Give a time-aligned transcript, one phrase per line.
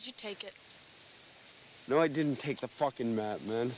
[0.00, 0.54] Did you take it?
[1.86, 3.70] No, I didn't take the fucking map, man.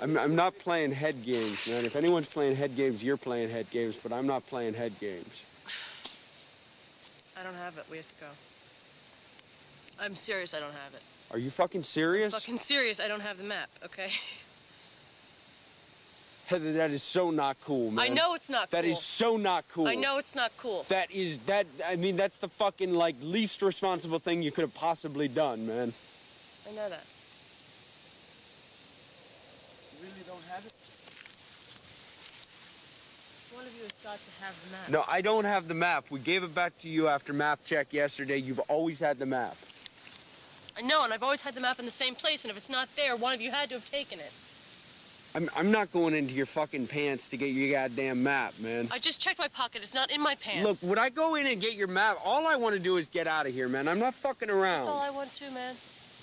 [0.00, 1.84] I'm, I'm not playing head games, man.
[1.84, 5.26] If anyone's playing head games, you're playing head games, but I'm not playing head games.
[7.36, 7.84] I don't have it.
[7.90, 8.26] We have to go.
[9.98, 10.54] I'm serious.
[10.54, 11.02] I don't have it.
[11.32, 12.32] Are you fucking serious?
[12.32, 13.00] Fucking serious.
[13.00, 13.70] I don't have the map.
[13.84, 14.12] Okay.
[16.46, 18.04] Heather, that is so not cool, man.
[18.04, 18.90] I know it's not That cool.
[18.92, 19.88] is so not cool.
[19.88, 20.84] I know it's not cool.
[20.88, 21.66] That is that.
[21.86, 25.94] I mean, that's the fucking like least responsible thing you could have possibly done, man.
[26.68, 27.04] I know that.
[29.98, 30.72] You really don't have it?
[33.54, 34.88] One of you has got to have the map.
[34.90, 36.06] No, I don't have the map.
[36.10, 38.36] We gave it back to you after map check yesterday.
[38.36, 39.56] You've always had the map.
[40.76, 42.68] I know, and I've always had the map in the same place, and if it's
[42.68, 44.32] not there, one of you had to have taken it.
[45.36, 48.88] I'm, I'm not going into your fucking pants to get your goddamn map, man.
[48.92, 49.82] I just checked my pocket.
[49.82, 50.62] It's not in my pants.
[50.62, 50.82] Look, pants.
[50.84, 52.18] would I go in and get your map?
[52.24, 53.88] All I want to do is get out of here, man.
[53.88, 54.82] I'm not fucking around.
[54.82, 55.74] That's all I want to, man.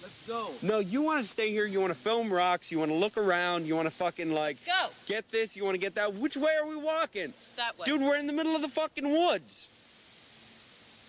[0.01, 0.51] Let's go.
[0.61, 1.65] No, you want to stay here.
[1.65, 2.71] You want to film rocks.
[2.71, 3.67] You want to look around.
[3.67, 5.57] You want to fucking like Go get this.
[5.57, 6.13] You want to get that.
[6.13, 7.33] Which way are we walking?
[7.57, 7.85] that way.
[7.85, 9.67] Dude, we're in the middle of the fucking woods.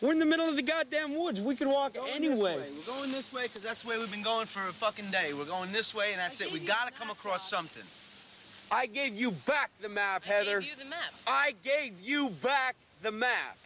[0.03, 1.41] We're in the middle of the goddamn woods.
[1.41, 2.61] We could walk Going anyway.
[2.77, 5.33] We're going this way because that's the way we've been going for a fucking day.
[5.33, 6.53] We're going this way and that's I it.
[6.53, 7.59] We gotta come across Bob.
[7.61, 7.84] something.
[8.72, 10.61] I gave you back the map, I Heather.
[10.61, 11.12] gave you the map.
[11.25, 13.56] I gave you back the map.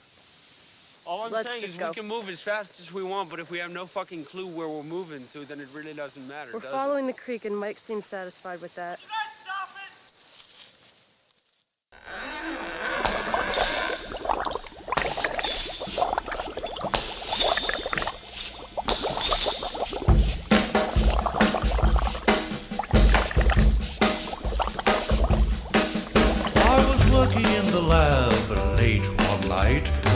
[1.06, 1.89] All I'm Let's saying is go.
[1.89, 4.47] we can move as fast as we want, but if we have no fucking clue
[4.47, 7.56] where we're moving to, then it really doesn't matter, We're does following the creek, and
[7.56, 8.98] Mike seems satisfied with that.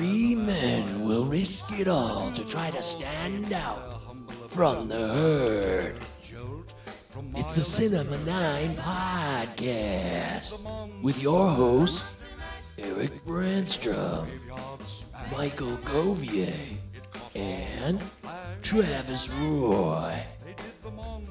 [0.00, 4.00] three men will risk it all to try to stand out
[4.48, 5.96] from the herd.
[7.36, 12.02] It's the Cinema 9 podcast with your hosts,
[12.78, 14.26] Eric Brandstrom,
[15.36, 16.56] Michael Govier,
[17.34, 18.00] and
[18.62, 20.18] Travis Roy.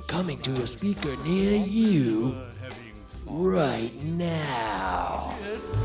[0.08, 2.38] Coming to a speaker near you
[3.26, 5.36] right now.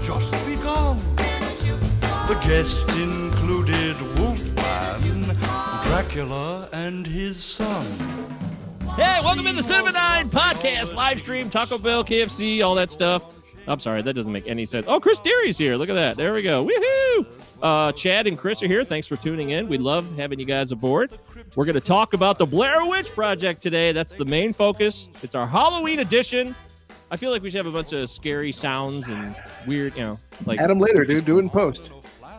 [0.02, 1.00] just begun.
[2.26, 5.24] The guests included Wolfman,
[5.82, 7.84] Dracula, and his son.
[8.96, 13.30] Hey, welcome to the Cinema 9 podcast, live stream, Taco Bell, KFC, all that stuff.
[13.68, 14.86] I'm sorry, that doesn't make any sense.
[14.88, 15.76] Oh, Chris Deary's here.
[15.76, 16.16] Look at that.
[16.16, 16.66] There we go.
[16.66, 17.26] Woohoo!
[17.62, 18.86] Uh, Chad and Chris are here.
[18.86, 19.68] Thanks for tuning in.
[19.68, 21.18] We love having you guys aboard.
[21.56, 23.92] We're going to talk about the Blair Witch Project today.
[23.92, 25.10] That's the main focus.
[25.22, 26.54] It's our Halloween edition.
[27.10, 29.36] I feel like we should have a bunch of scary sounds and
[29.66, 31.26] weird, you know, like Add them later, dude.
[31.26, 31.90] Do it in post.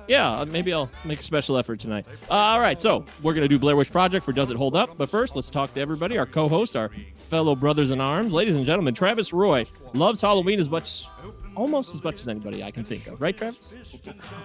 [0.08, 2.06] Yeah, uh, maybe I'll make a special effort tonight.
[2.30, 4.76] Uh, all right, so we're going to do Blair Witch Project for Does It Hold
[4.76, 4.98] Up?
[4.98, 8.34] But first, let's talk to everybody, our co host, our fellow brothers in arms.
[8.34, 11.06] Ladies and gentlemen, Travis Roy loves Halloween as much,
[11.56, 13.20] almost as much as anybody I can think of.
[13.22, 13.74] Right, Travis?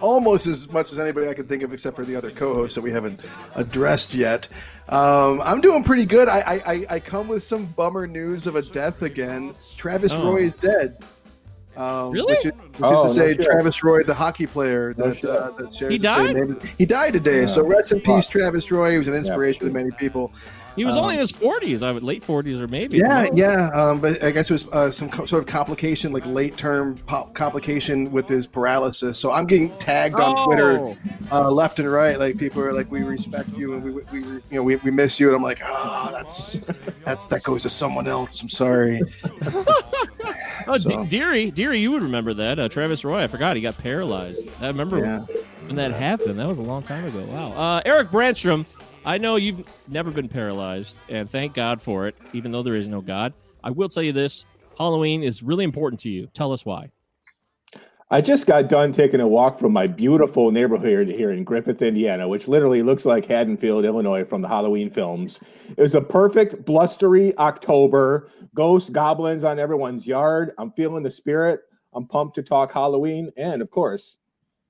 [0.01, 2.83] Almost as much as anybody I can think of, except for the other co-hosts that
[2.83, 3.21] we haven't
[3.57, 4.49] addressed yet.
[4.89, 6.29] Um, I'm doing pretty good.
[6.29, 9.55] I, I I- I come with some bummer news of a death again.
[9.77, 10.33] Travis Oh.
[10.33, 10.97] Roy is dead.
[11.77, 12.35] Um, Really?
[12.35, 13.43] Which is, which Oh, is to say, shit.
[13.43, 15.31] Travis Roy, the hockey player that, shit.
[15.31, 16.61] uh, that shares He the same name.
[16.79, 17.47] He died today.
[17.47, 18.93] So rest in peace, Travis Roy.
[18.93, 20.33] He was an inspiration to many people.
[20.77, 22.99] He was Um, only in his 40s, I would late 40s or maybe.
[22.99, 26.25] Yeah, yeah, um, but I guess it was uh, some co- sort of complication, like
[26.27, 29.19] late term pop complication with his paralysis.
[29.19, 30.97] So I'm getting tagged on Twitter, Oh.
[31.33, 32.19] uh, left and right.
[32.19, 34.91] Like people are like, "We respect you and we, we we- you know we, we
[34.91, 36.61] miss you," and I'm like, "Oh, that's
[37.05, 39.01] that's that goes to someone else." I'm sorry.
[40.67, 42.59] Oh, So- Deary, Deary, you would remember that.
[42.59, 44.47] Uh, Travis Roy, I forgot he got paralyzed.
[44.61, 45.21] I remember Yeah.
[45.67, 46.39] when that happened.
[46.39, 47.25] That was a long time ago.
[47.25, 47.53] Wow.
[47.53, 48.67] Uh, Eric Brandstrom,
[49.05, 52.87] I know you've never been paralyzed, and thank God for it, even though there is
[52.87, 53.33] no God.
[53.65, 54.45] I will tell you this
[54.77, 56.27] Halloween is really important to you.
[56.35, 56.91] Tell us why.
[58.13, 62.27] I just got done taking a walk from my beautiful neighborhood here in Griffith, Indiana,
[62.27, 65.39] which literally looks like Haddonfield, Illinois from the Halloween films.
[65.69, 70.53] It was a perfect blustery October, ghosts, goblins on everyone's yard.
[70.59, 71.61] I'm feeling the spirit.
[71.93, 74.17] I'm pumped to talk Halloween and, of course,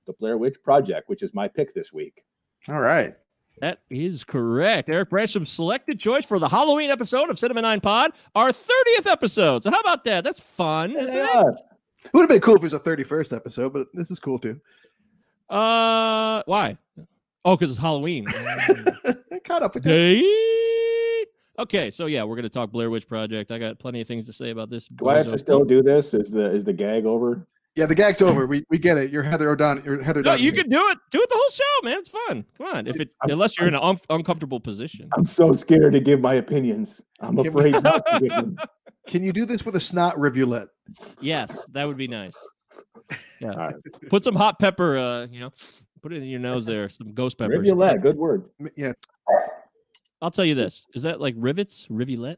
[0.05, 2.23] the Blair Witch Project, which is my pick this week.
[2.69, 3.15] All right.
[3.61, 4.89] That is correct.
[4.89, 9.61] Eric Brandstrom selected choice for the Halloween episode of Cinema Nine Pod, our 30th episode.
[9.61, 10.23] So how about that?
[10.23, 11.29] That's fun, isn't it?
[11.31, 11.43] Yeah.
[12.03, 14.39] It would have been cool if it was a 31st episode, but this is cool
[14.39, 14.59] too.
[15.47, 16.75] Uh, why?
[17.45, 18.25] Oh, because it's Halloween.
[18.29, 21.25] I caught up with you.
[21.59, 23.51] Okay, so yeah, we're gonna talk Blair Witch Project.
[23.51, 24.87] I got plenty of things to say about this.
[24.87, 26.15] Do I have to still do this?
[26.15, 27.45] Is the is the gag over?
[27.75, 28.45] Yeah, the gag's over.
[28.47, 29.11] We, we get it.
[29.11, 29.83] You're Heather O'Donnell.
[29.85, 30.21] You're Heather.
[30.21, 30.63] No, you Donahue.
[30.63, 30.97] can do it.
[31.09, 31.97] Do it the whole show, man.
[31.99, 32.45] It's fun.
[32.57, 32.87] Come on.
[32.87, 35.09] If it unless you're in an un- uncomfortable position.
[35.15, 37.01] I'm so scared to give my opinions.
[37.21, 38.57] I'm Can we- afraid not to give them.
[39.07, 40.67] Can you do this with a snot rivulet?
[41.21, 42.35] Yes, that would be nice.
[43.39, 43.49] Yeah.
[43.51, 43.75] All right.
[44.09, 44.97] Put some hot pepper.
[44.97, 45.51] Uh, you know,
[46.01, 46.89] put it in your nose there.
[46.89, 47.51] Some ghost pepper.
[47.57, 48.45] Rivulet, good word.
[48.75, 48.91] Yeah.
[50.21, 50.85] I'll tell you this.
[50.93, 51.87] Is that like rivets?
[51.89, 52.37] Rivulet?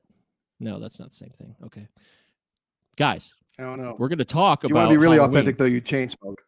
[0.59, 1.56] No, that's not the same thing.
[1.65, 1.88] Okay.
[2.97, 3.95] Guys, I don't know.
[4.00, 5.35] we're going to talk If you about want to be really Halloween.
[5.35, 6.41] authentic, though, you chain smoke.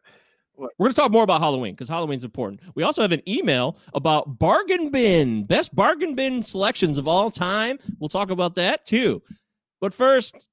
[0.58, 2.60] We're going to talk more about Halloween because Halloween's important.
[2.74, 7.78] We also have an email about bargain bin, best bargain bin selections of all time.
[7.98, 9.22] We'll talk about that too.
[9.82, 10.48] But first,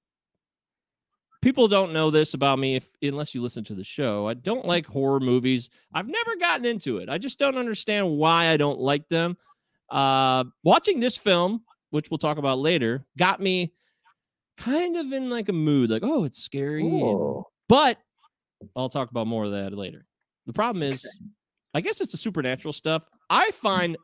[1.42, 4.28] people don't know this about me if unless you listen to the show.
[4.28, 5.70] I don't like horror movies.
[5.94, 7.08] I've never gotten into it.
[7.10, 9.38] I just don't understand why I don't like them.
[9.90, 13.72] Uh, watching this film, which we'll talk about later, got me
[14.58, 16.84] kind of in like a mood, like oh, it's scary.
[17.68, 17.98] but
[18.76, 20.06] I'll talk about more of that later.
[20.46, 21.08] The problem is,
[21.74, 23.08] I guess it's the supernatural stuff.
[23.30, 23.52] I mm-hmm.
[23.52, 23.98] find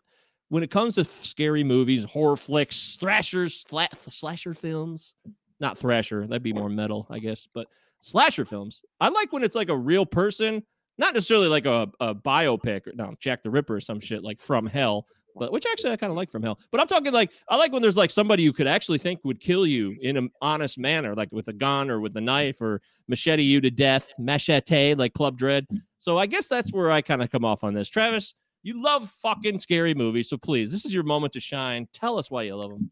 [0.49, 5.15] when it comes to scary movies, horror flicks, thrashers, sla- slasher films,
[5.59, 7.67] not thrasher, that'd be more metal, I guess, but
[7.99, 8.81] slasher films.
[8.99, 10.63] I like when it's like a real person,
[10.97, 14.39] not necessarily like a, a biopic or no, Jack the Ripper or some shit like
[14.39, 15.05] From Hell,
[15.39, 16.59] but which actually I kind of like From Hell.
[16.71, 19.39] But I'm talking like I like when there's like somebody you could actually think would
[19.39, 22.81] kill you in an honest manner, like with a gun or with a knife or
[23.07, 25.65] machete you to death, machete like Club Dread.
[25.69, 25.77] Hmm.
[25.97, 27.89] So I guess that's where I kind of come off on this.
[27.89, 31.87] Travis, you love fucking scary movies, so please, this is your moment to shine.
[31.93, 32.91] Tell us why you love them.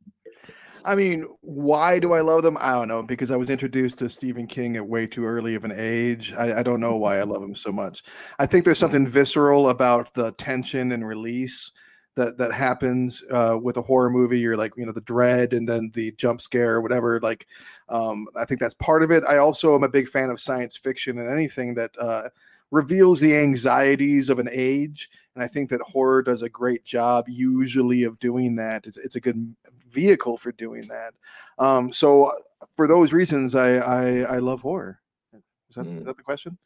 [0.86, 2.58] I mean, why do I love them?
[2.62, 3.04] I don't know.
[3.04, 6.34] Because I was introduced to Stephen King at way too early of an age.
[6.34, 8.04] I, I don't know why I love him so much.
[8.40, 11.72] I think there's something visceral about the tension and release
[12.18, 14.40] that that happens uh, with a horror movie.
[14.40, 17.20] You're like, you know, the dread and then the jump scare or whatever.
[17.22, 17.48] Like,
[17.88, 19.24] um, I think that's part of it.
[19.24, 22.24] I also am a big fan of science fiction and anything that uh,
[22.72, 25.10] reveals the anxieties of an age.
[25.36, 28.88] And I think that horror does a great job usually of doing that.
[28.88, 29.56] It's, it's a good
[29.90, 31.14] vehicle for doing that.
[31.60, 32.32] Um, so uh,
[32.74, 35.00] for those reasons, I, I, I love horror.
[35.70, 36.06] Is that, is Mm.
[36.06, 36.58] that the question?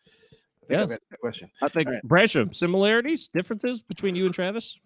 [0.63, 0.83] I think Yes.
[0.83, 1.51] I've answered question.
[1.61, 2.07] I think All right.
[2.07, 4.77] Brandstrom, similarities, differences between you and Travis?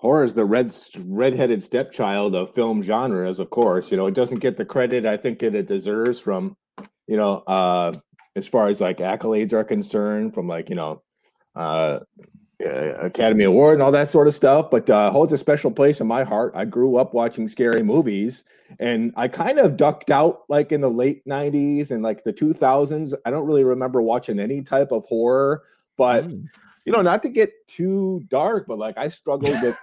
[0.00, 0.74] Horror is the red
[1.04, 3.90] redheaded stepchild of film genres, of course.
[3.90, 6.56] You know, it doesn't get the credit I think that it deserves from,
[7.06, 7.92] you know, uh
[8.34, 11.02] as far as like accolades are concerned, from like, you know,
[11.54, 12.00] uh
[12.64, 16.00] uh, Academy Award and all that sort of stuff, but uh, holds a special place
[16.00, 16.52] in my heart.
[16.54, 18.44] I grew up watching scary movies,
[18.78, 23.14] and I kind of ducked out like in the late '90s and like the 2000s.
[23.24, 25.62] I don't really remember watching any type of horror,
[25.96, 26.44] but Mm.
[26.86, 29.76] you know, not to get too dark, but like I struggled with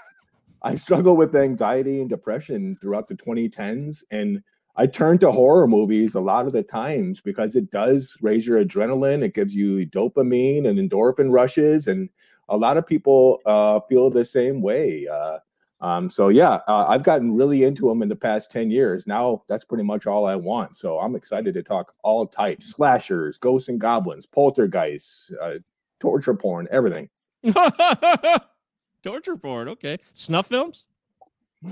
[0.62, 4.42] I struggled with anxiety and depression throughout the 2010s and
[4.75, 8.63] I turn to horror movies a lot of the times because it does raise your
[8.63, 12.09] adrenaline, it gives you dopamine and endorphin rushes and
[12.50, 15.07] a lot of people uh, feel the same way.
[15.07, 15.39] Uh,
[15.81, 19.07] um, so yeah, uh, I've gotten really into them in the past 10 years.
[19.07, 20.76] Now that's pretty much all I want.
[20.76, 25.56] So I'm excited to talk all types, slashers, ghosts and goblins, poltergeists, uh,
[25.99, 27.09] torture porn, everything.
[29.04, 29.97] Torture porn, okay.
[30.13, 30.87] Snuff films?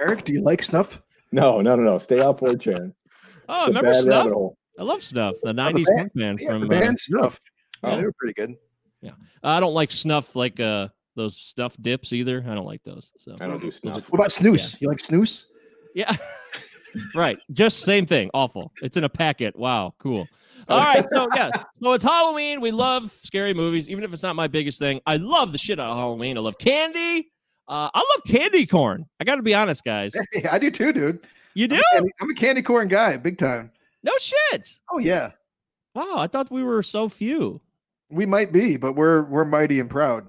[0.00, 1.02] Eric, do you like snuff?
[1.32, 1.98] No, no, no, no.
[1.98, 2.92] Stay off 4chan.
[3.46, 4.52] Oh, It's a remember bad Snuff?
[4.78, 7.38] I love Snuff, the the 90s band- punk band Yeah, from the uh, band snuff.
[7.82, 7.96] Yeah, Yeah.
[7.96, 8.54] they were pretty good.
[9.02, 9.10] Yeah,
[9.42, 12.42] I don't like Snuff like uh those Snuff dips either.
[12.48, 13.12] I don't like those.
[13.18, 14.10] So I don't do snuff.
[14.10, 14.80] What about snooze?
[14.80, 15.44] You like snooze?
[15.94, 16.16] Yeah.
[17.14, 17.36] right.
[17.52, 18.30] Just same thing.
[18.32, 18.72] Awful.
[18.80, 19.54] It's in a packet.
[19.58, 19.92] Wow.
[19.98, 20.26] Cool.
[20.68, 21.04] All right.
[21.12, 21.50] So yeah.
[21.82, 22.60] So it's Halloween.
[22.60, 25.00] We love scary movies, even if it's not my biggest thing.
[25.06, 26.36] I love the shit out of Halloween.
[26.36, 27.30] I love candy.
[27.68, 29.06] Uh, I love candy corn.
[29.20, 30.14] I got to be honest, guys.
[30.34, 31.20] Yeah, I do too, dude.
[31.54, 31.76] You do?
[31.76, 33.70] I'm a, candy, I'm a candy corn guy, big time.
[34.02, 34.68] No shit.
[34.92, 35.30] Oh yeah,
[35.94, 36.16] Wow.
[36.18, 37.60] I thought we were so few.
[38.10, 40.26] we might be, but we're we're mighty and proud.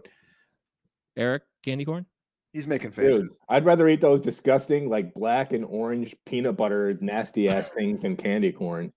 [1.18, 2.06] Eric, candy corn.
[2.54, 3.22] He's making faces.
[3.22, 8.04] Dude, I'd rather eat those disgusting, like black and orange peanut butter, nasty ass things
[8.04, 8.94] than candy corn.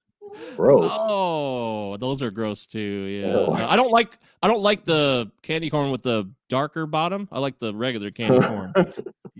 [0.56, 0.90] Gross.
[0.94, 2.80] Oh, those are gross too.
[2.80, 3.32] Yeah.
[3.34, 3.52] Oh.
[3.52, 4.18] I don't like.
[4.42, 7.28] I don't like the candy corn with the darker bottom.
[7.32, 8.72] I like the regular candy corn.
[8.76, 8.84] You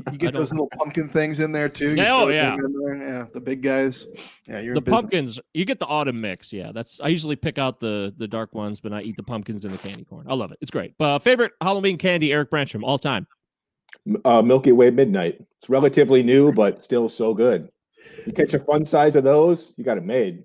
[0.07, 1.91] I get don't- those little pumpkin things in there too.
[1.91, 2.57] You Yeah, oh, yeah.
[2.57, 2.97] there.
[2.97, 4.07] yeah, the big guys.
[4.49, 6.53] Yeah, you're the pumpkins, you get the autumn mix.
[6.53, 9.65] Yeah, that's I usually pick out the the dark ones, but I eat the pumpkins
[9.65, 10.27] and the candy corn.
[10.29, 10.59] I love it.
[10.61, 10.95] It's great.
[11.01, 13.27] Uh, favorite Halloween candy, Eric Brandstrom, all time.
[14.25, 15.41] Uh, Milky Way Midnight.
[15.61, 17.69] It's relatively new, but still so good.
[18.27, 20.45] You catch a fun size of those, you got it made.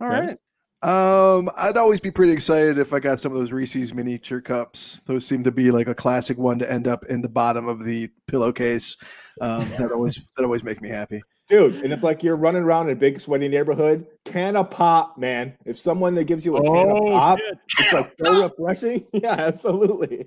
[0.00, 0.26] All Okay.
[0.26, 0.38] right.
[0.82, 5.00] Um, I'd always be pretty excited if I got some of those Reese's miniature cups.
[5.00, 7.82] Those seem to be like a classic one to end up in the bottom of
[7.84, 8.96] the pillowcase.
[9.40, 11.22] Um, that always that always make me happy.
[11.48, 15.16] Dude, and if like you're running around in a big sweaty neighborhood, can of pop,
[15.16, 15.56] man.
[15.64, 17.38] If someone that gives you a can of pop,
[17.78, 19.06] it's like so refreshing.
[19.12, 20.26] Yeah, absolutely.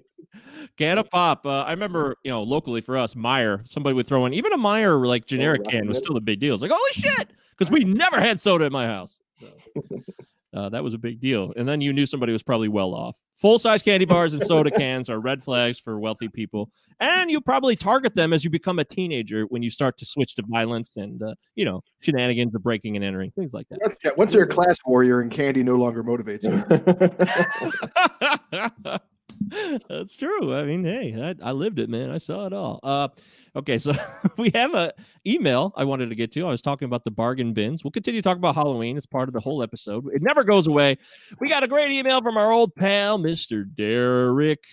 [0.77, 1.45] Can of pop.
[1.45, 4.57] Uh, I remember, you know, locally for us, Meijer, somebody would throw in even a
[4.57, 6.03] Meijer like generic right, can was right.
[6.03, 6.53] still a big deal.
[6.53, 9.19] It's like, holy shit, because we never had soda in my house.
[9.39, 10.01] So,
[10.53, 11.53] uh, that was a big deal.
[11.55, 13.17] And then you knew somebody was probably well off.
[13.35, 16.71] Full size candy bars and soda cans are red flags for wealthy people.
[16.99, 20.35] And you probably target them as you become a teenager when you start to switch
[20.35, 23.79] to violence and, uh, you know, shenanigans of breaking and entering, things like that.
[23.81, 26.59] Once, yeah, once you're a class warrior and candy no longer motivates you.
[29.89, 30.55] That's true.
[30.55, 32.11] I mean, hey, I, I lived it, man.
[32.11, 32.79] I saw it all.
[32.83, 33.07] Uh,
[33.55, 33.93] okay, so
[34.37, 34.93] we have a
[35.25, 36.45] email I wanted to get to.
[36.45, 37.83] I was talking about the bargain bins.
[37.83, 38.97] We'll continue to talk about Halloween.
[38.97, 40.07] It's part of the whole episode.
[40.13, 40.97] It never goes away.
[41.39, 43.65] We got a great email from our old pal, Mr.
[43.75, 44.63] Derek.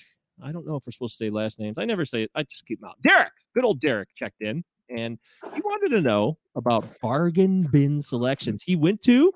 [0.42, 1.78] I don't know if we're supposed to say last names.
[1.78, 2.30] I never say it.
[2.34, 3.00] I just keep them out.
[3.02, 5.18] Derek, good old Derek checked in and
[5.54, 8.62] he wanted to know about bargain bin selections.
[8.62, 9.32] He went to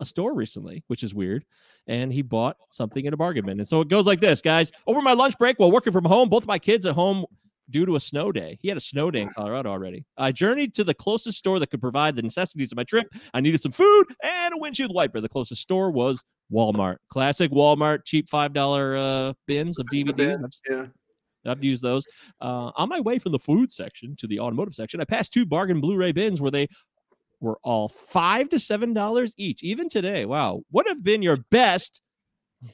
[0.00, 1.44] a store recently, which is weird,
[1.88, 3.58] and he bought something in a bargain bin.
[3.58, 4.70] And so it goes like this, guys.
[4.86, 7.24] Over my lunch break while working from home, both my kids at home
[7.70, 8.58] due to a snow day.
[8.60, 10.04] He had a snow day in Colorado already.
[10.16, 13.08] I journeyed to the closest store that could provide the necessities of my trip.
[13.34, 15.20] I needed some food and a windshield wiper.
[15.20, 16.96] The closest store was Walmart.
[17.10, 20.44] Classic Walmart, cheap $5 uh, bins of DVDs.
[20.44, 20.86] I've Yeah.
[21.46, 22.04] I've used those.
[22.40, 25.46] Uh, on my way from the food section to the automotive section, I passed two
[25.46, 26.68] bargain Blu-ray bins where they
[27.40, 29.62] were all five to seven dollars each.
[29.62, 32.00] Even today, wow, what have been your best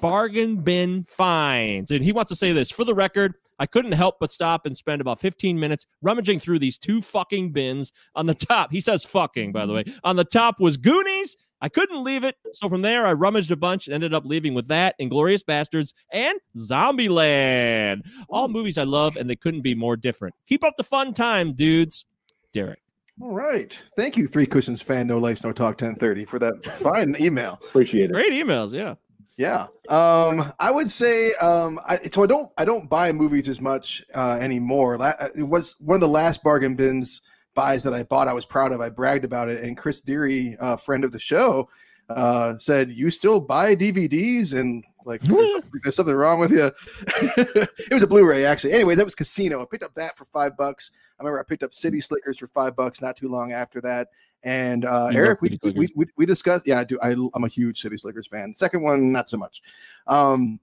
[0.00, 1.90] bargain bin finds?
[1.90, 3.34] And he wants to say this for the record.
[3.58, 7.52] I couldn't help but stop and spend about 15 minutes rummaging through these two fucking
[7.52, 7.92] bins.
[8.16, 9.84] On the top, he says fucking, by the way.
[10.02, 11.36] On the top was Goonies.
[11.60, 12.36] I couldn't leave it.
[12.52, 15.94] So from there, I rummaged a bunch and ended up leaving with that, Inglourious Basterds,
[16.12, 18.02] and Zombieland.
[18.28, 20.34] All movies I love, and they couldn't be more different.
[20.46, 22.04] Keep up the fun time, dudes.
[22.52, 22.83] Derek.
[23.20, 23.72] All right.
[23.96, 27.58] Thank you, Three Cushions fan, No Lights, No Talk 1030 for that fine email.
[27.68, 28.12] Appreciate it.
[28.12, 28.94] Great emails, yeah.
[29.36, 29.62] Yeah.
[29.88, 32.22] Um, I would say um, I, so.
[32.22, 32.50] I don't.
[32.56, 34.96] I don't buy movies as much uh, anymore.
[34.96, 37.20] La- It was one of the last bargain bins
[37.54, 38.28] buys that I bought.
[38.28, 38.80] I was proud of.
[38.80, 39.62] I bragged about it.
[39.64, 41.68] And Chris Deary, uh, friend of the show,
[42.10, 46.70] uh, said, "You still buy DVDs?" And like, there's, there's something wrong with you.
[47.36, 48.72] it was a Blu-ray, actually.
[48.72, 49.62] Anyway, that was Casino.
[49.62, 50.90] I picked up that for five bucks.
[51.18, 54.08] I remember I picked up City Slickers for five bucks not too long after that.
[54.42, 56.66] And uh, Eric, we, we, we, we discussed.
[56.66, 56.98] Yeah, I do.
[57.02, 58.54] I, I'm a huge City Slickers fan.
[58.54, 59.62] Second one, not so much.
[60.06, 60.60] Um,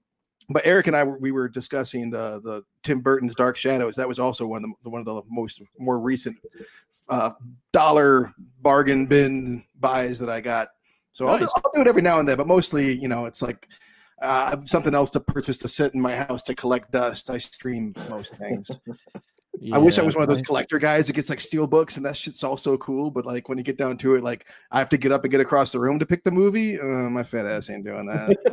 [0.50, 3.96] but Eric and I we were discussing the the Tim Burton's Dark Shadows.
[3.96, 6.38] That was also one of the one of the most more recent
[7.10, 7.32] uh,
[7.72, 10.70] dollar bargain bin buys that I got.
[11.14, 13.42] So I'll, do, I'll do it every now and then, but mostly, you know, it's
[13.42, 13.68] like
[14.22, 17.30] uh, something else to purchase to sit in my house to collect dust.
[17.30, 18.72] I stream most things.
[19.72, 22.06] I wish I was one of those collector guys that gets like steel books and
[22.06, 23.12] that shit's all so cool.
[23.12, 25.32] But like when you get down to it, like I have to get up and
[25.32, 26.80] get across the room to pick the movie.
[26.80, 28.38] Uh, my fat ass ain't doing that.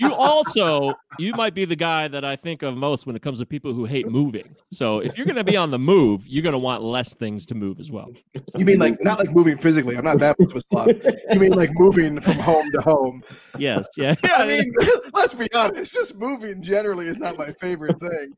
[0.00, 3.40] You also, you might be the guy that I think of most when it comes
[3.40, 4.54] to people who hate moving.
[4.70, 7.44] So if you're going to be on the move, you're going to want less things
[7.46, 8.08] to move as well.
[8.56, 9.96] you mean like not like moving physically?
[9.96, 11.06] I'm not that much of a sloth.
[11.32, 13.22] You mean like moving from home to home?
[13.58, 14.14] Yes, yeah.
[14.22, 14.72] I mean,
[15.14, 15.94] let's be honest.
[15.94, 18.36] Just moving generally is not my favorite thing.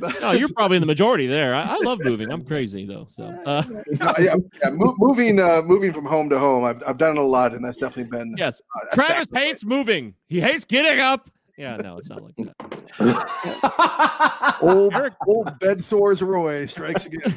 [0.00, 1.54] But- no, you're probably in the majority there.
[1.54, 2.30] I, I love moving.
[2.30, 3.06] I'm crazy though.
[3.08, 3.82] So uh, No,
[4.18, 6.64] yeah, yeah, mo- moving uh, moving from home to home.
[6.64, 9.42] I've, I've done it a lot, and that's definitely been yes, uh, Travis sacrifice.
[9.42, 10.14] hates moving.
[10.28, 11.30] He hates getting up.
[11.56, 12.54] Yeah, no, it's not like that.
[14.62, 14.94] old
[15.26, 16.22] old bed sores.
[16.22, 17.34] Roy strikes again.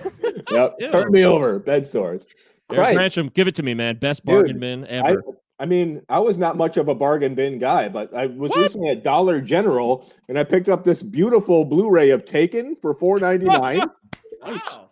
[0.52, 0.76] Yep.
[0.80, 0.92] Yeah.
[0.92, 1.58] Turn me over.
[1.60, 2.26] Bed sores.
[2.72, 3.16] Eric Christ.
[3.18, 3.98] Brandstrom, give it to me, man.
[3.98, 5.24] Best Dude, bargain bin I, ever.
[5.62, 8.62] I mean, I was not much of a bargain bin guy, but I was What?
[8.64, 13.20] recently at Dollar General and I picked up this beautiful Blu-ray of Taken for four
[13.20, 13.88] ninety nine,
[14.44, 14.90] Wow.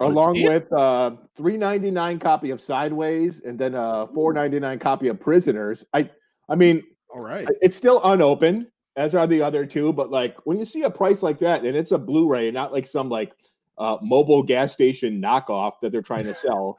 [0.00, 0.52] along steal.
[0.52, 5.08] with uh three ninety nine copy of Sideways and then a four ninety nine copy
[5.08, 5.86] of Prisoners.
[5.94, 6.10] I
[6.50, 7.48] I mean, All right.
[7.62, 9.90] it's still unopened, as are the other two.
[9.94, 12.86] But like when you see a price like that, and it's a Blu-ray, not like
[12.86, 13.32] some like
[13.78, 16.76] uh, mobile gas station knockoff that they're trying to sell,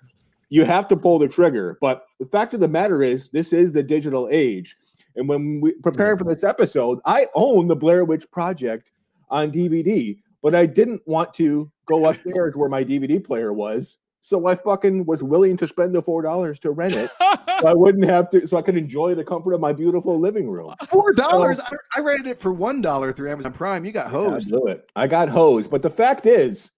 [0.50, 1.78] you have to pull the trigger.
[1.82, 4.78] But the fact of the matter is, this is the digital age.
[5.16, 8.92] And when we preparing for this episode, I own the Blair Witch Project
[9.30, 10.18] on DVD.
[10.44, 13.98] but I didn't want to go upstairs where my DVD player was.
[14.22, 17.10] So I fucking was willing to spend the four dollars to rent it.
[17.20, 20.50] so I wouldn't have to, so I could enjoy the comfort of my beautiful living
[20.50, 20.74] room.
[20.88, 21.60] Four dollars.
[21.62, 23.86] I, I rented it for one dollar through Amazon Prime.
[23.86, 24.50] You got I hosed.
[24.52, 24.90] blew it.
[24.96, 25.72] I got hosed.
[25.72, 26.72] But the fact is,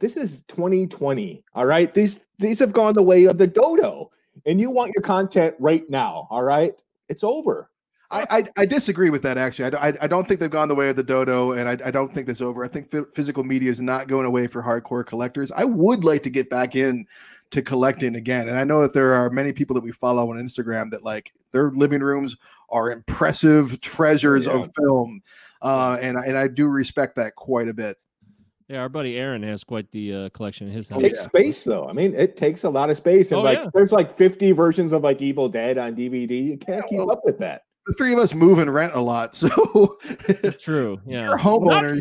[0.00, 1.44] this is 2020.
[1.54, 1.92] All right.
[1.94, 4.10] These these have gone the way of the dodo.
[4.46, 6.26] And you want your content right now.
[6.30, 6.74] All right.
[7.08, 7.70] It's over.
[8.12, 9.38] I, I I disagree with that.
[9.38, 11.86] Actually, I, I, I don't think they've gone the way of the dodo, and I,
[11.86, 12.64] I don't think that's over.
[12.64, 15.52] I think phy- physical media is not going away for hardcore collectors.
[15.52, 17.06] I would like to get back in
[17.50, 20.38] to collecting again, and I know that there are many people that we follow on
[20.38, 22.36] Instagram that like their living rooms
[22.70, 24.54] are impressive treasures Yeah.
[24.54, 25.20] of film,
[25.62, 27.96] uh, and and I do respect that quite a bit.
[28.70, 31.00] Yeah, our buddy Aaron has quite the uh, collection in his house.
[31.00, 31.88] It takes space though.
[31.88, 33.32] I mean, it takes a lot of space.
[33.32, 33.66] And Oh, like yeah.
[33.74, 36.40] there's like 50 versions of like Evil Dead on DVD.
[36.44, 37.62] You can't keep up with that.
[37.86, 39.98] The three of us move and rent a lot, so
[40.28, 41.00] It's true.
[41.04, 41.24] Yeah.
[41.24, 42.00] you're a homeowner.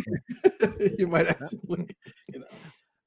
[1.00, 1.88] you might actually.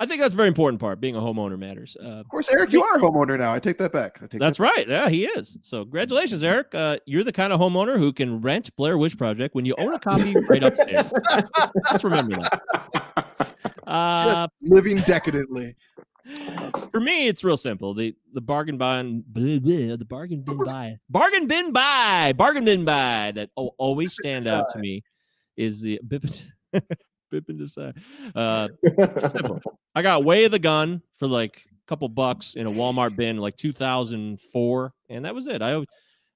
[0.01, 1.01] I think that's a very important part.
[1.01, 1.97] Being a homeowner matters.
[2.03, 3.55] Uh, Of course, Eric, you are a homeowner now.
[3.55, 4.19] I take that back.
[4.21, 4.89] I take That's right.
[4.89, 5.57] Yeah, he is.
[5.63, 6.75] So congratulations, Eric.
[6.75, 9.95] Uh, you're the kind of homeowner who can rent Blair Witch Project when you own
[9.95, 11.05] a copy right upstairs.
[11.93, 13.22] Let's remember that.
[13.87, 15.75] Uh, living decadently.
[16.93, 17.95] for me, it's real simple.
[17.95, 22.85] The the bargain bin, blah, blah, the bargain bin buy, bargain bin buy, bargain bin
[22.85, 25.03] buy that al- always stand out to me
[25.57, 26.41] is the Bippin
[27.33, 27.97] Bippin Desai.
[28.35, 28.69] Uh,
[29.29, 29.61] simple.
[29.95, 33.39] I got Way of the Gun for like a couple bucks in a Walmart bin,
[33.39, 35.63] like 2004, and that was it.
[35.63, 35.83] I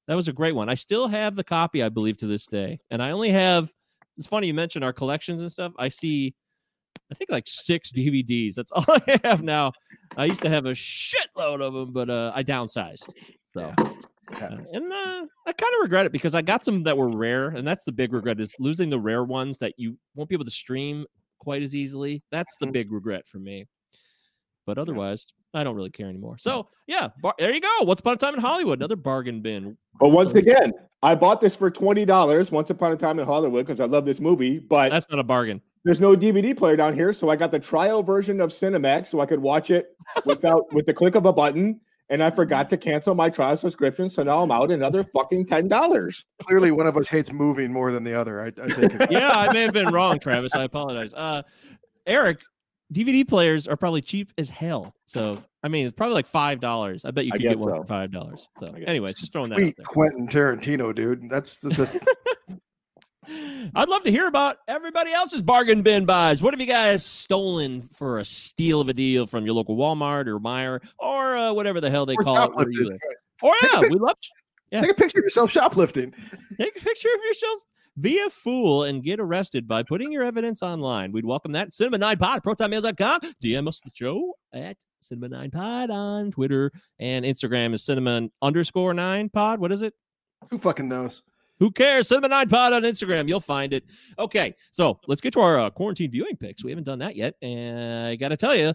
[0.08, 0.68] that was a great one.
[0.68, 3.72] I still have the copy, I believe, to this day, and I only have.
[4.18, 5.75] It's funny you mentioned our collections and stuff.
[5.78, 6.34] I see,
[7.10, 8.54] I think like six DVDs.
[8.54, 9.72] That's all I have now.
[10.16, 13.12] I used to have a shitload of them, but uh, I downsized.
[13.52, 17.08] So, uh, and uh, I kind of regret it because I got some that were
[17.08, 20.34] rare, and that's the big regret is losing the rare ones that you won't be
[20.34, 21.06] able to stream
[21.38, 22.22] quite as easily.
[22.30, 23.66] That's the big regret for me.
[24.66, 26.38] But otherwise, I don't really care anymore.
[26.38, 27.82] So yeah, bar- there you go.
[27.82, 28.78] Once upon a time in Hollywood?
[28.78, 29.76] Another bargain bin.
[30.00, 30.72] But once again,
[31.02, 34.04] I bought this for twenty dollars once upon a time in Hollywood because I love
[34.04, 34.58] this movie.
[34.58, 35.62] But That's not a bargain.
[35.87, 39.20] There's no DVD player down here, so I got the trial version of Cinemax so
[39.20, 41.81] I could watch it without with the click of a button.
[42.09, 45.68] And I forgot to cancel my trial subscription, so now I'm out another fucking ten
[45.68, 46.25] dollars.
[46.40, 48.42] Clearly, one of us hates moving more than the other.
[48.42, 49.09] I, I take it.
[49.12, 50.55] Yeah, I may have been wrong, Travis.
[50.57, 51.14] I apologize.
[51.14, 51.42] Uh,
[52.05, 52.40] Eric,
[52.92, 54.92] DVD players are probably cheap as hell.
[55.05, 57.05] So I mean, it's probably like five dollars.
[57.05, 57.81] I bet you could get one so.
[57.83, 58.49] for five dollars.
[58.61, 59.87] So I anyway, just throwing that out Sweet there.
[59.87, 61.31] Quentin Tarantino, dude.
[61.31, 61.96] That's that's
[63.74, 66.42] I'd love to hear about everybody else's bargain bin buys.
[66.42, 70.26] What have you guys stolen for a steal of a deal from your local Walmart
[70.26, 72.54] or Meijer or uh, whatever the hell they or call it?
[72.54, 73.00] Where you live?
[73.42, 74.16] Or yeah, we love
[74.70, 74.80] Yeah.
[74.80, 76.12] Take a picture of yourself shoplifting.
[76.58, 77.60] take a picture of yourself.
[77.98, 81.12] Be a fool and get arrested by putting your evidence online.
[81.12, 81.70] We'd welcome that.
[81.70, 83.20] Cinema9pod, protonmail.com.
[83.42, 89.60] DM us the show at Cinema9pod on Twitter and Instagram is cinema underscore nine pod.
[89.60, 89.94] What is it?
[90.50, 91.22] Who fucking knows?
[91.59, 92.09] Who cares?
[92.09, 93.29] Cinema Nine Pod on Instagram.
[93.29, 93.85] You'll find it.
[94.19, 96.62] Okay, so let's get to our uh, quarantine viewing picks.
[96.62, 98.75] We haven't done that yet, and I got to tell you,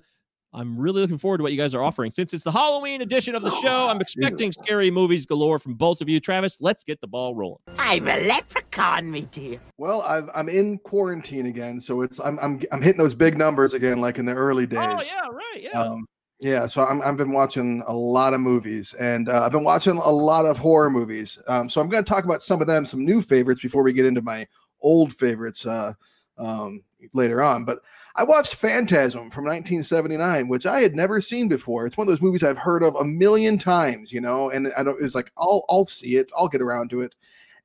[0.54, 2.12] I'm really looking forward to what you guys are offering.
[2.12, 6.02] Since it's the Halloween edition of the show, I'm expecting scary movies galore from both
[6.02, 6.20] of you.
[6.20, 7.60] Travis, let's get the ball rolling.
[7.78, 9.60] I'm a leprechaun, me dear.
[9.78, 13.74] Well, I've, I'm in quarantine again, so it's I'm I'm I'm hitting those big numbers
[13.74, 14.80] again, like in the early days.
[14.82, 15.82] Oh yeah, right, yeah.
[15.82, 16.06] Um,
[16.42, 19.98] yeah, so I'm, I've been watching a lot of movies, and uh, I've been watching
[19.98, 21.38] a lot of horror movies.
[21.48, 23.94] Um, so I'm going to talk about some of them, some new favorites, before we
[23.94, 24.48] get into my
[24.82, 25.94] old favorites uh,
[26.40, 26.82] um,
[27.14, 27.64] later on.
[27.64, 27.78] But
[28.16, 31.86] I watched Phantasm from 1979, which I had never seen before.
[31.86, 34.82] It's one of those movies I've heard of a million times, you know, and I
[34.82, 34.98] don't.
[35.00, 37.14] It's like I'll I'll see it, I'll get around to it.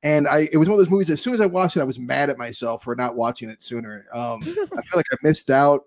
[0.03, 1.09] And I, it was one of those movies.
[1.09, 3.63] As soon as I watched it, I was mad at myself for not watching it
[3.63, 4.05] sooner.
[4.13, 5.81] Um, I feel like I missed out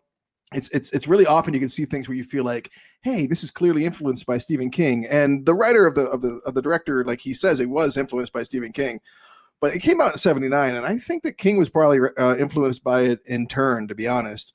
[0.53, 2.71] it's it's it's really often you can see things where you feel like,
[3.03, 6.41] hey, this is clearly influenced by Stephen King, and the writer of the of the
[6.45, 9.01] of the director, like he says, it was influenced by Stephen King,
[9.61, 12.83] but it came out in '79, and I think that King was probably uh, influenced
[12.83, 14.53] by it in turn, to be honest.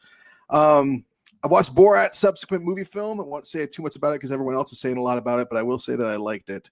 [0.49, 1.05] Um,
[1.43, 3.19] I watched Borat's subsequent movie film.
[3.19, 5.39] I won't say too much about it because everyone else is saying a lot about
[5.39, 6.69] it, but I will say that I liked it.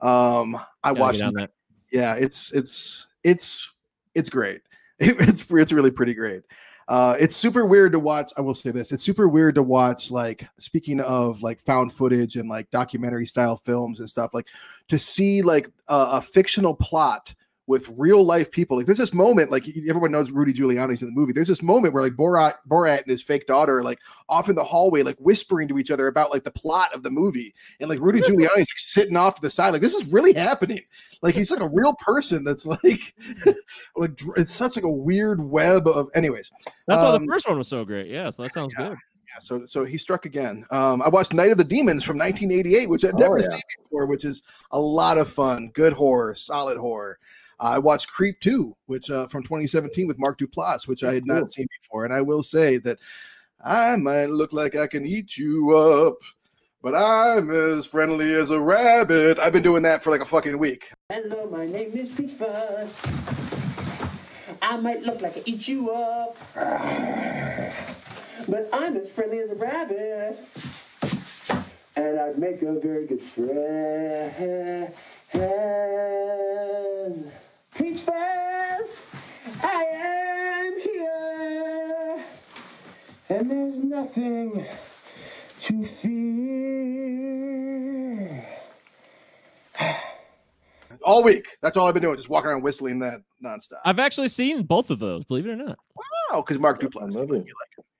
[0.00, 1.50] Um, I Gotta watched that.
[1.92, 3.72] yeah it's it's it's
[4.14, 4.62] it's great
[4.98, 6.42] it's it's really pretty great
[6.88, 10.10] uh it's super weird to watch i will say this it's super weird to watch
[10.10, 14.48] like speaking of like found footage and like documentary style films and stuff like
[14.88, 17.34] to see like a, a fictional plot
[17.66, 18.76] with real life people.
[18.76, 21.32] Like there's this moment, like everyone knows Rudy Giuliani's in the movie.
[21.32, 23.98] There's this moment where like Borat, Borat and his fake daughter, are, like
[24.28, 27.10] off in the hallway, like whispering to each other about like the plot of the
[27.10, 30.34] movie, and like Rudy Giuliani's like sitting off to the side, like this is really
[30.34, 30.80] happening.
[31.22, 33.14] Like he's like a real person that's like,
[33.96, 36.08] like it's such like a weird web of.
[36.14, 36.50] Anyways,
[36.86, 38.08] That's why um, the first one was so great.
[38.08, 38.90] Yeah, so that sounds good.
[38.90, 40.66] yeah, so so he struck again.
[40.70, 43.48] Um, I watched Night of the Demons from 1988, which I'd never Oh, yeah.
[43.48, 45.70] seen before, which is a lot of fun.
[45.72, 47.18] Good horror, solid horror.
[47.60, 51.40] I watched Creep 2, which uh, from 2017 with Mark Duplass, which I had Cool.
[51.40, 52.04] not seen before.
[52.04, 52.98] And I will say that
[53.64, 56.16] I might look like I can eat you up,
[56.82, 59.38] but I'm as friendly as a rabbit.
[59.38, 60.90] I've been doing that for like a fucking week.
[61.08, 62.96] Hello, my name is Peach Fuzz.
[64.60, 66.36] I might look like I eat you up,
[68.48, 70.38] but I'm as friendly as a rabbit.
[71.96, 74.92] And I'd make a very good friend.
[77.76, 79.02] Peach Fuzz,
[79.62, 82.24] I am here.
[83.30, 84.66] And there's nothing
[85.60, 87.24] to fear.
[91.04, 91.46] All week.
[91.62, 93.80] That's all I've been doing, just walking around whistling that nonstop.
[93.84, 95.76] I've actually seen both of those, believe it or not.
[96.32, 97.14] Oh, because Mark Duplass.
[97.14, 97.44] Lovely.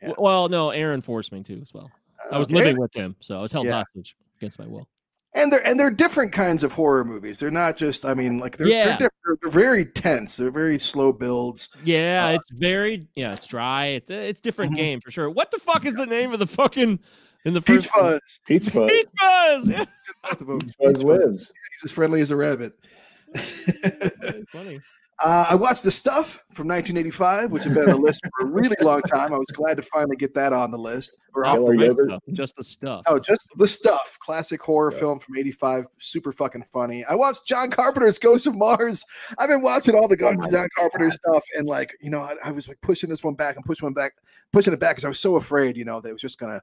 [0.00, 0.08] Yeah.
[0.08, 1.90] W- Well, no, Aaron forced me to as well.
[2.30, 2.54] I was Okay.
[2.56, 3.72] living with him, so I was held Yeah.
[3.76, 4.88] hostage against my will.
[5.34, 7.38] And they're and they're different kinds of horror movies.
[7.38, 8.04] They're not just.
[8.04, 8.96] I mean, like they're Yeah.
[8.96, 9.40] they're, different.
[9.42, 10.36] they're very tense.
[10.36, 11.68] They're very slow builds.
[11.84, 13.86] Yeah, Uh, it's very yeah, it's dry.
[13.86, 14.76] It's it's different Mhm.
[14.76, 15.28] game for sure.
[15.30, 16.98] What the fuck is the name of the fucking
[17.44, 18.12] in the Peach first one?
[18.20, 18.40] Fuzz.
[18.46, 18.90] Peach Fuzz.
[18.90, 19.68] Peach Fuzz.
[19.68, 19.84] Yeah.
[20.22, 20.60] Both of them.
[20.60, 21.50] Peach Fuzz lives.
[21.72, 22.72] He's as friendly as a rabbit.
[23.34, 24.80] Very funny.
[25.22, 28.50] Uh, I watched The Stuff from 1985, which had been on the list for a
[28.50, 29.32] really long time.
[29.32, 31.16] I was glad to finally get that on the list.
[31.34, 33.02] Or off Killer the stuff, Just the stuff.
[33.06, 34.18] Oh, just the stuff.
[34.20, 35.86] Classic horror film from '85.
[35.98, 37.04] Super fucking funny.
[37.04, 39.04] I watched John Carpenter's Ghost of Mars.
[39.38, 42.20] I've been watching all the Oh John my John Carpenter stuff, and like you know,
[42.20, 44.14] I, I was like pushing this one back and pushing one back,
[44.52, 46.60] pushing it back because I was so afraid, you know, that it was just gonna,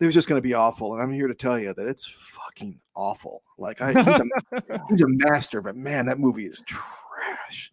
[0.00, 0.94] it was just gonna be awful.
[0.94, 3.42] And I'm here to tell you that it's fucking awful.
[3.58, 7.72] Like I, he's a, he's a master, but man, that movie is trash.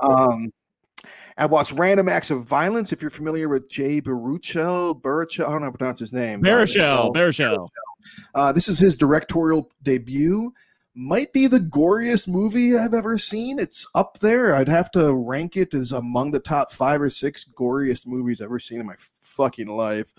[0.00, 0.52] Um.
[1.38, 2.92] I watched Random Acts of Violence.
[2.92, 6.42] If you're familiar with Jay Baruchel, Baruchel, I don't know how to pronounce his name.
[6.42, 7.68] but- Baruchel, Baruchel.
[8.34, 10.52] uh, this is his directorial debut.
[10.94, 13.60] Might be the goriest movie I've ever seen.
[13.60, 14.56] It's up there.
[14.56, 18.46] I'd have to rank it as among the top five or six goriest movies I've
[18.46, 20.12] ever seen in my fucking life.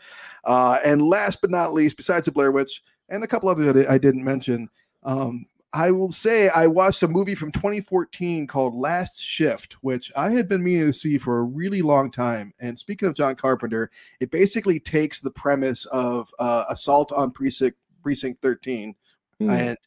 [0.46, 3.90] Uh, and last but not least, besides the Blair Witch and a couple others that
[3.90, 4.70] I didn't mention,
[5.04, 10.32] um, I will say I watched a movie from 2014 called Last Shift, which I
[10.32, 12.54] had been meaning to see for a really long time.
[12.60, 17.78] And speaking of John Carpenter, it basically takes the premise of uh, Assault on Precinct
[18.02, 18.96] Precinct 13
[19.42, 19.50] Hmm.
[19.50, 19.78] and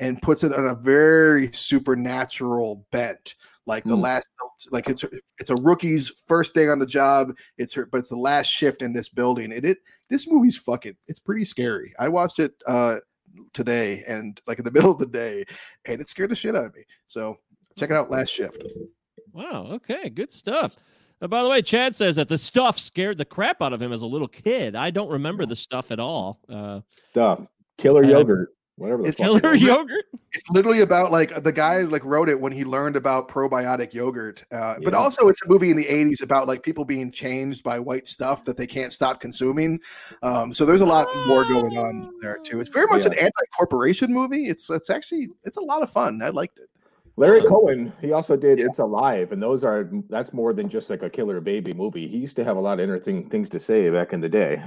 [0.00, 3.36] and puts it on a very supernatural bent.
[3.66, 4.02] Like the Hmm.
[4.02, 4.28] last,
[4.72, 5.04] like it's
[5.38, 7.36] it's a rookie's first day on the job.
[7.58, 9.52] It's her, but it's the last shift in this building.
[9.52, 10.96] And it this movie's fucking.
[11.06, 11.92] It's pretty scary.
[11.98, 12.96] I watched it uh
[13.52, 15.44] today and like in the middle of the day,
[15.84, 16.82] and it scared the shit out of me.
[17.06, 17.36] So
[17.78, 18.10] check it out.
[18.10, 18.64] Last shift.
[19.32, 19.68] Wow.
[19.72, 20.08] Okay.
[20.08, 20.74] Good stuff.
[21.22, 23.92] Uh, by the way, Chad says that the stuff scared the crap out of him
[23.92, 24.74] as a little kid.
[24.74, 26.40] I don't remember the stuff at all.
[26.48, 27.46] Uh, Stuff.
[27.78, 28.48] Killer Uh, yogurt.
[28.80, 29.26] Whatever the it's fuck.
[29.26, 30.04] killer killer It's yogurt.
[30.32, 34.42] It's literally about like the guy like wrote it when he learned about probiotic yogurt.
[34.50, 37.78] Uh, But also, it's a movie in the '80s about like people being changed by
[37.78, 39.80] white stuff that they can't stop consuming.
[40.22, 42.58] Um, so there's a lot more going on there too.
[42.58, 44.46] It's very much an anti-corporation movie.
[44.46, 46.22] It's it's actually it's a lot of fun.
[46.22, 46.70] I liked it.
[47.16, 51.02] Larry Cohen, he also did It's Alive, and those are that's more than just like
[51.02, 52.08] a killer baby movie.
[52.08, 54.62] He used to have a lot of interesting things to say back in the day.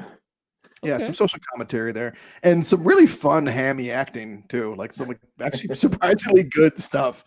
[0.84, 1.06] Yeah, Okay.
[1.06, 4.76] some social commentary there, and some really fun hammy acting too.
[4.76, 7.24] Like some like, actually surprisingly good stuff.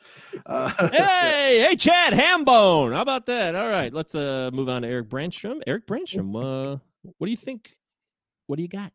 [0.46, 2.92] Uh, hey, hey, Chad Hambone.
[2.94, 3.54] How about that?
[3.54, 5.60] All right, let's uh move on to Eric Brandstrom.
[5.66, 6.78] Eric Brandstrom, uh,
[7.18, 7.76] what do you think?
[8.46, 8.92] What do you got?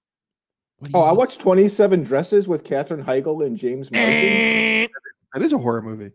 [0.78, 4.88] What do Oh, you I watched 27 Dresses with Katherine Heigl and James Marsden.
[5.34, 6.12] that is a horror movie.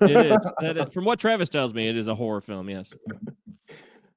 [0.00, 0.50] it is.
[0.60, 0.92] That is.
[0.92, 2.68] From what Travis tells me, it is a horror film.
[2.70, 2.92] Yes.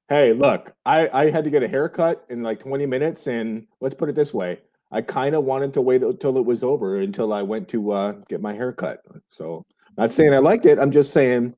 [0.08, 3.94] Hey, look, I, I had to get a haircut in like 20 minutes, and let's
[3.94, 4.60] put it this way.
[4.92, 8.12] I kind of wanted to wait until it was over until I went to uh,
[8.28, 9.00] get my haircut.
[9.28, 9.64] So,
[9.96, 10.78] not saying I liked it.
[10.78, 11.54] I'm just saying,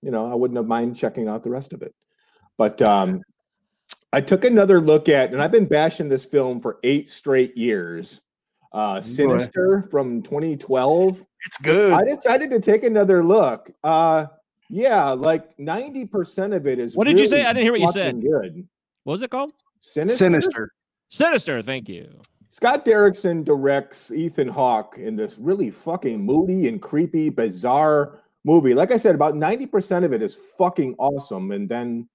[0.00, 1.94] you know, I wouldn't have mind checking out the rest of it.
[2.56, 3.20] But um,
[4.12, 8.20] I took another look at, and I've been bashing this film for eight straight years.
[8.72, 11.24] Uh, Sinister from 2012.
[11.46, 11.92] It's good.
[11.92, 13.70] I decided to take another look.
[13.84, 14.26] Uh,
[14.72, 16.96] yeah, like 90% of it is.
[16.96, 17.44] What did you say?
[17.44, 18.22] I didn't hear what you said.
[18.22, 18.66] Good.
[19.04, 19.52] What was it called?
[19.80, 20.24] Sinister.
[20.24, 20.72] Sinister.
[21.10, 21.62] Sinister.
[21.62, 22.08] Thank you.
[22.48, 28.72] Scott Derrickson directs Ethan Hawke in this really fucking moody and creepy, bizarre movie.
[28.72, 31.50] Like I said, about 90% of it is fucking awesome.
[31.50, 32.08] And then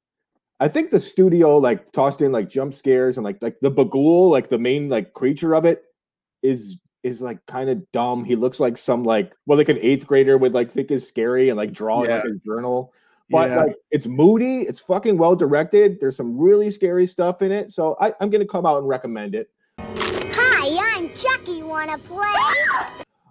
[0.59, 4.31] I think the studio like tossed in like jump scares and like like the Bughuul,
[4.31, 5.83] like the main like creature of it,
[6.41, 8.23] is is like kind of dumb.
[8.25, 11.49] He looks like some like well, like an eighth grader would like think is scary
[11.49, 12.17] and like draw Yeah.
[12.17, 12.93] up in a journal.
[13.29, 13.63] But Yeah.
[13.63, 15.99] like it's moody, it's fucking well directed.
[15.99, 17.71] There's some really scary stuff in it.
[17.71, 19.49] So I, I'm gonna come out and recommend it.
[19.79, 21.63] Hi, I'm Chucky.
[21.63, 22.25] Wanna play?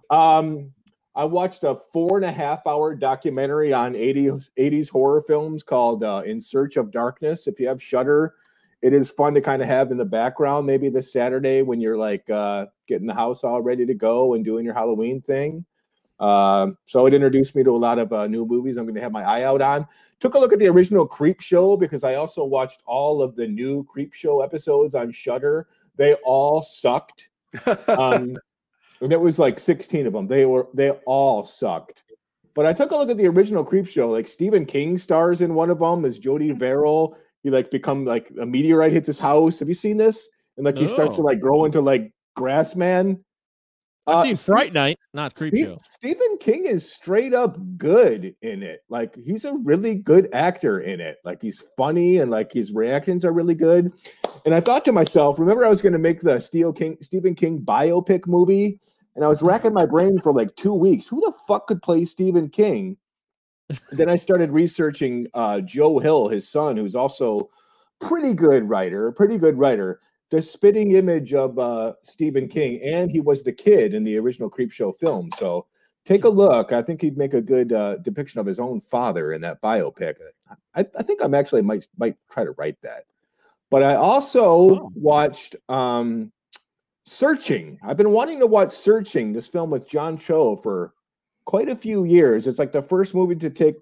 [0.09, 0.71] Um,
[1.15, 6.03] I watched a four and a half hour documentary on 80s, 80s horror films called
[6.03, 7.47] uh, In Search of Darkness.
[7.47, 8.35] If you have Shudder,
[8.81, 11.97] it is fun to kind of have in the background maybe this Saturday when you're
[11.97, 15.65] like uh, getting the house all ready to go and doing your Halloween thing.
[16.19, 19.01] Um, so it introduced me to a lot of uh, new movies I'm going to
[19.01, 19.87] have my eye out on.
[20.19, 23.47] Took a look at the original Creep Show because I also watched all of the
[23.47, 25.67] new Creep Show episodes on Shudder.
[25.95, 27.29] They all sucked.
[27.87, 28.35] Um,
[29.01, 30.27] and it was like 16 of them.
[30.27, 32.03] They were they all sucked.
[32.55, 34.09] But I took a look at the original Creep Show.
[34.09, 37.15] Like Stephen King stars in one of them as Jordy Verrill.
[37.47, 39.59] He like become like a meteorite hits his house.
[39.59, 40.27] Have you seen this?
[40.57, 43.23] And like he starts to like grow into like grass man.
[44.05, 45.77] I've Uh, seen Fright Night, not Creep Steve- Show.
[45.81, 48.81] Stephen King is straight up good in it.
[48.89, 51.19] Like he's a really good actor in it.
[51.23, 53.93] Like he's funny and like his reactions are really good.
[54.45, 57.33] And I thought to myself, remember I was going to make the Steel King Stephen
[57.33, 58.77] King biopic movie,
[59.15, 61.07] and I was racking my brain for like two weeks.
[61.07, 62.97] Who the fuck could play Stephen King?
[63.91, 67.49] Then I started researching uh, Joe Hill, his son, who's also
[67.99, 69.99] pretty good writer, pretty good writer.
[70.29, 74.49] The spitting image of uh, Stephen King, and he was the kid in the original
[74.49, 75.29] Creep Show film.
[75.37, 75.67] So
[76.05, 76.73] take a look.
[76.73, 80.15] I think he'd make a good uh, depiction of his own father in that biopic.
[80.75, 83.03] I, I think I'm actually might might try to write that.
[83.69, 86.31] But I also watched um,
[87.05, 87.79] Searching.
[87.83, 90.93] I've been wanting to watch Searching, this film with John Cho for
[91.47, 92.45] quite a few years.
[92.45, 93.77] It's like the first movie to take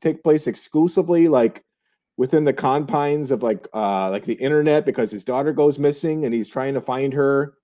[0.00, 1.62] take place exclusively like
[2.16, 6.32] within the confines of like uh like the internet because his daughter goes missing and
[6.32, 7.54] he's trying to find her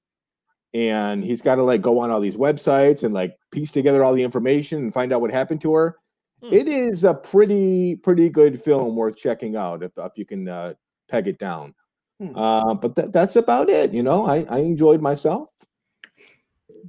[0.74, 4.12] and he's got to like go on all these websites and like piece together all
[4.12, 5.96] the information and find out what happened to her.
[6.42, 6.52] Hmm.
[6.52, 10.74] It is a pretty pretty good film worth checking out if, if you can uh,
[11.08, 11.74] peg it down.
[12.20, 12.36] Hmm.
[12.36, 13.94] Uh, but that, that's about it.
[13.94, 15.50] You know, I, I enjoyed myself.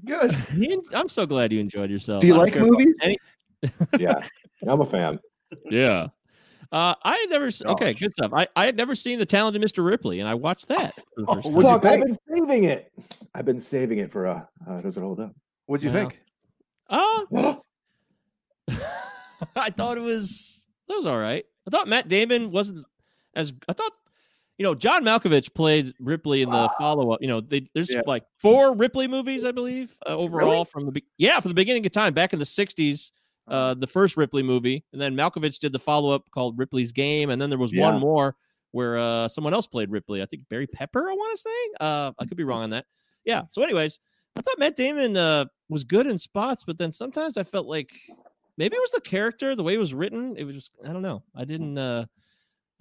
[0.05, 0.35] Good.
[0.93, 2.21] I'm so glad you enjoyed yourself.
[2.21, 2.95] Do you I like movies?
[3.01, 3.17] any-
[3.99, 4.15] Yeah,
[4.67, 5.19] I'm a fan.
[5.69, 6.07] yeah.
[6.71, 7.47] Uh, I had never.
[7.47, 8.31] s- Okay, good stuff.
[8.33, 9.85] I, I had never seen the talented Mr.
[9.85, 10.93] Ripley, and I watched that.
[10.93, 11.81] for the first What'd you time.
[11.81, 12.91] Fuck, I've been saving it.
[13.35, 15.35] I've been saving it for uh, uh does it hold up?
[15.65, 16.07] What'd you Yeah.
[16.07, 16.21] think?
[16.89, 17.55] Uh,
[19.55, 21.45] I thought it was that was all right.
[21.67, 22.85] I thought Matt Damon wasn't
[23.35, 23.91] as I thought.
[24.61, 27.19] You know, John Malkovich played Ripley in the follow up.
[27.19, 28.03] You know, they, there's Yeah.
[28.05, 30.65] like four Ripley movies, I believe, uh, overall Really?
[30.65, 33.09] from the be- yeah from the beginning of time back in the '60s.
[33.47, 37.31] Uh, the first Ripley movie, and then Malkovich did the follow up called Ripley's Game,
[37.31, 37.89] and then there was Yeah.
[37.89, 38.35] one more
[38.69, 40.21] where uh, someone else played Ripley.
[40.21, 41.09] I think Barry Pepper.
[41.09, 41.69] I want to say.
[41.79, 42.85] Uh, I could be wrong on that.
[43.25, 43.45] Yeah.
[43.49, 43.97] So, anyways,
[44.37, 47.89] I thought Matt Damon uh, was good in spots, but then sometimes I felt like
[48.57, 50.35] maybe it was the character, the way it was written.
[50.37, 51.23] It was just I don't know.
[51.35, 52.05] I didn't uh,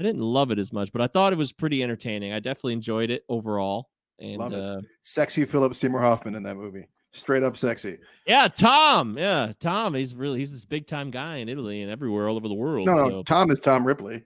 [0.00, 2.32] I didn't love it as much, but I thought it was pretty entertaining.
[2.32, 3.90] I definitely enjoyed it overall.
[4.18, 4.58] And Love it.
[4.58, 6.86] uh, Sexy Philip Seymour Hoffman in that movie.
[7.12, 7.98] Straight up sexy.
[8.26, 9.18] yeah, Tom.
[9.18, 9.94] Yeah, Tom.
[9.94, 12.86] He's really he's this big time guy in Italy and everywhere all over the world.
[12.86, 14.22] No, no, so- Tom is Tom Ripley.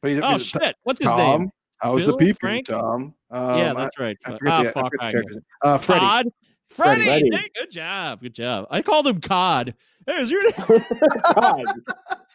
[0.00, 0.76] But he's, Oh he's- shit!
[0.84, 1.40] What's his Tom.
[1.40, 1.50] name?
[1.78, 2.16] How's Phil?
[2.16, 2.66] the people, Frank?
[2.66, 3.14] Tom?
[3.30, 4.16] Um, yeah, that's right.
[4.24, 6.00] I Ah, forget the, I fuck, forget the I character's Uh, Freddie.
[6.06, 6.26] Cod.
[6.70, 7.02] Freddie.
[7.04, 8.20] Hey, good job.
[8.20, 8.66] Good job.
[8.70, 9.74] I called him Cod.
[10.08, 10.52] Hey, is your name?
[11.34, 11.64] Cod,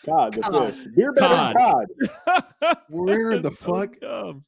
[0.06, 0.74] cod, the Cod.
[0.76, 1.88] fish, beer belly Cod.
[2.64, 2.78] cod.
[2.90, 4.00] Where the That's so fuck?
[4.00, 4.46] dumb.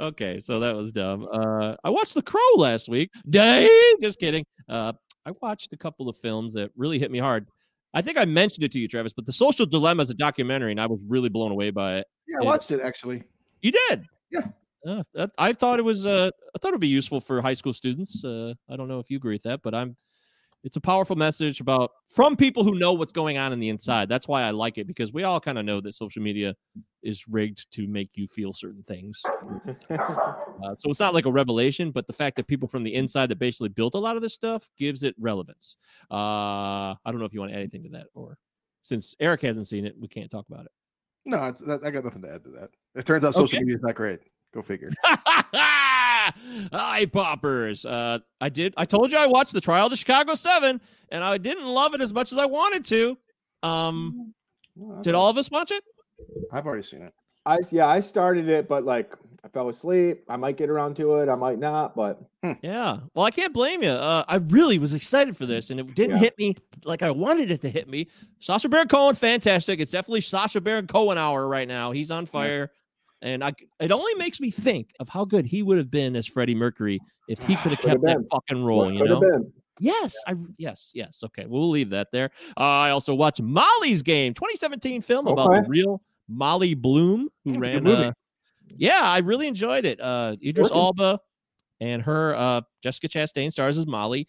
[0.00, 1.28] Okay, so that was dumb.
[1.32, 3.10] Uh, I watched The Crow last week.
[3.28, 3.68] Dang,
[4.02, 4.44] just kidding.
[4.68, 4.92] Uh,
[5.24, 7.46] I watched a couple of films that really hit me hard.
[7.94, 10.72] I think I mentioned it to you, Travis, but The Social Dilemma is a documentary,
[10.72, 12.06] and I was really blown away by it.
[12.26, 13.22] Yeah, I watched it actually.
[13.62, 14.06] You did?
[14.32, 14.48] Yeah.
[15.16, 16.04] Uh, I thought it was.
[16.04, 18.24] Uh, I thought it'd be useful for high school students.
[18.24, 19.96] Uh, I don't know if you agree with that, but I'm.
[20.62, 24.08] It's a powerful message about from people who know what's going on in the inside.
[24.08, 26.54] That's why I like it because we all kind of know that social media
[27.02, 29.22] is rigged to make you feel certain things.
[30.62, 33.30] Uh, so it's not like a revelation, but the fact that people from the inside
[33.30, 35.76] that basically built a lot of this stuff gives it relevance.
[36.10, 38.36] Uh, I don't know if you want to add anything to that, or
[38.82, 40.70] since Eric hasn't seen it, we can't talk about it.
[41.24, 42.70] No, it's, that, I got nothing to add to that.
[42.94, 43.60] It turns out social Okay.
[43.60, 44.20] media is not great.
[44.52, 44.90] Go figure.
[46.72, 47.84] Eye poppers.
[47.84, 48.74] Uh, I did.
[48.76, 51.94] I told you I watched the trial of the Chicago Seven, and I didn't love
[51.94, 53.18] it as much as I wanted to.
[53.62, 54.34] Um,
[54.76, 55.84] Well, did all of us watch it?
[56.52, 57.12] I've already seen it.
[57.46, 60.22] I yeah, I started it, but like I fell asleep.
[60.28, 61.28] I might get around to it.
[61.30, 62.20] I might not, but
[62.62, 62.98] Yeah.
[63.14, 63.88] Well, I can't blame you.
[63.90, 66.22] Uh, I really was excited for this, and it didn't Yeah.
[66.22, 68.08] hit me like I wanted it to hit me.
[68.40, 69.80] Sacha Baron Cohen, fantastic.
[69.80, 71.90] It's definitely Sacha Baron Cohen hour right now.
[71.92, 72.70] He's on fire,
[73.22, 73.52] and I.
[73.80, 77.00] It only makes me think of how good he would have been as Freddie Mercury
[77.28, 78.92] if he could have kept that fucking role.
[78.92, 79.52] You Could have know.
[79.78, 81.22] Yes, I yes, yes.
[81.24, 82.30] Okay, we'll leave that there.
[82.56, 87.80] Uh, I also watched Molly's Game, 2017 film about the real Molly Bloom, who That's
[87.80, 87.86] ran.
[87.86, 88.12] Uh,
[88.76, 90.00] yeah, I really enjoyed it.
[90.00, 90.76] Uh, Idris Working.
[90.76, 91.18] Alba
[91.80, 94.28] and her uh, Jessica Chastain stars as Molly,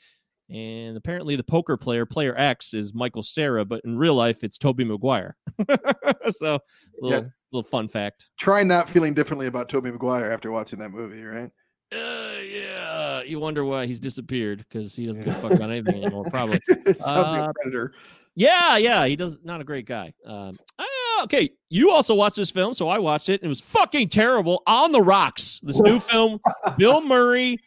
[0.51, 4.57] and apparently the poker player, player X, is Michael Cera, but in real life it's
[4.57, 5.35] Tobey Maguire.
[6.29, 6.59] so,
[6.99, 8.27] little little fun fact.
[8.37, 11.49] Try not feeling differently about Tobey Maguire after watching that movie, right?
[11.93, 15.95] Uh, yeah, you wonder why he's disappeared because he doesn't give a fuck about anything
[16.03, 16.25] anymore.
[16.31, 16.59] Probably.
[17.05, 17.93] Uh, predator.
[18.35, 20.13] Yeah, yeah, he does not a great guy.
[20.25, 23.41] Um, ah, okay, you also watched this film, so I watched it.
[23.41, 24.63] And it was fucking terrible.
[24.67, 26.39] On the Rocks, this new film,
[26.77, 27.57] Bill Murray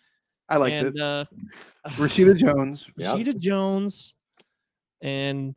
[0.55, 1.03] I liked and it.
[1.03, 1.25] uh,
[1.91, 2.91] Rashida Jones.
[2.97, 3.17] Yeah.
[3.17, 4.15] Sheeta Jones
[5.03, 5.55] and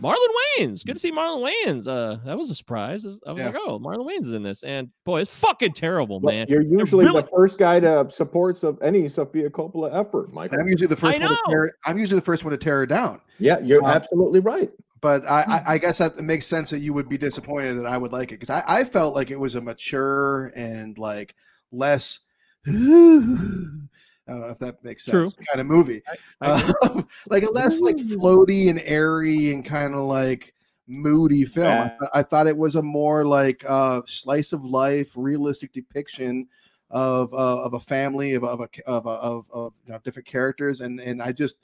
[0.00, 0.14] Marlon
[0.58, 0.84] Wayans.
[0.84, 1.88] Good to see Marlon Wayans.
[1.88, 3.04] Uh, that was a surprise.
[3.04, 3.46] I was Yeah.
[3.46, 6.46] like, oh, Marlon Wayans is in this, and boy, it's fucking terrible, But man.
[6.48, 10.60] You're usually really- the first guy to support of any Sofia Coppola effort, Michael.
[10.60, 11.72] I'm usually the first one to tear.
[11.84, 13.20] I'm usually the first one to tear her down.
[13.40, 14.70] Yeah, you're Um, absolutely right.
[15.00, 17.96] But I, I, I guess that makes sense that you would be disappointed that I
[17.98, 21.34] would like it because I, I felt like it was a mature and like
[21.72, 22.20] less.
[24.28, 25.26] I don't know if that makes True.
[25.26, 25.46] sense.
[25.48, 26.02] Kind of movie,
[26.40, 30.54] I Um, like a less like floaty and airy and kind of like
[30.86, 31.66] moody film.
[31.66, 31.88] I Yeah.
[31.98, 36.46] th- I, thought it was a more like uh, slice of life, realistic depiction
[36.90, 40.26] of uh, of a family of of a, of a, of, of you know, different
[40.26, 41.56] characters, and and I just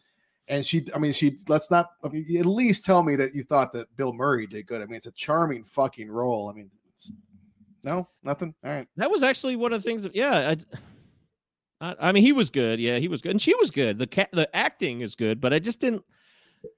[0.49, 1.39] and she, I mean, she.
[1.49, 1.91] Let's not.
[2.03, 4.83] I mean, at least tell me that you thought that Bill Murray did good.
[4.83, 6.51] I mean, it's a charming fucking role.
[6.51, 6.71] I mean,
[7.83, 8.55] no, nothing.
[8.65, 8.87] All right.
[8.97, 10.03] That was actually one of the things.
[10.03, 10.77] That, yeah, I,
[11.85, 12.81] I, I mean, he was good.
[12.81, 13.99] Yeah, he was good, and she was good.
[13.99, 16.03] The cat, the acting is good, but I just didn't.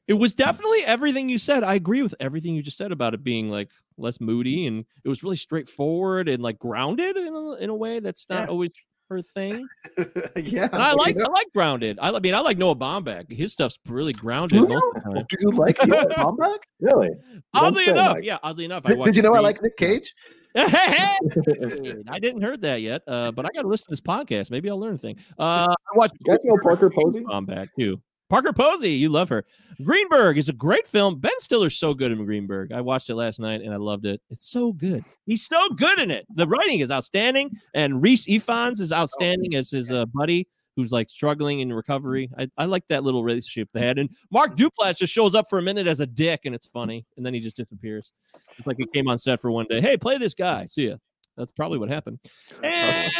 [0.08, 1.62] It was definitely everything you said.
[1.62, 5.08] I agree with everything you just said about it being like less moody, and it
[5.08, 8.52] was really straightforward and like grounded in a, in a way that's not Yeah.
[8.52, 8.70] always
[9.08, 9.64] her thing.
[10.36, 10.68] yeah.
[10.72, 11.26] And I you like know.
[11.26, 11.98] I like grounded.
[12.02, 13.30] I, I mean, I like Noah Baumbach.
[13.30, 14.76] His stuff's really grounded Do you?
[14.76, 15.24] of the time.
[15.28, 16.58] Do you like Noah Baumbach?
[16.80, 17.10] Really?
[17.54, 18.24] Oddly enough, Mike.
[18.24, 18.38] yeah.
[18.42, 20.12] Oddly enough, I Did, did you know I like Nick Cage?
[22.08, 24.50] I didn't heard that yet, uh, but I got to listen to this podcast.
[24.50, 25.16] Maybe I'll learn a thing.
[25.38, 27.24] Uh, I watched You guys know Parker Posey?
[27.30, 28.00] I'm back too.
[28.28, 29.44] Parker Posey, you love her.
[29.84, 31.20] Greenberg is a great film.
[31.20, 32.72] Ben Stiller's so good in Greenberg.
[32.72, 34.20] I watched it last night and I loved it.
[34.30, 35.04] It's so good.
[35.26, 36.26] He's so good in it.
[36.34, 41.08] The writing is outstanding, and Rhys Ifans is outstanding as his uh, buddy who's like
[41.08, 42.30] struggling in recovery.
[42.38, 43.98] I, I like that little relationship they had.
[43.98, 47.04] And Mark Duplass just shows up for a minute as a dick, and it's funny,
[47.16, 48.12] and then he just disappears.
[48.58, 49.80] It's like he came on set for one day.
[49.80, 50.66] Hey, play this guy.
[50.66, 50.96] See ya.
[51.36, 52.20] That's probably what happened.
[52.62, 53.12] And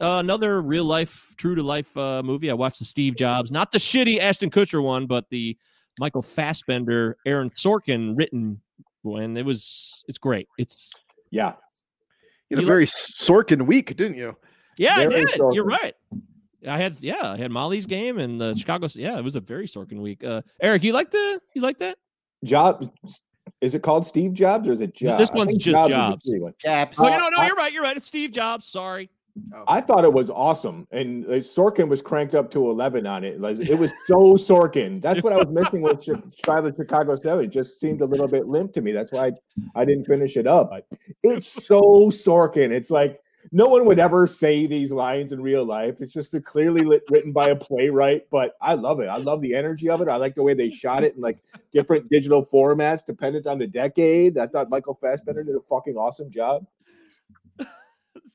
[0.00, 2.50] uh, another real life, true to life uh, movie.
[2.50, 5.56] I watched the Steve Jobs, not the shitty Ashton Kutcher one, but the
[5.98, 8.60] Michael Fassbender, Aaron Sorkin written
[9.02, 9.36] one.
[9.36, 10.48] It was, it's great.
[10.58, 10.92] It's
[11.30, 11.54] Yeah.
[12.48, 14.36] You had a very Sorkin week, didn't you?
[14.76, 15.30] yeah, I did.
[15.52, 15.94] You're right.
[16.68, 18.86] I had yeah, I had Molly's game and the Chicago.
[18.94, 20.22] Yeah, it was a very Sorkin week.
[20.24, 21.98] Uh, Eric, you like the you like that?
[22.44, 22.90] Job
[23.60, 25.20] is it called Steve Jobs or is it Jobs?
[25.20, 26.28] this one's just is the Jobs.
[26.30, 26.54] shitty one.
[26.58, 27.00] Japs.
[27.00, 27.72] Oh, Uh, you know, no, I- you're right.
[27.72, 27.96] You're right.
[27.96, 28.66] It's Steve Jobs.
[28.66, 29.10] Sorry.
[29.66, 33.40] I thought it was awesome, and uh, Sorkin was cranked up to eleven on it.
[33.40, 35.00] Like it was so Sorkin.
[35.00, 36.20] That's what I was missing with Chi-
[36.76, 37.46] Chicago Seven.
[37.46, 38.92] It just seemed a little bit limp to me.
[38.92, 39.32] That's why I,
[39.74, 40.70] I didn't finish it up.
[41.22, 42.72] It's so Sorkin.
[42.72, 43.20] It's like
[43.54, 46.00] no one would ever say these lines in real life.
[46.00, 48.22] It's just a clearly lit, written by a playwright.
[48.30, 49.08] But I love it.
[49.08, 50.08] I love the energy of it.
[50.08, 53.66] I like the way they shot it in like different digital formats, dependent on the
[53.66, 54.38] decade.
[54.38, 56.66] I thought Michael Fassbender did a fucking awesome job.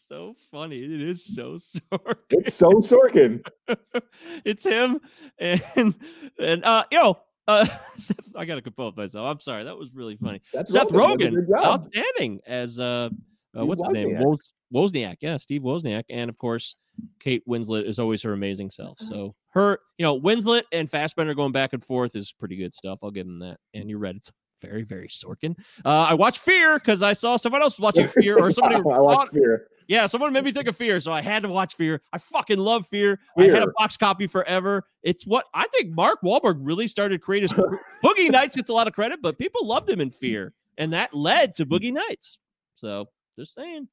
[0.08, 0.84] so funny.
[0.84, 2.16] It is so Sorkin.
[2.30, 3.44] It's so Sorkin.
[4.46, 5.00] it's him
[5.40, 5.96] and
[6.38, 7.66] and uh yo uh
[7.98, 9.26] Seth, I gotta compose myself.
[9.26, 9.64] I'm sorry.
[9.64, 10.42] That was really funny.
[10.46, 13.10] Seth Seth Rogen Rogen, outstanding as uh,
[13.58, 14.10] uh what's his name?
[14.10, 14.38] Wozniak.
[14.72, 15.18] Woz, Wozniak.
[15.22, 16.76] Yeah, Steve Wozniak, and of course
[17.20, 19.00] Kate Winslet is always her amazing self.
[19.00, 23.00] So her, you know, Winslet and Fassbender going back and forth is pretty good stuff.
[23.04, 23.58] I'll give him that.
[23.74, 25.56] And you read it's very very Sorkin.
[25.86, 29.34] Uh, I watched Fear because I saw someone else watching Fear or somebody I watched
[29.34, 29.68] Fear.
[29.88, 32.02] yeah, someone made me think of Fear, so I had to watch Fear.
[32.12, 33.20] I fucking love Fear.
[33.38, 34.86] I had a box copy forever.
[35.04, 37.50] It's what I think Mark Wahlberg really started creating.
[38.04, 41.14] Boogie Nights gets a lot of credit, but people loved him in Fear, and that
[41.14, 42.40] led to Boogie Nights.
[42.76, 43.88] So just saying.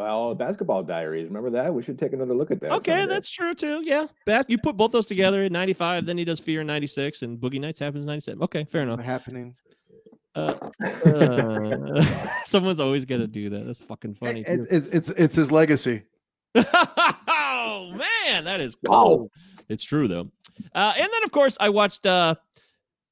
[0.00, 1.26] Well, basketball diaries.
[1.26, 1.74] Remember that?
[1.74, 2.72] We should take another look at that.
[2.72, 3.14] Okay, someday.
[3.14, 3.82] that's true too.
[3.84, 7.20] Yeah, Bas- you put both those together in '95, then he does Fear in '96,
[7.20, 8.42] and Boogie Nights happens in '97.
[8.44, 9.02] Okay, fair enough.
[9.02, 9.54] happening.
[10.34, 10.54] Uh,
[11.04, 12.02] uh,
[12.46, 13.66] someone's always gonna do that.
[13.66, 14.42] That's fucking funny.
[14.46, 16.04] It's, it's it's it's his legacy.
[16.54, 19.30] oh man, that is cold.
[19.68, 20.30] It's true though.
[20.74, 22.36] Uh, and then of course I watched uh,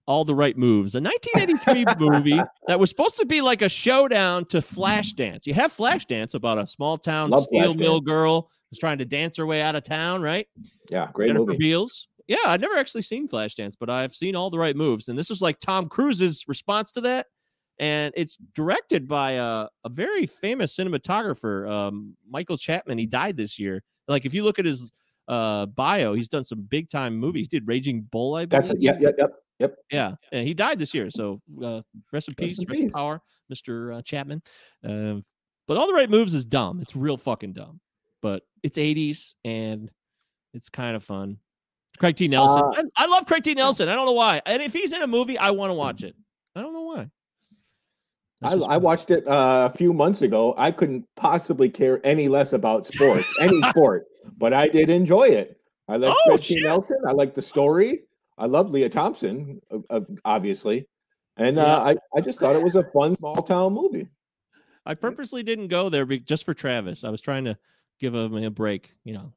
[0.09, 4.47] all the right moves, a 1983 movie that was supposed to be like a showdown
[4.47, 5.47] to Flashdance.
[5.47, 9.37] You have Flashdance about a small town Love steel mill girl who's trying to dance
[9.37, 10.47] her way out of town, right?
[10.89, 11.59] Yeah, great Jennifer movie.
[11.59, 12.09] Beals.
[12.27, 15.29] Yeah, I've never actually seen Flashdance, but I've seen all the right moves, and this
[15.29, 17.27] was like Tom Cruise's response to that.
[17.79, 22.99] And it's directed by a, a very famous cinematographer, um, Michael Chapman.
[22.99, 23.85] He died this year.
[24.09, 24.91] Like if you look at his
[25.29, 27.47] uh, bio, he's done some big time movies.
[27.51, 28.63] He did Raging Bull, I believe.
[28.63, 28.83] That's it.
[28.83, 29.77] Yep, yep, yep, yep.
[29.91, 31.11] Yeah, and he died this year.
[31.11, 31.83] So uh,
[32.13, 33.21] rest in peace, in rest in power,
[33.53, 33.97] Mr.
[33.99, 34.43] Uh, Chapman.
[34.85, 35.25] Um
[35.67, 36.81] but all the right moves is dumb.
[36.81, 37.79] It's real fucking dumb.
[38.23, 39.91] But it's 80s and
[40.55, 41.37] it's kind of fun.
[41.99, 42.27] Craig T.
[42.27, 42.63] Nelson.
[42.63, 43.53] Uh, I, I love Craig T.
[43.53, 43.89] Nelson.
[43.89, 44.41] I don't know why.
[44.47, 46.17] And if he's in a movie, I want to watch it.
[46.57, 47.11] I don't know why.
[48.43, 50.55] I, I watched it uh, a few months ago.
[50.57, 54.07] I couldn't possibly care any less about sports, any sport,
[54.39, 55.61] but I did enjoy it.
[55.89, 56.65] I like Oh, Christy shit.
[56.65, 56.97] Nelson.
[57.07, 58.05] I like the story.
[58.39, 60.87] I love Lea Thompson, uh, uh, obviously,
[61.37, 64.09] and uh, I I just thought it was a fun small town movie.
[64.87, 67.05] I purposely didn't go there just for Travis.
[67.05, 67.59] I was trying to
[68.01, 69.33] give him a break, you know.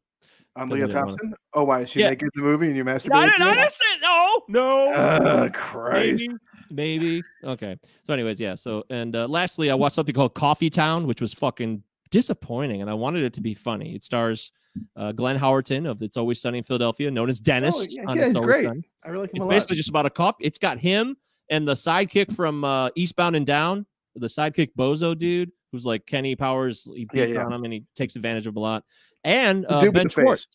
[0.56, 1.34] I'm Lea didn't wanna- Thompson?
[1.54, 1.80] Oh, why?
[1.82, 2.10] Is she Yeah.
[2.10, 3.26] naked in the movie and you No, I masturbated?
[3.26, 4.94] didn't, to I didn't say no, no.
[4.94, 6.24] Uh, Christ.
[6.70, 7.24] Maybe, maybe.
[7.44, 7.78] Okay.
[8.06, 8.56] So, anyways, yeah.
[8.56, 12.90] So, and uh, lastly, I watched something called Coffee Town, which was fucking disappointing, and
[12.90, 13.96] I wanted it to be funny.
[13.96, 14.52] It stars
[14.96, 17.76] uh, Glenn Howerton of It's Always Sunny in Philadelphia, known as Dennis.
[17.76, 18.66] Oh, yeah, on yeah, It's great.
[18.66, 18.84] Sunny.
[19.04, 19.78] I really like him It's basically lot.
[19.78, 20.44] just about a coffee.
[20.44, 21.18] It's got him
[21.50, 23.86] and the sidekick from uh, Eastbound and Down,
[24.16, 26.84] the sidekick Bozo dude, who's like Kenny Powers.
[26.96, 27.46] He Yeah, beats yeah.
[27.46, 28.84] on him and he takes advantage of a lot.
[29.24, 30.14] And uh, Ben the face.
[30.14, 30.48] Schwartz.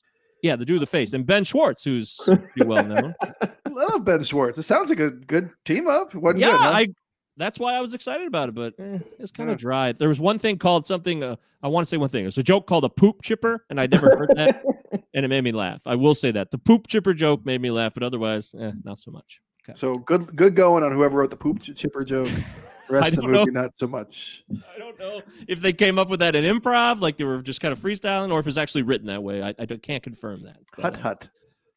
[0.42, 1.12] Yeah, the dude with the face.
[1.12, 2.18] And Ben Schwartz, who's
[2.58, 3.14] well known.
[3.42, 4.58] I love Ben Schwartz.
[4.58, 6.14] It sounds like a good team up.
[6.14, 6.70] Wasn't yeah, good, huh?
[6.70, 6.88] I.
[7.36, 9.54] That's why I was excited about it, but eh, it's kind Yeah.
[9.54, 9.92] of dry.
[9.92, 11.22] There was one thing called something.
[11.22, 12.26] Uh, I want to say one thing.
[12.26, 14.64] It's a joke called a poop chipper, and I'd never heard that,
[15.14, 15.82] and it made me laugh.
[15.86, 18.98] I will say that the poop chipper joke made me laugh, but otherwise, eh, not
[18.98, 19.40] so much.
[19.68, 19.74] Okay.
[19.76, 22.30] So good, good going on whoever wrote the poop chipper joke.
[22.88, 23.62] The rest of the don't know.
[23.62, 24.44] not so much.
[24.52, 27.60] I don't know if they came up with that in improv, like they were just
[27.60, 29.42] kind of freestyling, or if it's actually written that way.
[29.42, 30.58] I, I can't confirm that.
[30.76, 31.28] but, Hut uh, hut.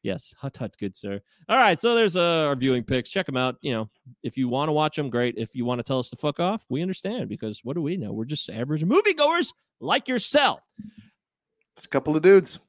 [0.02, 1.20] Yes, hut hut, good sir.
[1.50, 3.10] All right, so there's uh, our viewing picks.
[3.10, 3.58] Check them out.
[3.62, 3.90] You know,
[4.24, 5.36] if you want to watch them, great.
[5.38, 7.98] If you want to tell us to fuck off, we understand because what do we
[7.98, 8.14] know?
[8.14, 10.66] We're just average moviegoers like yourself.
[11.76, 12.60] It's a couple of dudes.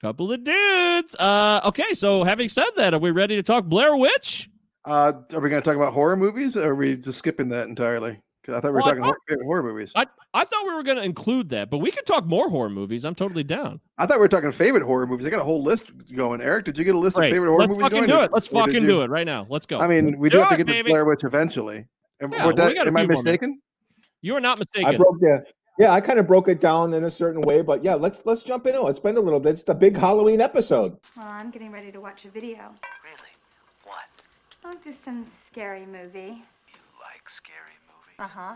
[0.00, 1.14] Couple of dudes.
[1.14, 4.50] Uh, okay, so having said that, are we ready to talk Blair Witch?
[4.84, 6.56] Uh, are we going to talk about horror movies?
[6.56, 8.20] Or are we just skipping that entirely?
[8.44, 9.92] 'Cause I thought we were Well, talking thought- horror, horror movies.
[9.94, 12.70] I I thought we were going to include that, but we could talk more horror
[12.70, 13.04] movies.
[13.04, 13.80] I'm totally down.
[13.98, 15.26] I thought we were talking favorite horror movies.
[15.26, 16.40] I got a whole list going.
[16.40, 17.28] Eric, did you get a list Great.
[17.28, 18.10] of favorite horror Let's movies fucking going?
[18.10, 18.32] do it.
[18.32, 19.46] Let's or fucking you- do it right now.
[19.48, 19.78] Let's go.
[19.78, 20.90] I mean, we Do do have to it, get to baby.
[20.90, 21.86] Blair Witch eventually.
[22.20, 23.60] Am, Yeah, well, that- got am I few more mistaken?
[24.22, 24.92] You are not mistaken.
[24.94, 25.44] I broke the
[25.78, 28.42] yeah, I kind of broke it down in a certain way, but yeah, let's let's
[28.42, 28.90] jump into it.
[28.90, 29.50] It's been a little bit.
[29.50, 30.96] It's the big Halloween episode.
[31.16, 32.74] Well, I'm getting ready to watch a video.
[33.04, 33.32] Really?
[33.84, 34.04] What?
[34.64, 36.42] Oh, just some scary movie.
[36.68, 37.71] You like scary movies?
[38.22, 38.54] Uh huh.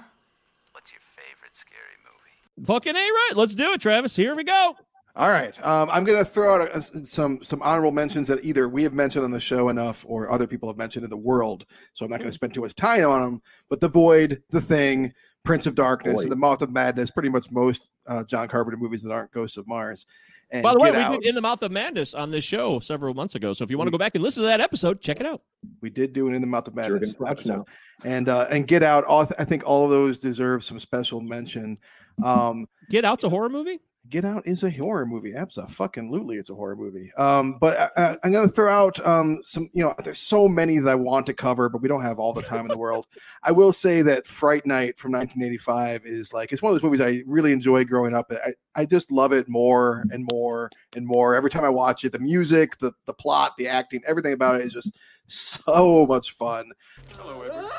[0.71, 2.67] What's your favorite scary movie?
[2.67, 3.33] Fucking a right.
[3.35, 4.15] Let's do it, Travis.
[4.15, 4.77] Here we go.
[5.17, 5.59] All right.
[5.67, 8.93] Um, I'm going to throw out a, some some honorable mentions that either we have
[8.93, 11.67] mentioned on the show enough or other people have mentioned in the world.
[11.95, 13.43] So I'm not going to spend too much time on them.
[13.69, 15.13] But The Void, The Thing,
[15.45, 16.23] Prince of Darkness, Void.
[16.23, 19.57] and The Mouth of Madness, pretty much most uh, John Carpenter movies that aren't Ghosts
[19.57, 20.07] of Mars.
[20.51, 22.79] And By the way, Get we did In the Mouth of Madness on this show
[22.79, 23.53] several months ago.
[23.53, 25.43] So if you want to go back and listen to that episode, check it out.
[25.81, 27.31] We did do an In the Mouth of Madness Jurgen Prochnow.
[27.31, 27.65] episode,
[28.05, 29.05] and uh, and Get Out.
[29.05, 31.79] All I think all of those deserve some special mention.
[32.23, 33.81] Um, Get Out's a horror movie.
[34.09, 35.35] Get Out is a horror movie.
[35.35, 37.11] Absolutely, it's a horror movie.
[37.19, 39.69] Um, but I, I, I'm going to throw out um, some.
[39.73, 42.33] You know, there's so many that I want to cover, but we don't have all
[42.33, 43.07] the time in the world.
[43.43, 47.01] I will say that Fright Night from 1985 is like it's one of those movies
[47.01, 48.31] I really enjoy growing up.
[48.31, 52.13] I I just love it more and more and more every time I watch it.
[52.13, 54.97] The music, the the plot, the acting, everything about it is just
[55.27, 56.71] so much fun.
[57.19, 57.71] Hello, Edward.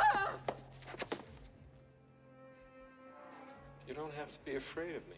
[3.88, 5.16] You don't have to be afraid of me.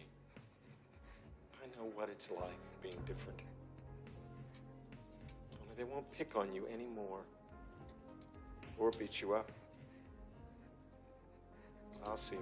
[2.00, 3.39] I know what it's like being different.
[5.62, 7.20] Only they won't pick on you anymore
[8.78, 9.52] or beat you up.
[12.06, 12.41] I'll see to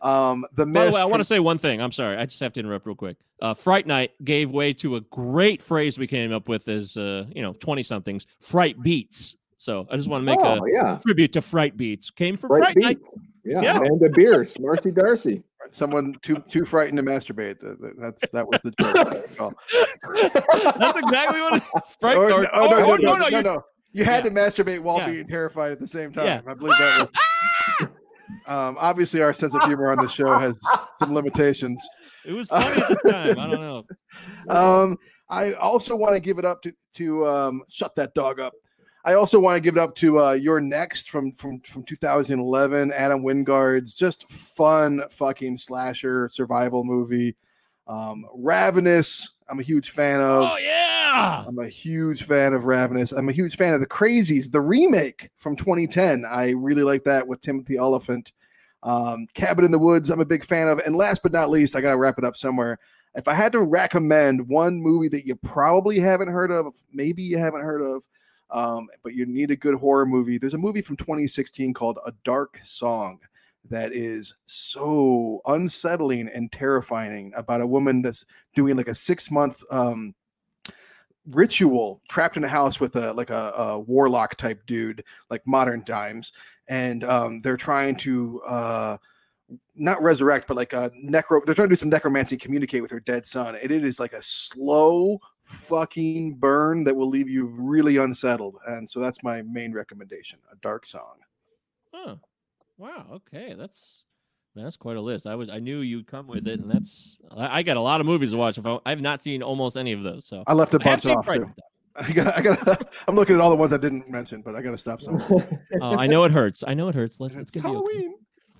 [0.00, 0.06] that.
[0.06, 1.80] Um, the By the mist way, I want to say one thing.
[1.80, 2.16] I'm sorry.
[2.16, 3.16] I just have to interrupt real quick.
[3.42, 7.24] Uh, Fright Night gave way to a great phrase we came up with as, uh,
[7.34, 9.36] you know, 20 somethings Fright Beats.
[9.58, 10.98] So I just want to make Oh, a yeah.
[11.02, 12.10] tribute to Fright Beats.
[12.10, 12.98] Came from Fright Fright Night.
[13.46, 13.54] Beats.
[13.54, 13.78] Yeah, Yeah.
[13.78, 15.42] Amanda Bearse, Marcy Darcy.
[15.70, 17.60] someone too too frightened to masturbate.
[17.60, 19.26] Th- th- That's that was the joke.
[19.40, 19.52] Oh.
[20.78, 21.96] That's exactly what it is.
[22.00, 23.62] Fright Or- or- no, oh, no, or- no, oh, no, no, you- no.
[23.92, 24.30] You had Yeah.
[24.30, 25.06] to masturbate while Yeah.
[25.10, 26.26] being terrified at the same time.
[26.26, 26.40] Yeah.
[26.46, 27.08] I believe that.
[27.80, 27.88] Was,
[28.46, 30.58] um, obviously, our sense of humor on the show has
[30.98, 31.82] some limitations.
[32.26, 33.38] It was funny at the time.
[33.38, 33.84] I don't know.
[34.50, 34.96] Um,
[35.30, 38.52] I also want to give it up to to um, shut that dog up.
[39.06, 42.92] I also want to give it up to uh, You're Next from from from 2011,
[42.92, 47.36] Adam Wingard's just fun fucking slasher survival movie.
[47.86, 50.50] Um, Ravenous, I'm a huge fan of.
[50.50, 53.12] Oh yeah, I'm a huge fan of Ravenous.
[53.12, 56.24] I'm a huge fan of the Crazies, the remake from 2010.
[56.24, 58.32] I really like that with Timothy Olyphant.
[58.82, 60.80] Um, Cabin in the Woods, I'm a big fan of.
[60.80, 62.80] And last but not least, I got to wrap it up somewhere.
[63.14, 67.38] If I had to recommend one movie that you probably haven't heard of, maybe you
[67.38, 68.04] haven't heard of,
[68.50, 72.12] um, but you need a good horror movie, there's a movie from 2016 called A
[72.24, 73.20] Dark Song
[73.70, 78.24] that is so unsettling and terrifying about a woman that's
[78.54, 80.14] doing like a six month um,
[81.30, 85.82] ritual trapped in a house with a like a, a warlock type dude like modern
[85.82, 86.32] times.
[86.68, 88.96] And um, they're trying to uh,
[89.76, 93.00] not resurrect but like a necro they're trying to do some necromancy communicate with her
[93.00, 93.56] dead son.
[93.56, 98.88] And it is like a slow fucking burn that will leave you really unsettled and
[98.88, 101.16] so that's my main recommendation a dark song
[101.96, 102.16] Huh.
[102.78, 103.06] Wow.
[103.14, 104.04] Okay, that's
[104.54, 105.26] that's quite a list.
[105.26, 108.00] I was I knew you'd come with it, and that's I, I got a lot
[108.00, 108.58] of movies to watch.
[108.58, 111.02] If I, I've not seen almost any of those, so i left a I have
[111.02, 111.52] bunch off too.
[111.98, 112.94] I got, I got.
[113.08, 115.26] I'm looking at all the ones I didn't mention, but I got to stop somewhere.
[115.80, 116.62] Oh, I know it hurts.
[116.66, 117.18] I know it hurts.
[117.20, 118.12] Let, it's It's gonna be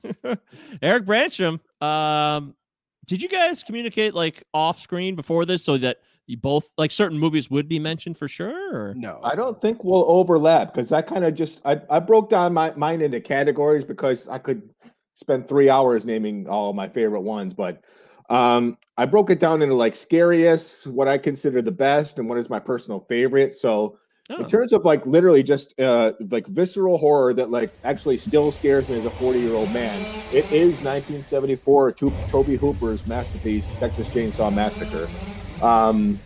[0.05, 0.15] okay.
[0.25, 0.39] Halloween.
[0.83, 2.55] Eric Brandstrom, um,
[3.07, 6.03] did you guys communicate like off screen before this so that you
[6.35, 8.75] both like certain movies would be mentioned for sure?
[8.75, 8.95] Or?
[8.95, 12.53] No, I don't think we'll overlap because I kind of just I, I broke down
[12.55, 14.69] my mine into categories because I could
[15.15, 17.85] spend three hours naming all my favorite ones, but
[18.29, 22.39] um I broke it down into like scariest, what I consider the best, and what
[22.39, 23.55] is my personal favorite.
[23.55, 23.99] So
[24.29, 24.39] Oh.
[24.39, 28.89] in terms of like literally just uh like visceral horror that like actually still scares
[28.89, 29.97] me as a 40 year old man,
[30.33, 35.09] it is 1974 to- Tobe Hooper's masterpiece, Texas Chainsaw Massacre.
[35.61, 36.23] Um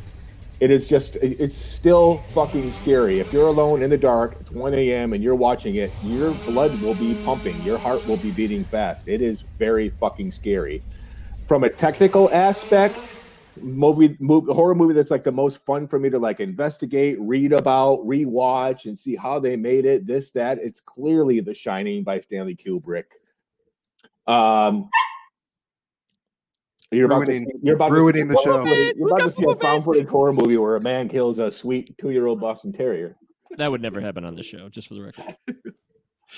[0.61, 3.19] it is just, it's still fucking scary.
[3.19, 6.75] If you're alone in the dark it's 1 a.m and you're watching it your blood
[6.75, 7.63] will be pumping.
[7.63, 9.09] Your heart will be beating fast.
[9.09, 10.85] It is very fucking scary.
[11.47, 13.17] From a technical aspect
[13.57, 17.53] movie, movie horror movie that's like the most fun for me to like investigate read
[17.53, 22.21] about rewatch and see how they made it this that it's clearly the shining by
[22.21, 23.05] stanley kubrick.
[24.27, 24.83] Um
[26.93, 28.65] you're about, to, Ruining- see- you're about to see the show.
[28.65, 31.51] footage- You're about to see a found footage horror movie where a man kills a
[31.51, 33.17] sweet two-year-old Boston Terrier.
[33.59, 35.37] That would never happen on the show, just for the record.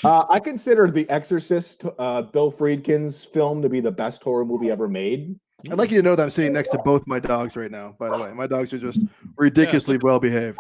[0.05, 4.71] Uh, I consider The Exorcist, uh, Bill Friedkin's film, to be the best horror movie
[4.71, 5.39] ever made.
[5.71, 7.95] I'd like you to know that I'm sitting next to both my dogs right now.
[8.01, 9.05] By the way, my dogs are just
[9.37, 10.57] ridiculously well behaved.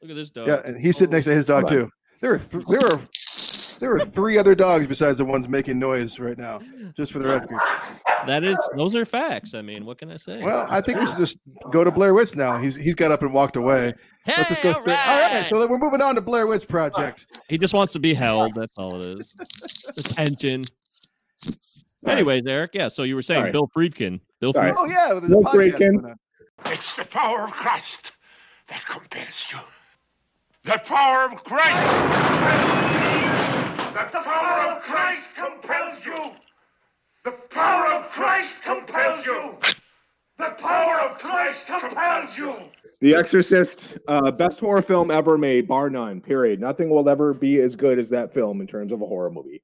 [0.00, 0.48] Look at this dog.
[0.48, 1.90] Yeah, and he's sitting next to his dog too.
[2.22, 2.98] There are th- there are
[3.78, 6.60] there are three other dogs besides the ones making noise right now.
[6.96, 7.58] Just for the record.
[8.26, 9.54] That is, those are facts.
[9.54, 10.42] I mean, what can I say?
[10.42, 11.38] Well, I think we should just
[11.70, 12.58] go to Blair Witch now.
[12.58, 13.94] He's he's got up and walked away.
[14.26, 14.70] Let's just go.
[14.70, 15.50] Hey, all straight- all right, right.
[15.50, 17.26] so we're moving on to Blair Witch Project.
[17.48, 18.54] He just wants to be held.
[18.54, 19.34] That's all it is.
[19.98, 20.64] Attention.
[22.06, 22.88] Anyways, Eric, yeah.
[22.88, 23.52] So you were saying All right.
[23.52, 24.20] Bill Friedkin.
[24.40, 24.74] Bill Friedkin.
[24.76, 26.14] Oh yeah, Bill podcast Friedkin.
[26.66, 28.12] It's the power of Christ
[28.68, 29.58] that compels you.
[30.64, 34.12] The power of Christ compels you.
[34.12, 36.32] The power of Christ compels you.
[37.24, 39.56] The power of Christ compels you.
[40.38, 42.52] The power of Christ compels you.
[43.00, 46.20] The Exorcist, uh, best horror film ever made, bar none.
[46.20, 46.60] Period.
[46.60, 49.62] Nothing will ever be as good as that film in terms of a horror movie.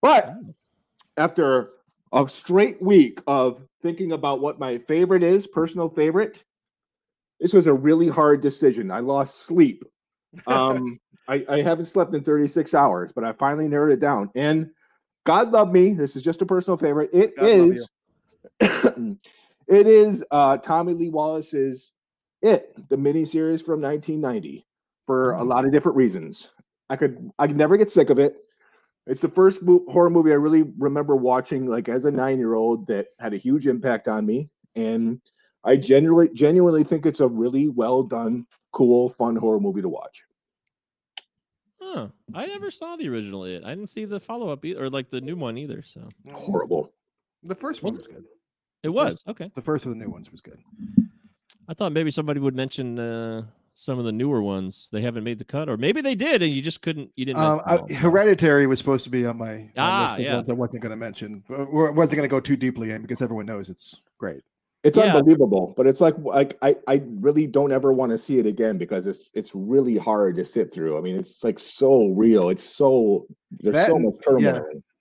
[0.00, 0.34] But
[1.16, 1.70] after
[2.12, 6.44] a straight week of thinking about what my favorite is, personal favorite,
[7.40, 8.90] this was a really hard decision.
[8.90, 9.84] I lost sleep.
[10.46, 10.98] Um,
[11.28, 14.30] I, I haven't slept in 36 hours, but I finally narrowed it down.
[14.34, 14.70] And
[15.24, 15.90] God love me.
[15.94, 17.10] This is just a personal favorite.
[17.12, 17.88] It God is,
[18.60, 21.92] it is uh, Tommy Lee Wallace's
[22.40, 24.66] It, the miniseries from 1990,
[25.06, 26.50] for a lot of different reasons.
[26.90, 28.36] I could I could never get sick of it.
[29.06, 32.54] It's the first mo- horror movie I really remember watching, like as a nine year
[32.54, 35.20] old, that had a huge impact on me, and
[35.64, 40.24] I genuinely genuinely think it's a really well done, cool, fun horror movie to watch.
[41.82, 42.08] Huh.
[42.34, 43.64] I never saw the original It.
[43.64, 45.82] I didn't see the follow up either, or like the new one either.
[45.82, 46.92] So Horrible.
[47.42, 48.24] The first one was good.
[48.82, 49.50] it was okay.
[49.54, 50.58] The first of the new ones was good.
[51.68, 53.42] I thought maybe somebody would mention uh,
[53.74, 54.88] some of the newer ones.
[54.92, 57.10] They haven't made the cut, or maybe they did, and you just couldn't.
[57.16, 57.40] You didn't.
[57.42, 57.78] Um, I.
[57.94, 60.34] Hereditary was supposed to be on my, my Ah, list of yeah.
[60.36, 61.42] ones I wasn't going to mention.
[61.48, 64.42] But wasn't going to go too deeply in because everyone knows it's great.
[64.84, 65.14] It's Yeah.
[65.14, 68.78] unbelievable, but it's like like I I really don't ever want to see it again
[68.78, 70.98] because it's it's really hard to sit through.
[70.98, 72.48] I mean, it's like so real.
[72.48, 73.26] It's so
[73.60, 74.40] there's That so and- much turmoil.
[74.42, 74.60] yeah.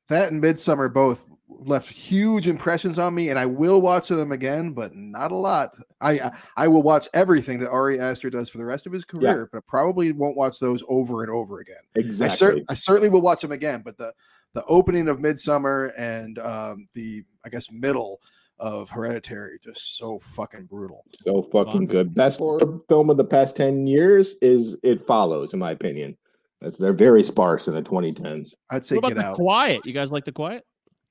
[0.10, 1.26] That and Midsommar both
[1.64, 5.76] left huge impressions on me, and I will watch them again, but not a lot.
[6.00, 9.06] I I, I will watch everything that Ari Aster does for the rest of his
[9.06, 11.76] career, but I probably won't watch those over and over again.
[11.96, 12.38] I, Exactly.
[12.38, 14.14] cer- I certainly will watch them again, but the
[14.54, 18.20] the opening of Midsommar and um, the I guess middle
[18.62, 21.04] of Hereditary just so fucking brutal.
[21.26, 22.14] So fucking good.
[22.14, 26.16] Best horror film of the past 10 years is It Follows, in my opinion.
[26.62, 28.54] That's, they're very sparse in the 2010s.
[28.70, 29.36] I'd say What about Get the Out.
[29.36, 29.86] Quiet?
[29.86, 30.64] You guys like the Quiet?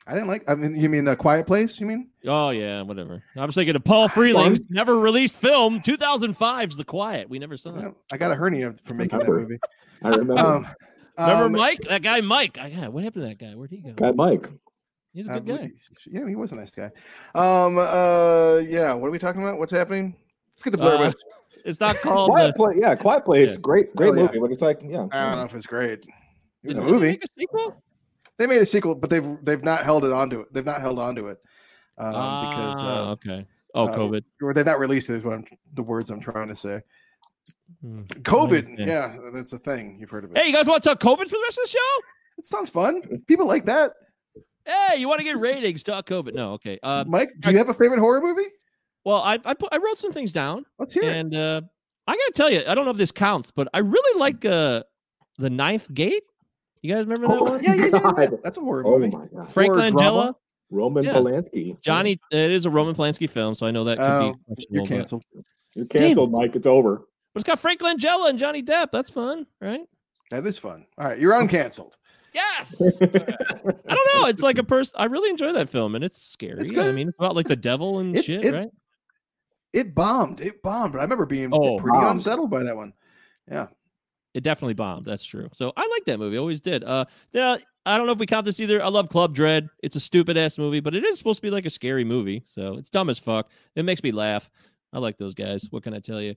[0.07, 0.49] I didn't like.
[0.49, 1.79] I mean, you mean a Quiet Place?
[1.79, 2.09] You mean?
[2.25, 3.23] Oh yeah, whatever.
[3.37, 7.29] I was thinking of Paul Freeling's never released film, 2005's The Quiet.
[7.29, 7.95] We never saw it.
[8.11, 9.59] I got a hernia from making that movie.
[10.03, 10.39] I remember.
[10.39, 10.67] Um,
[11.19, 11.81] Remember um, Mike?
[11.83, 12.57] That guy Mike.
[12.59, 13.55] I, yeah, what happened to that guy?
[13.55, 13.93] Where'd he go?
[13.93, 14.49] Guy Mike.
[15.13, 15.71] He's a good guy.
[16.11, 16.91] Yeah, he was a nice guy.
[17.35, 17.79] Um.
[17.79, 18.59] Uh.
[18.67, 18.95] Yeah.
[18.95, 19.59] What are we talking about?
[19.59, 20.15] What's happening?
[20.53, 21.13] Let's get the Blair Uh,
[21.65, 22.31] It's not called.
[22.31, 23.57] Quiet uh, Play, yeah, Quiet Place, Yeah.
[23.59, 24.23] great, great Oh, yeah.
[24.23, 26.01] movie, but it's like, yeah, I don't know if it's great.
[26.63, 27.07] It was Did a movie.
[27.09, 27.83] make a sequel?
[28.39, 30.53] They made a sequel, but they've they've not held it onto it.
[30.53, 31.39] They've not held onto it
[31.99, 33.47] um, because Ah, uh, okay.
[33.75, 34.23] Oh, uh, COVID.
[34.43, 35.15] or they've not released it.
[35.15, 35.45] Is what I'm
[35.75, 36.81] the words I'm trying to say.
[37.83, 38.01] Hmm.
[38.23, 38.75] COVID.
[38.75, 38.85] Okay.
[38.87, 39.97] Yeah, that's a thing.
[39.99, 40.39] You've heard of it.
[40.39, 42.03] Hey, you guys want to talk COVID for the rest of the show?
[42.39, 43.03] It sounds fun.
[43.27, 43.93] People like that.
[44.67, 45.83] Hey, you want to get ratings?
[45.83, 46.35] Talk COVID.
[46.35, 46.79] No, okay.
[46.83, 48.49] Uh, Mike, do you have a favorite horror movie?
[49.05, 51.17] well, I I, put, I wrote some things down, Let's hear it.
[51.17, 51.61] and uh,
[52.07, 54.83] I gotta tell you, I don't know if this counts, but I really like uh,
[55.39, 56.23] the Ninth Gate.
[56.83, 57.63] You guys remember that Oh, one?
[57.65, 58.29] Yeah, yeah, yeah, yeah.
[58.43, 59.17] That's a horror Oh movie.
[59.17, 59.51] my god.
[59.53, 60.01] Frank Horror drama?
[60.01, 60.35] Langella,
[60.71, 61.13] Roman Yeah.
[61.15, 61.81] Polanski.
[61.83, 62.19] Johnny.
[62.31, 64.89] It is a Roman Polanski film, so I know that could Oh, be you're but-
[64.89, 65.25] canceled.
[65.75, 66.57] You're canceled, Mike.
[66.57, 66.97] It's over.
[67.35, 68.89] But it's got Frank Langella and Johnny Depp.
[68.93, 69.83] That's fun, right?
[70.31, 70.85] That is fun.
[70.99, 71.93] All right, you're uncanceled.
[72.33, 72.81] Yes.
[73.03, 74.27] I don't know.
[74.27, 74.95] It's like a person.
[74.99, 76.65] I really enjoy that film, and it's scary.
[76.67, 78.69] It's I mean, it's about like the devil and It- shit, it- right?
[79.73, 80.41] It bombed.
[80.41, 80.97] It bombed.
[80.97, 82.11] I remember being Oh, pretty bombed.
[82.13, 82.93] unsettled by that one.
[83.49, 83.69] Yeah.
[84.35, 85.05] It definitely bombed.
[85.05, 85.49] That's true.
[85.55, 86.37] So I like that movie.
[86.39, 86.83] Always did.
[86.83, 87.57] Uh, yeah.
[87.87, 88.83] I don't know if we count this either.
[88.83, 89.69] I love Club Dread.
[89.83, 92.43] It's a stupid ass movie, but it is supposed to be like a scary movie.
[92.47, 93.49] So it's dumb as fuck.
[93.77, 94.51] It makes me laugh.
[94.93, 95.67] I like those guys.
[95.71, 96.35] What can I tell you?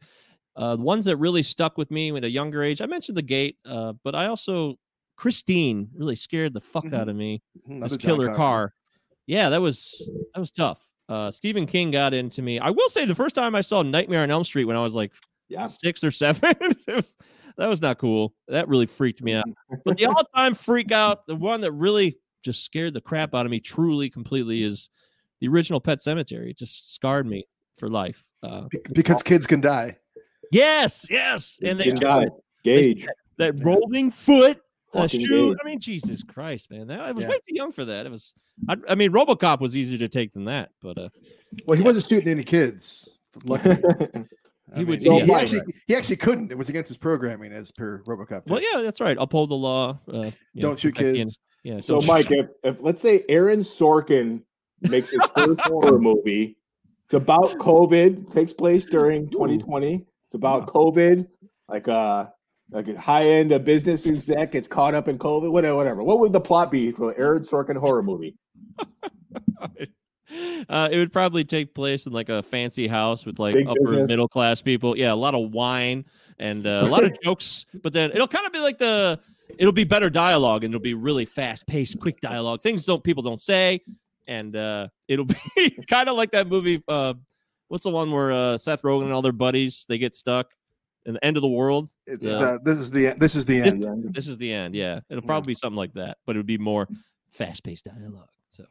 [0.56, 2.82] Uh, the ones that really stuck with me at a younger age.
[2.84, 4.76] I mentioned The Gate, uh, but I also
[5.16, 6.94] Christine really scared the fuck Mhm.
[6.98, 7.42] out of me.
[7.68, 8.38] Another this killer Carpenter.
[8.38, 8.74] car.
[9.28, 10.88] Yeah, that was that was tough.
[11.10, 12.60] Uh, Stephen King got into me.
[12.60, 14.96] I will say the first time I saw Nightmare on Elm Street when I was
[14.96, 15.14] like
[15.50, 15.68] Yeah.
[15.68, 16.54] six or seven,
[16.88, 17.16] was,
[17.58, 18.34] that was not cool.
[18.48, 19.46] That really freaked me out.
[19.86, 23.52] But the all-time freak out, the one that really just scared the crap out of
[23.52, 24.90] me, truly, completely, is
[25.40, 26.50] the original Pet Sematary.
[26.52, 27.46] It just scarred me
[27.76, 28.26] for life.
[28.42, 29.98] Uh, Because kids can die.
[30.52, 32.28] yes, yes, and they Good guy.
[32.64, 33.06] Gage.
[33.38, 34.60] that rolling foot
[34.96, 35.58] uh, Fucking shoot.
[35.64, 37.30] I mean, Jesus Christ, man, that, I was Yeah.
[37.30, 38.06] way too young for that.
[38.06, 38.34] It was,
[38.70, 41.10] I, I mean, RoboCop was easier to take than that, but uh,
[41.66, 43.10] Well, he wasn't shooting any kids.
[43.46, 43.78] Luckily,
[44.76, 45.26] He mean, would- he, yeah.
[45.26, 46.52] he actually he actually couldn't.
[46.52, 48.48] It was against his programming, as per RoboCop.
[48.48, 49.16] well, yeah, that's right.
[49.20, 50.00] Uphold the law.
[50.12, 51.40] Uh, Don't shoot protect the kids.
[51.64, 51.80] Yeah.
[51.82, 54.42] So, Mike, if, if let's say Aaron Sorkin
[54.82, 56.58] makes his first horror movie,
[57.06, 60.06] it's about COVID, takes place during 2020.
[60.26, 61.28] It's about COVID,
[61.70, 62.28] like uh
[62.74, 66.04] like a high end a business exec gets caught up in COVID, whatever, whatever.
[66.04, 68.36] What would the plot be for an Aaron Sorkin horror movie?
[70.68, 73.80] Uh, it would probably take place in like a fancy house with like Big upper
[73.82, 74.08] business.
[74.08, 74.98] middle class people.
[74.98, 76.06] Yeah, a lot of wine
[76.40, 77.68] and uh, a lot of jokes.
[77.84, 79.20] But then it'll kind of be like the
[79.60, 82.62] it'll be better dialogue and it'll be really fast paced, quick dialogue.
[82.62, 83.82] Things don't people don't say,
[84.28, 86.82] and uh, it'll be kind of like that movie.
[86.88, 87.14] Uh,
[87.68, 90.52] what's the one where uh, Seth Rogen and all their buddies they get stuck
[91.06, 91.90] in the end of the world?
[92.08, 92.38] It- Yeah.
[92.40, 94.14] the- this is the this is the This, end.
[94.14, 94.76] this is the end.
[94.76, 96.88] Yeah, it'll probably be something like that, but it would be more
[97.32, 98.30] fast paced dialogue.
[98.52, 98.66] So,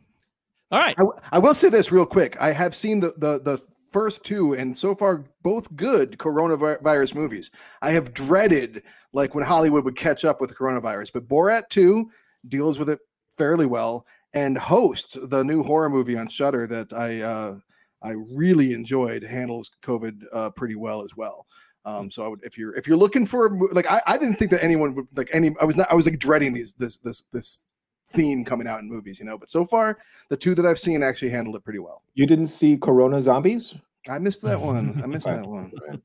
[0.70, 0.96] all right.
[1.30, 2.36] I will say this real quick.
[2.40, 3.58] I have seen the, the the
[3.90, 7.50] first two, and so far both good coronavirus movies.
[7.82, 12.10] I have dreaded like when Hollywood would catch up with the coronavirus, but Borat two
[12.48, 13.00] deals with it
[13.32, 14.06] fairly well.
[14.34, 17.58] And Host, the new horror movie on Shudder that I uh,
[18.02, 21.46] I really enjoyed, handles COVID uh, pretty well as well.
[21.84, 24.50] Um, so I would, if you're if you're looking for like I, I didn't think
[24.52, 27.24] that anyone would like any I was not I was like dreading these this this
[27.32, 27.64] this
[28.08, 29.36] theme coming out in movies, you know.
[29.36, 32.02] But so far, the two that I've seen actually handled it pretty well.
[32.14, 33.74] You didn't see Corona Zombies?
[34.08, 35.00] I missed that one.
[35.02, 35.72] I missed that one.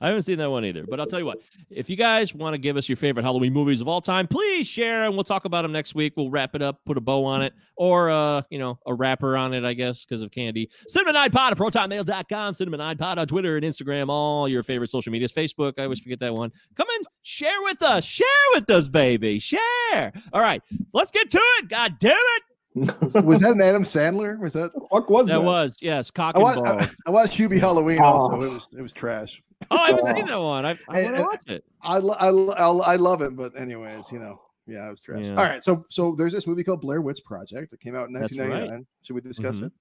[0.00, 0.84] I haven't seen that one either.
[0.86, 3.52] But I'll tell you what, if you guys want to give us your favorite Halloween
[3.52, 6.14] movies of all time, please share and we'll talk about them next week.
[6.16, 9.36] We'll wrap it up, put a bow on it, or uh, you know, a wrapper
[9.36, 10.70] on it, I guess, because of candy.
[10.88, 15.32] Cinema Nine at protonmail.com, Cinema Nine on Twitter and Instagram, all your favorite social medias.
[15.32, 16.50] Facebook, I always forget that one.
[16.74, 18.04] Come and share with us.
[18.04, 19.38] Share with us, baby.
[19.38, 20.12] Share.
[20.32, 20.62] All right,
[20.94, 21.68] let's get to it.
[21.68, 22.49] God damn it.
[22.74, 24.38] was that an Adam Sandler?
[24.38, 24.70] Was that?
[24.92, 26.94] Fuck was That That was, yes, cock I and watched.
[27.04, 28.04] I, I watched Hubie Halloween Oh.
[28.04, 28.42] also.
[28.42, 29.42] It was it was trash.
[29.70, 30.64] Oh, I haven't seen that one.
[30.64, 31.64] I, I want to watch it.
[31.82, 35.24] I I, I, I love it, but anyways, you know, Yeah, it was trash.
[35.26, 35.30] Yeah.
[35.30, 38.14] All right, so so there's this movie called Blair Witch Project that came out in
[38.14, 38.48] That's right.
[38.48, 38.86] 1999.
[39.02, 39.66] Should we discuss Mhm.
[39.66, 39.72] it?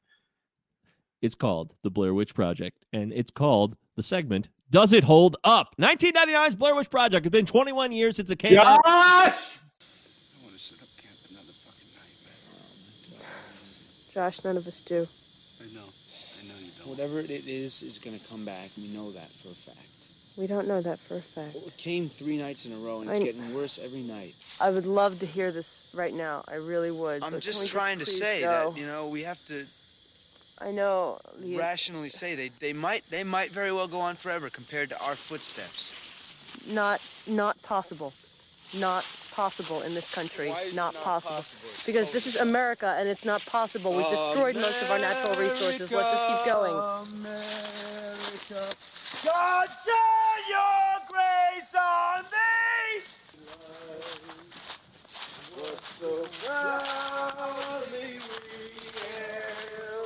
[1.21, 5.75] It's called The Blair Witch Project, and it's called the segment Does It Hold Up?
[5.79, 7.25] 1999's Blair Witch Project.
[7.25, 8.79] It's been 21 years since it came out.
[14.14, 15.07] Josh, none of us do.
[15.62, 15.82] I know.
[16.41, 16.88] I know you don't.
[16.89, 18.70] Whatever it is is going to come back.
[18.78, 19.78] We know that for a fact.
[20.38, 21.53] We don't know that for a fact.
[21.55, 24.36] Well, it came three nights in a row, and it's I- getting worse every night.
[24.62, 26.43] I would love to hear this right now.
[26.47, 27.16] I really would.
[27.24, 28.72] I'm but can just trying to say go?
[28.72, 29.66] that you know we have to
[30.57, 31.20] I know.
[31.38, 35.01] the- rationally say they they might they might very well go on forever compared to
[35.03, 35.91] our footsteps.
[36.68, 38.14] not not possible
[38.78, 39.03] not
[39.39, 40.53] possible in this country.
[40.73, 41.45] Not, possible.
[41.85, 43.95] because this is america and it's not possible.
[43.95, 45.89] We've destroyed most of our natural resources.
[45.93, 46.75] Let's just keep going.
[49.23, 52.99] God send your grace on thee.
[55.55, 56.11] What so
[56.43, 58.43] proudly we
[58.99, 60.03] hail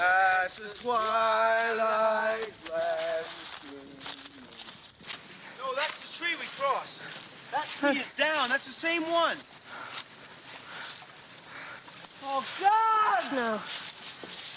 [0.00, 3.64] at the twilight's last
[5.58, 6.99] No, that's the tree we crossed.
[7.52, 8.48] That tree is down.
[8.48, 9.36] That's the same one.
[12.24, 13.32] Oh God!
[13.32, 13.58] No.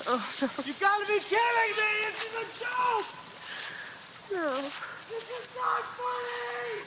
[0.05, 0.49] Oh no.
[0.65, 1.91] You gotta be kidding me!
[2.07, 3.05] This is a joke!
[4.33, 6.81] no This is not funny!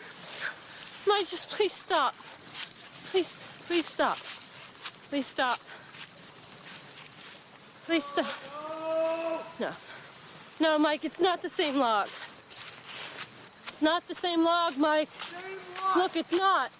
[1.07, 2.15] mike just please stop
[3.11, 4.19] please please stop
[5.09, 5.59] please stop
[7.87, 8.27] please stop
[9.61, 9.71] no
[10.61, 12.09] no mike it's not the same log
[13.77, 15.11] it's not the same log mike
[15.97, 16.71] look it's not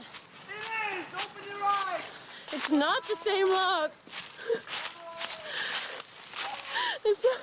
[0.49, 0.55] It
[0.97, 1.05] is!
[1.13, 2.01] Open your eyes!
[2.53, 3.91] It's not the same log.
[7.05, 7.41] It's not.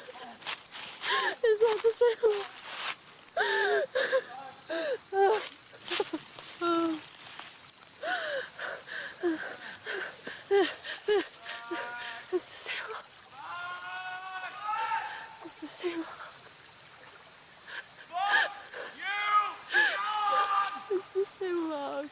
[1.43, 2.45] It's not the same log.
[12.31, 13.05] It's the same log.
[15.45, 16.23] It's the same log.
[21.15, 21.39] It's
[21.73, 22.09] the.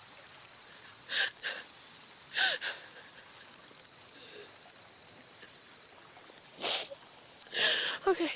[8.08, 8.32] Okay.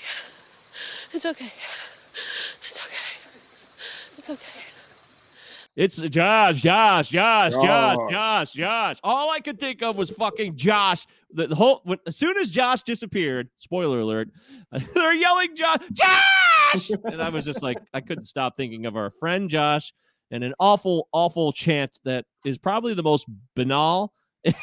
[1.12, 1.52] It's okay.
[2.68, 2.96] It's okay.
[4.18, 4.42] It's okay.
[5.76, 8.12] It's Josh, Josh, Josh, Josh, Josh.
[8.12, 9.00] Josh, Josh.
[9.04, 11.06] All I could think of was fucking Josh.
[11.32, 14.30] The, the whole when, as soon as Josh disappeared, spoiler alert,
[14.94, 19.10] they're yelling Josh, Josh, and I was just like, I couldn't stop thinking of our
[19.10, 19.94] friend Josh
[20.32, 24.14] and an awful, awful chant that is probably the most banal,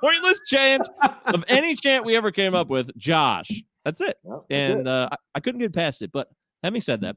[0.00, 0.88] pointless chant
[1.26, 2.90] of any chant we ever came up with.
[2.96, 3.50] Josh,
[3.84, 4.16] that's it,
[4.50, 6.10] and Uh, I, I couldn't get past it.
[6.12, 6.28] But
[6.62, 7.16] having said that.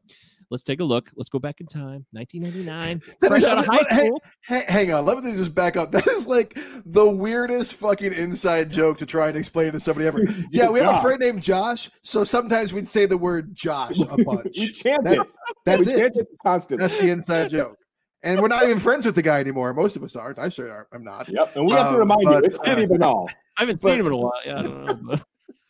[0.50, 1.10] Let's take a look.
[1.16, 2.06] Let's go back in time.
[2.12, 3.00] 1999.
[3.26, 4.22] Fresh is- out of high hang- school.
[4.44, 5.94] hang, hang on, let me just back up.
[5.94, 6.54] That is like
[6.86, 10.22] the weirdest fucking inside joke to try and explain to somebody ever.
[10.52, 14.22] Yeah, we have a friend named Josh, so sometimes we'd say the word Josh a
[14.26, 14.58] bunch.
[14.60, 15.16] We chant it.
[15.16, 15.98] That's, that's we it.
[16.00, 16.86] chant it constantly.
[16.86, 17.78] That's the inside joke.
[18.24, 19.74] And we're not even friends with the guy anymore.
[19.74, 20.38] Most of us aren't.
[20.38, 20.88] I sure aren't.
[20.92, 21.28] I'm not.
[21.28, 21.56] Yep.
[21.56, 23.28] And we have to Um, remind but, you, it's uh, Eddie Banal.
[23.58, 24.34] I haven't But- seen him in a while.
[24.46, 25.20] Yeah, I don't know.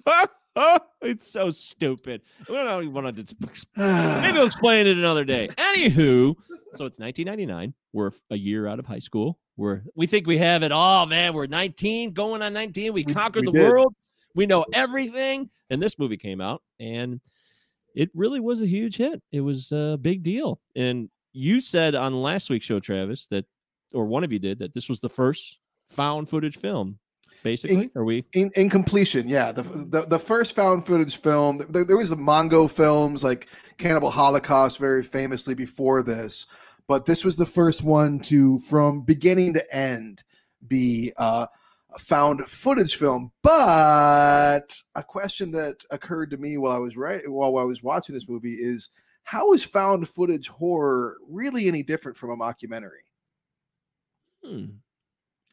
[0.04, 0.38] but-
[1.02, 2.22] it's so stupid.
[2.50, 3.36] We don't even want to.
[3.78, 5.48] Maybe we'll explain it another day.
[5.48, 6.36] Anywho,
[6.76, 7.74] so it's 1999.
[7.94, 9.40] We're f- a year out of high school.
[9.56, 11.34] We're we think we have it all, man.
[11.34, 12.92] We're 19, going on 19.
[12.92, 13.72] We conquered we the did.
[13.72, 13.96] world.
[14.36, 15.50] We know everything.
[15.70, 17.22] And this movie came out, and
[17.96, 19.22] it really was a huge hit.
[19.32, 20.60] It was a big deal.
[20.76, 23.46] And you said on last week's show, Travis, that,
[23.94, 27.00] or one of you did, that this was the first found footage film.
[27.44, 28.24] Basically, are we?
[28.34, 29.52] In, in completion, yeah.
[29.52, 33.48] The, the the first found footage film, there, there was the mondo films like
[33.80, 36.46] Cannibal Holocaust very famously before this,
[36.88, 40.24] but this was the first one to, from beginning to end,
[40.68, 41.48] be uh,
[41.96, 43.32] a found footage film.
[43.42, 48.14] But a question that occurred to me while I was right while I was watching
[48.14, 48.90] this movie is
[49.24, 53.06] how is found footage horror really any different from a mockumentary?
[54.44, 54.66] Hmm.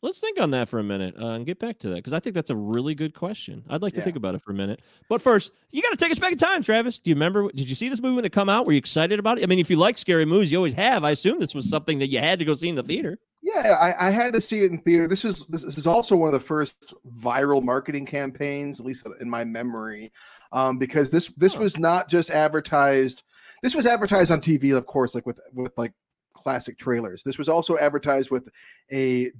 [0.00, 2.20] Let's think on that for a minute uh, and get back to that because I
[2.20, 3.64] think that's a really good question.
[3.68, 4.80] I'd like to think about it for a minute.
[5.08, 7.00] But first, you got to take us back in time, Travis.
[7.00, 7.50] Do you remember?
[7.50, 8.64] Did you see this movie when it come out?
[8.64, 9.42] Were you excited about it?
[9.42, 11.02] I mean, if you like scary movies, you always have.
[11.02, 13.18] I assume this was something that you had to go see in the theater.
[13.42, 15.08] Yeah, I, I had to see it in theater.
[15.08, 19.28] This is this is also one of the first viral marketing campaigns, at least in
[19.28, 20.12] my memory,
[20.52, 23.24] um, because this this was not just advertised.
[23.62, 25.92] This was advertised on TV, of course, like with with like
[26.34, 27.22] classic trailers.
[27.22, 28.48] This was also advertised with
[28.92, 29.30] a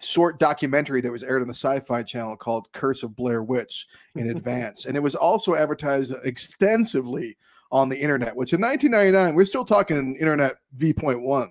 [0.00, 4.30] short documentary that was aired on the Sci-Fi Channel called "Curse of Blair Witch" in
[4.36, 7.36] advance, and it was also advertised extensively
[7.70, 8.36] on the internet.
[8.36, 11.48] Which in 1999, we're still talking internet V.1.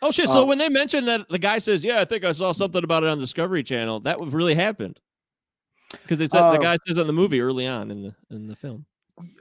[0.00, 0.28] Oh shit!
[0.28, 2.84] So Um, when they mentioned that, the guy says, "Yeah, I think I saw something
[2.84, 5.00] about it on Discovery Channel." That really happened
[6.02, 8.46] because it said the Uh, guy says in the movie early on in the in
[8.46, 8.84] the film.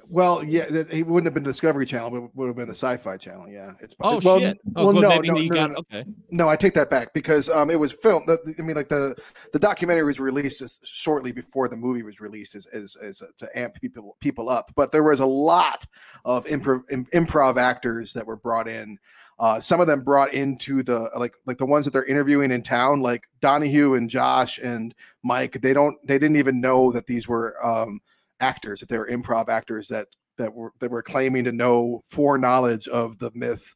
[0.10, 3.18] Well, yeah, it wouldn't have been Discovery Channel, but it would have been the Sci-Fi
[3.18, 3.50] Channel.
[3.50, 4.58] Yeah, it's Oh, well, shit.
[4.76, 5.76] Oh, well, well, no, no, no, got- no.
[5.78, 6.06] okay.
[6.32, 8.28] No, I take that back because um, it was filmed.
[8.28, 9.16] the- I mean, like the
[9.52, 13.60] the documentary was released shortly before the movie was released, as as, as uh, to
[13.60, 14.72] amp people people up.
[14.76, 15.86] But there was a lot
[16.24, 18.98] of improv im- improv actors that were brought in.
[19.40, 22.64] Uh, some of them brought into the like like the ones that they're interviewing in
[22.64, 25.62] town, like Donahue and Josh and Mike.
[25.62, 28.00] They don't they didn't even know that these were um,
[28.40, 30.08] actors that they were improv actors that
[30.38, 33.74] that were that were claiming to know foreknowledge of the myth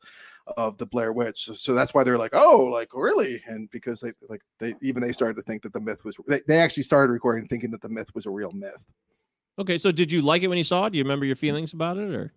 [0.58, 1.46] of the Blair Witch.
[1.46, 5.02] So, so that's why they're like, oh, like really, and because they like they even
[5.02, 7.82] they started to think that the myth was they, they actually started recording thinking that
[7.82, 8.86] the myth was a real myth.
[9.60, 10.92] Okay, so did you like it when you saw it?
[10.92, 11.40] Do you remember your mm.
[11.40, 12.34] feelings about it, or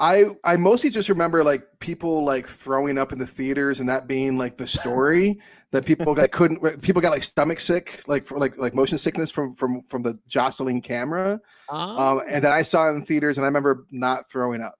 [0.00, 4.06] I I mostly just remember like people like throwing up in the theaters and that
[4.06, 5.40] being like the story
[5.70, 9.30] that people got couldn't people got like stomach sick like for like like motion sickness
[9.30, 11.40] from from from the jostling camera
[11.70, 14.74] um and then I saw it in theaters and I remember not throwing up.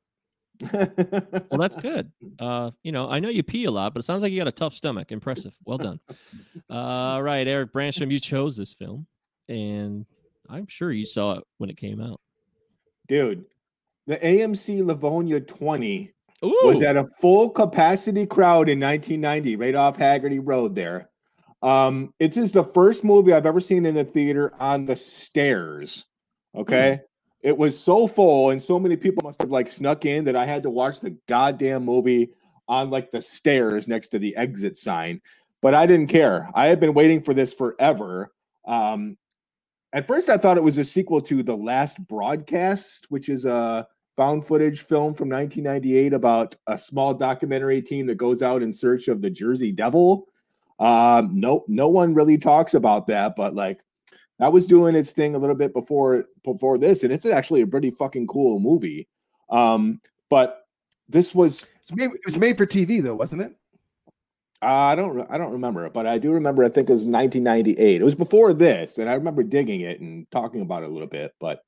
[0.72, 2.12] well, that's good.
[2.38, 4.46] Uh, you know, I know you pee a lot, but it sounds like you got
[4.46, 5.10] a tough stomach.
[5.10, 5.52] Impressive.
[5.64, 6.00] Well done.
[6.70, 9.06] Uh, all right, Eric Brandstrom, you chose this film,
[9.48, 10.06] and
[10.48, 12.20] I'm sure you saw it when it came out.
[13.08, 13.44] Dude,
[14.06, 16.10] the AMC Livonia 20
[16.42, 21.08] was at a full capacity crowd in 1990, right off Haggerty Road there.
[21.62, 26.04] Um, it is the first movie I've ever seen in the theater on the stairs.
[26.54, 27.00] Okay.
[27.40, 30.46] It was so full, and so many people must have like snuck in that I
[30.46, 32.30] had to watch the goddamn movie
[32.68, 35.20] on like the stairs next to the exit sign.
[35.60, 36.48] But I didn't care.
[36.54, 38.32] I had been waiting for this forever.
[38.66, 39.16] Um,
[39.92, 43.86] at first, I thought it was a sequel to The Last Broadcast, which is a
[44.16, 49.08] found footage film from 1998 about a small documentary team that goes out in search
[49.08, 50.26] of the Jersey Devil.
[50.78, 53.80] Um, no, no one really talks about that, but like
[54.38, 57.66] that was doing its thing a little bit before before this, and it's actually a
[57.66, 59.08] pretty fucking cool movie.
[59.50, 60.00] Um,
[60.30, 60.66] but
[61.08, 63.54] this was made, it was made for TV though, wasn't it?
[64.64, 66.64] I don't I don't remember, it, but I do remember.
[66.64, 68.00] I think it was 1998.
[68.00, 71.08] It was before this, and I remember digging it and talking about it a little
[71.08, 71.34] bit.
[71.38, 71.60] But,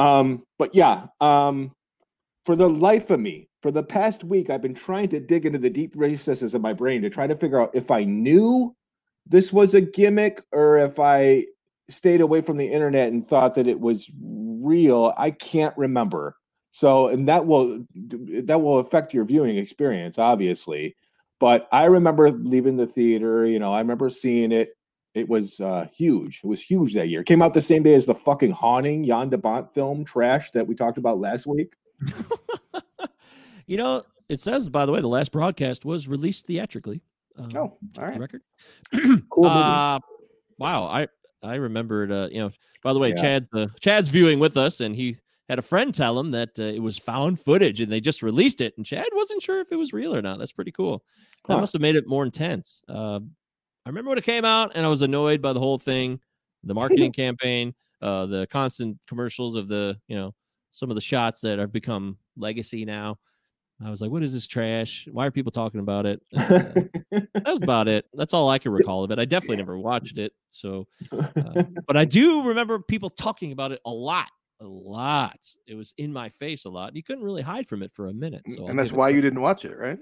[0.00, 1.72] um, but yeah, um,
[2.44, 5.58] for the life of me, for the past week, I've been trying to dig into
[5.58, 8.74] the deep recesses of my brain to try to figure out if I knew
[9.26, 11.44] this was a gimmick or if I
[11.90, 15.12] stayed away from the internet and thought that it was real.
[15.18, 16.36] I can't remember.
[16.70, 17.84] So, and that will
[18.44, 20.96] that will affect your viewing experience, obviously.
[21.40, 23.44] But I remember leaving the theater.
[23.44, 24.70] You know, I remember seeing it.
[25.14, 26.40] It was uh, huge.
[26.44, 27.20] It was huge that year.
[27.22, 30.50] It came out the same day as the fucking haunting Jan de Bont film trash
[30.52, 31.74] that we talked about last week.
[33.66, 37.02] You know, it says, by the way, the last broadcast was released theatrically.
[37.38, 38.18] Um, oh, all right.
[38.18, 38.42] Record.
[39.30, 39.46] cool.
[39.46, 40.00] Uh,
[40.58, 41.06] wow, I
[41.40, 42.10] I remembered.
[42.10, 42.50] Uh, you know,
[42.82, 43.14] by the way, Yeah.
[43.22, 45.16] Chad's uh, Chad's viewing with us, and he
[45.48, 48.60] had a friend tell him that uh, it was found footage, and they just released
[48.60, 50.40] it, and Chad wasn't sure if it was real or not.
[50.40, 51.04] That's pretty cool.
[51.46, 51.60] That Huh.
[51.60, 52.82] must have made it more intense.
[52.88, 53.20] Uh,
[53.86, 56.20] I remember when it came out, and I was annoyed by the whole thing,
[56.64, 60.34] the marketing campaign, uh, the constant commercials of the you know
[60.70, 63.18] some of the shots that have become legacy now.
[63.82, 65.08] I was like, "What is this trash?
[65.10, 66.48] Why are people talking about it?" Uh,
[67.10, 68.04] that was about it.
[68.14, 69.18] That's all I can recall of it.
[69.18, 70.32] I definitely never watched it.
[70.50, 74.28] So, uh, but I do remember people talking about it a lot,
[74.60, 75.38] a lot.
[75.66, 76.94] It was in my face a lot.
[76.94, 78.42] You couldn't really hide from it for a minute.
[78.48, 79.98] So I'll and that's why you didn't watch it, right?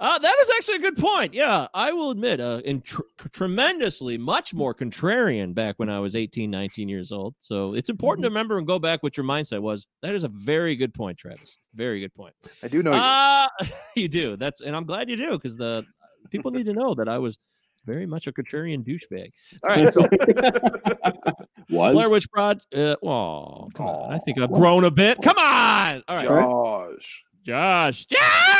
[0.00, 1.32] Uh, that is actually a good point.
[1.32, 6.16] Yeah, I will admit, uh, in tr- tremendously much more contrarian back when I was
[6.16, 7.34] 18, 19 years old.
[7.38, 9.86] So it's important to remember and go back what your mindset was.
[10.02, 11.58] That is a very good point, Travis.
[11.74, 12.34] Very good point.
[12.62, 12.92] I do know.
[12.92, 12.98] you.
[12.98, 13.46] Uh,
[13.96, 14.36] you do.
[14.36, 15.84] That's and I'm glad you do because the
[16.30, 17.38] people need to know that I was
[17.86, 19.30] very much a contrarian douchebag.
[19.62, 20.00] All right, so
[21.70, 22.66] Was Blair Witch Project.
[22.74, 24.12] Uh, oh, come on.
[24.12, 25.20] I think I've grown a bit.
[25.22, 26.02] Come on.
[26.08, 27.24] All right, Josh.
[27.44, 28.06] Josh.
[28.10, 28.58] Yeah.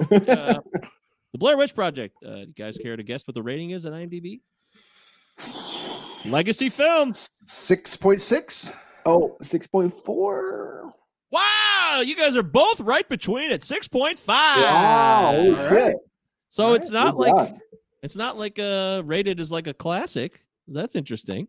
[0.00, 0.06] Uh,
[1.32, 2.16] the Blair Witch Project.
[2.24, 4.40] Uh, you guys care to guess what the rating is on IMDb?
[6.30, 7.12] Legacy film.
[7.14, 8.72] Six point six.
[9.04, 10.92] Oh, 6.4.
[11.32, 13.64] Wow, you guys are both right between it.
[13.64, 14.62] Six point five.
[14.62, 15.96] Wow, holy shit.
[16.50, 17.58] So All it's right, not good like job.
[18.02, 20.44] it's not like uh rated as like a classic.
[20.68, 21.48] That's interesting.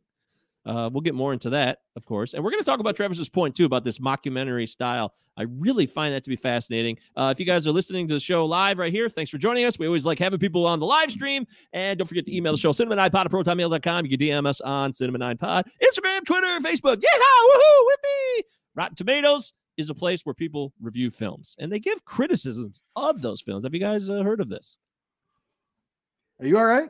[0.66, 3.30] Uh, we'll get more into that, of course, and we're going to talk about Travis's
[3.30, 5.14] point too about this mockumentary style.
[5.36, 6.98] I really find that to be fascinating.
[7.18, 9.66] Uh, if you guys are listening to the show live right here, thanks for joining
[9.66, 9.80] us.
[9.80, 12.58] We always like having people on the live stream, and don't forget to email the
[12.58, 14.06] show cinema9pod at protonmail.com.
[14.06, 17.02] You can DM us on cinema9pod, Instagram, Twitter, Facebook.
[17.02, 17.10] Yeah,
[17.50, 18.42] woohoo, whippy!
[18.76, 23.42] Rotten Tomatoes, is a place where people review films and they give criticisms of those
[23.42, 23.64] films.
[23.64, 24.78] Have you guys uh, heard of this?
[26.40, 26.90] Are you all right?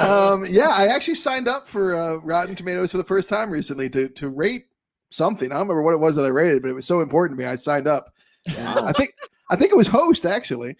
[0.00, 3.88] Um, yeah, I actually signed up for uh, Rotten Tomatoes for the first time recently
[3.90, 4.66] to to rate
[5.10, 5.50] something.
[5.52, 7.44] I don't remember what it was that I rated, but it was so important to
[7.44, 7.50] me.
[7.50, 8.14] I signed up.
[8.48, 9.14] I think
[9.50, 10.76] I think it was host actually.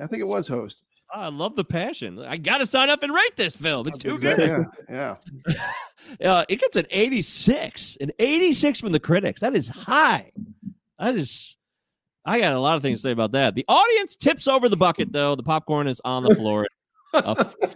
[0.00, 0.84] I think it was host.
[1.14, 2.18] Oh, I love the passion.
[2.18, 3.86] I got to sign up and rate this film.
[3.86, 4.38] It's too good.
[4.88, 5.16] Yeah,
[5.48, 5.62] yeah.
[6.24, 9.40] Uh, it gets an 86, an 86 from the critics.
[9.40, 10.30] That is high.
[11.00, 11.56] That is.
[12.26, 13.54] I got a lot of things to say about that.
[13.54, 15.36] The audience tips over the bucket, though.
[15.36, 16.66] The popcorn is on the floor.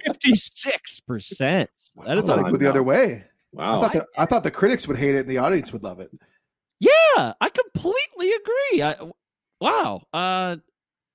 [0.05, 1.71] Fifty-six percent.
[2.05, 3.25] That is I thought a, would go the other way.
[3.53, 3.79] Wow.
[3.79, 6.01] I thought, the, I thought the critics would hate it and the audience would love
[6.01, 6.11] it.
[6.81, 8.83] Yeah, I completely agree.
[8.83, 8.97] I,
[9.61, 10.03] wow.
[10.13, 10.57] Uh,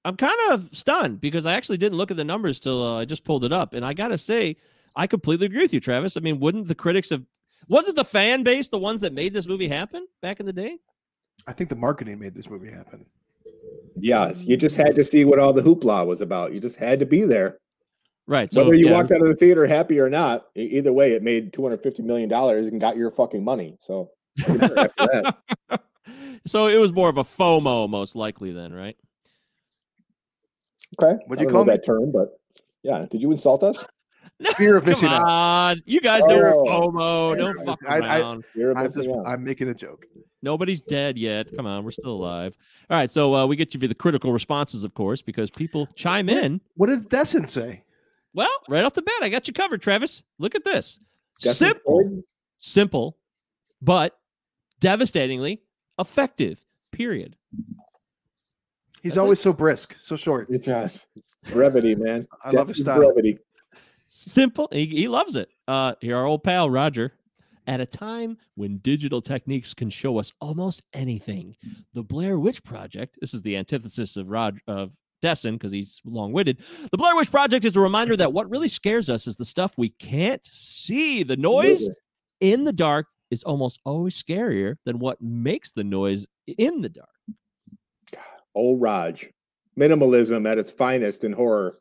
[0.05, 3.05] I'm kind of stunned because I actually didn't look at the numbers till uh, I
[3.05, 4.55] just pulled it up, and I gotta say,
[4.95, 6.15] I completely agree with you, Travis.
[6.15, 7.23] I mean, wouldn't the critics have?
[7.67, 10.77] Wasn't the fan base the ones that made this movie happen back in the day?
[11.47, 13.05] I think the marketing made this movie happen.
[13.95, 16.53] Yes, you just had to see what all the hoopla was about.
[16.53, 17.57] You just had to be there.
[18.27, 18.51] Right.
[18.51, 21.23] So Whether you yeah, walked out of the theater happy or not, either way, it
[21.23, 23.77] made two hundred fifty million dollars and got your fucking money.
[23.79, 24.09] So
[26.45, 28.97] so it was more of a FOMO, most likely, then, right?
[31.01, 31.21] okay.
[31.27, 31.73] What'd you call me?
[31.73, 32.11] that term?
[32.11, 32.29] But
[32.83, 33.85] yeah, did you insult us?
[34.57, 35.23] Fear of Come missing out.
[35.25, 36.91] on, you guys know Oh.
[36.91, 37.37] FOMO.
[37.37, 38.43] Don't fuck I- I- around.
[38.55, 39.23] You're I'm just out.
[39.25, 40.05] I'm making a joke.
[40.41, 41.55] Nobody's dead yet.
[41.55, 42.55] Come on, we're still alive.
[42.89, 45.87] All right, so uh, we get you for the critical responses, of course, because people
[45.95, 46.61] chime in.
[46.75, 47.83] What did Desson say?
[48.33, 50.21] Well, right off the bat, I got you covered, Travis.
[50.37, 50.99] Look at this.
[51.39, 52.23] Justin simple, Ford?
[52.59, 53.17] simple,
[53.81, 54.19] but
[54.81, 55.61] devastatingly
[55.97, 56.59] effective.
[56.91, 57.35] Period.
[59.01, 60.47] He's That's always so brisk, so short.
[60.49, 61.05] It's us.
[61.51, 62.27] Brevity, man.
[62.43, 62.97] I love his style.
[62.97, 63.37] Brevity.
[64.17, 64.69] Simple.
[64.71, 65.49] He, he loves it.
[65.67, 67.11] Uh, here, our old pal Roger.
[67.67, 71.55] At a time when digital techniques can show us almost anything,
[71.93, 73.17] the Blair Witch Project.
[73.19, 76.59] This is the antithesis of Rod of Desson because he's long-witted.
[76.91, 79.73] The Blair Witch Project is a reminder that what really scares us is the stuff
[79.77, 81.23] we can't see.
[81.23, 81.89] The noise
[82.39, 87.09] in the dark is almost always scarier than what makes the noise in the dark.
[88.53, 89.27] Old Raj.
[89.77, 91.73] Minimalism at its finest in horror.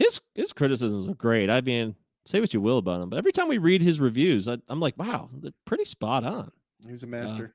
[0.00, 1.50] His his criticisms are great.
[1.50, 1.94] I mean,
[2.26, 4.80] say what you will about him, but every time we read his reviews, I, I'm
[4.80, 6.50] like, wow, they're pretty spot on.
[6.84, 7.54] He was a master.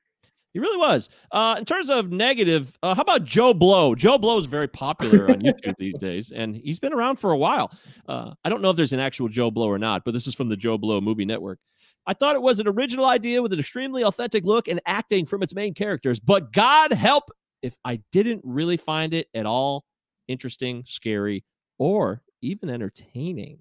[0.52, 1.10] He really was.
[1.32, 3.94] Uh, in terms of negative, uh, how about Joe Blow?
[3.94, 7.36] Joe Blow is very popular on YouTube these days, and he's been around for a
[7.36, 7.70] while.
[8.08, 10.34] Uh, I don't know if there's an actual Joe Blow or not, but this is
[10.34, 11.58] from the Joe Blow Movie Network.
[12.06, 15.42] I thought it was an original idea with an extremely authentic look and acting from
[15.42, 17.24] its main characters, but God help
[17.60, 19.84] if I didn't really find it at all
[20.28, 21.44] interesting, scary,
[21.78, 23.58] or even entertaining.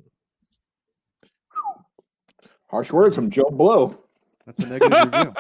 [2.69, 3.97] Harsh words from Joe Blow.
[4.45, 5.33] That's a negative review.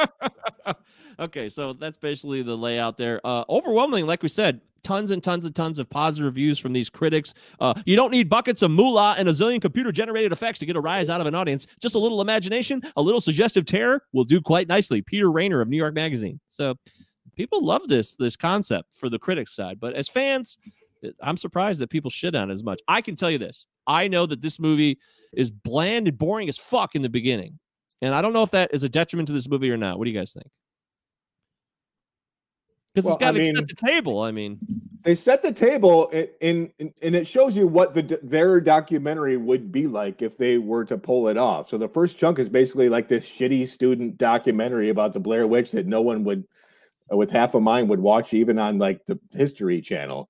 [1.19, 3.21] okay, so that's basically the layout there.
[3.23, 6.89] Uh, overwhelmingly, like we said, tons and tons and tons of positive reviews from these
[6.89, 7.33] critics.
[7.59, 10.75] Uh, you don't need buckets of moolah and a zillion computer generated effects to get
[10.75, 11.67] a rise out of an audience.
[11.81, 15.01] Just a little imagination, a little suggestive terror will do quite nicely.
[15.01, 16.39] Peter Rainer of New York Magazine.
[16.47, 16.75] So
[17.35, 20.57] people love this this concept for the critics side, but as fans,
[21.21, 22.79] I'm surprised that people shit on it as much.
[22.87, 23.67] I can tell you this.
[23.87, 24.97] I know that this movie
[25.33, 27.59] is bland and boring as fuck in the beginning.
[28.01, 29.97] And I don't know if that is a detriment to this movie or not.
[29.97, 30.47] What do you guys think?
[32.93, 34.21] Because Well, it's got I to mean- set the table.
[34.21, 34.57] I mean,
[35.03, 36.09] They set the table
[36.41, 40.83] in, and it shows you what the their documentary would be like if they were
[40.85, 41.69] to pull it off.
[41.69, 45.71] So the first chunk is basically like this shitty student documentary about the Blair Witch
[45.71, 46.45] that no one would,
[47.11, 50.29] with half a mind, would watch even on like the History Channel.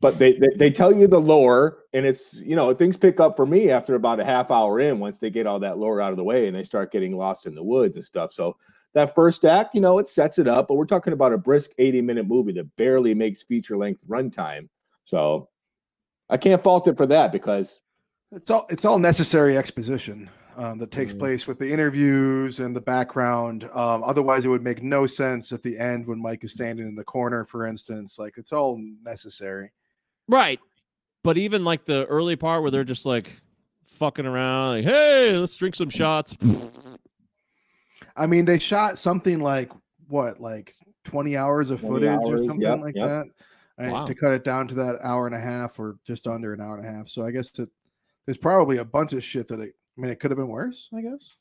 [0.00, 3.36] But they, they they tell you the lore, and it's you know things pick up
[3.36, 6.10] for me after about a half hour in once they get all that lore out
[6.10, 8.32] of the way and they start getting lost in the woods and stuff.
[8.32, 8.56] So
[8.94, 11.70] that first act, you know, it sets it up, but we're talking about a brisk
[11.78, 14.68] 80 minute movie that barely makes feature length runtime.
[15.04, 15.48] So
[16.28, 17.80] I can't fault it for that because
[18.32, 20.28] It's all it's all necessary exposition
[20.58, 23.64] um, that takes place with the interviews and the background.
[23.72, 26.96] Um, otherwise, it would make no sense at the end when Mike is standing in
[26.96, 28.18] the corner, for instance.
[28.18, 29.70] Like it's all necessary.
[30.26, 30.58] right.
[31.24, 33.30] But even like the early part where they're just like
[33.84, 36.36] fucking around, like, hey, let's drink some shots.
[38.16, 39.70] I mean, they shot something like
[40.08, 43.08] what, like twenty hours of 20 footage or something yep, like yep.
[43.08, 43.26] that,
[43.78, 44.06] and Wow.
[44.06, 46.78] to cut it down to that hour and a half or just under an hour
[46.78, 47.08] and a half.
[47.08, 47.68] So I guess it,
[48.26, 49.74] there's probably a bunch of shit that it.
[49.98, 50.88] I mean, it could have been worse.
[50.94, 51.34] I guess.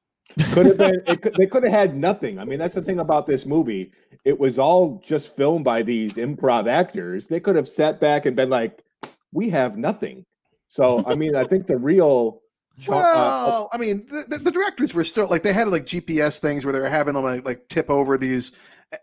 [0.54, 2.40] could have been it could, they could have had nothing.
[2.40, 3.92] I mean, that's the thing about this movie.
[4.26, 7.28] It was all just filmed by these improv actors.
[7.28, 8.84] They could have sat back and been like,
[9.32, 10.26] "We have nothing."
[10.70, 12.42] So, I mean, I think the real
[12.90, 16.40] uh, Well, I mean, the, the, the directors were still like they had like GPS
[16.40, 18.52] things where they were having them like like tip over these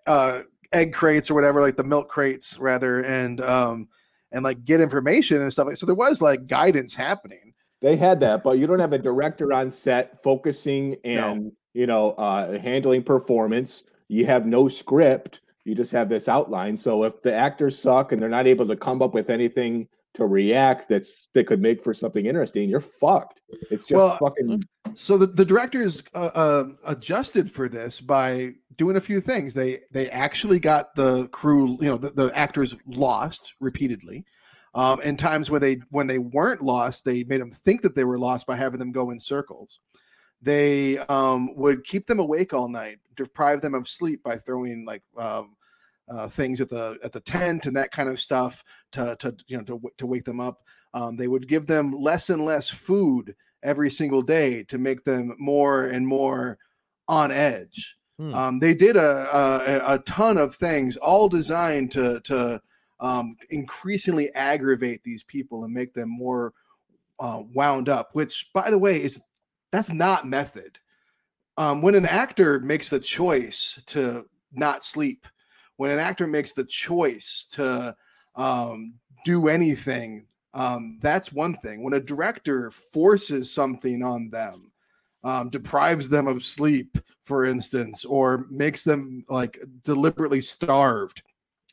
[0.07, 0.41] uh,
[0.73, 3.89] egg crates or whatever, like the milk crates rather, and um
[4.33, 5.67] and like get information and stuff.
[5.67, 7.44] like So there was like guidance happening.
[7.85, 12.13] They had that, but you don't have a director on set focusing and you know
[12.13, 13.85] uh, handling performance.
[14.09, 15.43] You have no script.
[15.67, 16.79] You just have this outline.
[16.79, 20.25] So if the actors suck and they're not able to come up with anything to
[20.25, 23.43] react that's that could make for something interesting, you're fucked.
[23.71, 24.65] It's just Well, fucking.
[24.95, 29.53] So the, the directors uh, uh, adjusted for this by doing a few things.
[29.53, 34.25] They they actually got the crew, you know, the, the actors lost repeatedly.
[34.75, 38.05] Um, and times when they when they weren't lost, they made them think that they
[38.05, 39.81] were lost by having them go in circles.
[40.43, 45.03] They um, would keep them awake all night, deprive them of sleep by throwing like
[45.17, 45.57] um,
[46.09, 49.57] uh, things at the at the tent and that kind of stuff to to you
[49.57, 50.63] know to, to wake them up.
[50.93, 55.35] Um, they would give them less and less food every single day to make them
[55.39, 56.59] more and more
[57.09, 57.97] on edge.
[58.19, 58.35] Hmm.
[58.35, 62.61] Um, they did a, a a ton of things, all designed to to
[63.05, 66.55] um, increasingly aggravate these people and make them more
[67.21, 68.15] uh, wound up.
[68.15, 69.21] Which, by the way, is
[69.71, 70.79] that's not method.
[71.59, 75.27] Um, when an actor makes the choice to not sleep,
[75.77, 77.95] when an actor makes the choice to
[78.37, 78.95] um,
[79.25, 81.83] do anything, um, that's one thing.
[81.83, 84.73] When a director forces something on them,
[85.25, 91.23] um, deprives them of sleep, for instance, or makes them like deliberately starved,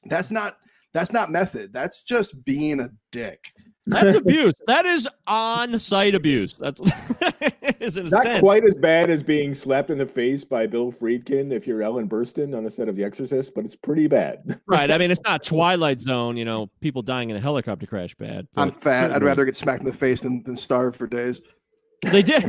[0.06, 0.58] that's not
[0.94, 1.74] that's not method.
[1.74, 3.54] That's just being a dick.
[3.88, 4.54] That's abuse.
[4.68, 6.54] That is on-site abuse.
[6.54, 6.80] That's
[7.80, 8.40] is in a Not sense.
[8.40, 12.08] quite as bad as being slapped in the face by Bill Friedkin if you're Ellen
[12.08, 14.60] Burstyn on the set of The Exorcist, but it's pretty bad.
[14.68, 14.92] right.
[14.92, 16.38] I mean, it's not Twilight Zone.
[16.38, 18.16] You know, people dying in a helicopter crash.
[18.16, 18.48] Bad.
[18.56, 19.12] I'm fat.
[19.12, 21.42] I'd rather get smacked in the face than, than starve for days.
[22.04, 22.44] They did.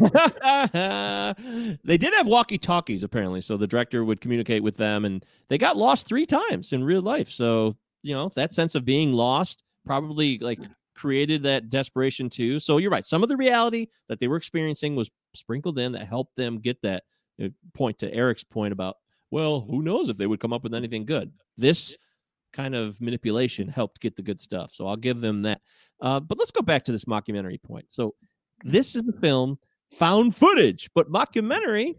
[1.85, 5.59] they did have walkie talkies apparently, so the director would communicate with them, and they
[5.59, 7.31] got lost three times in real life.
[7.31, 10.61] So you know that sense of being lost probably like
[10.95, 12.61] created that desperation too.
[12.61, 13.05] So you're right.
[13.05, 16.81] Some of the reality that they were experiencing was sprinkled in that helped them get
[16.83, 17.05] that
[17.43, 18.97] uh, point to Eric's point about
[19.31, 21.33] well, who knows if they would come up with anything good.
[21.57, 21.97] This
[22.53, 24.73] kind of manipulation helped get the good stuff.
[24.73, 25.63] So I'll give them that.
[26.03, 27.87] Uh, but let's go back to this mockumentary point.
[27.89, 28.15] So
[28.63, 29.59] this is a film
[29.91, 31.97] found footage, but mockumentary.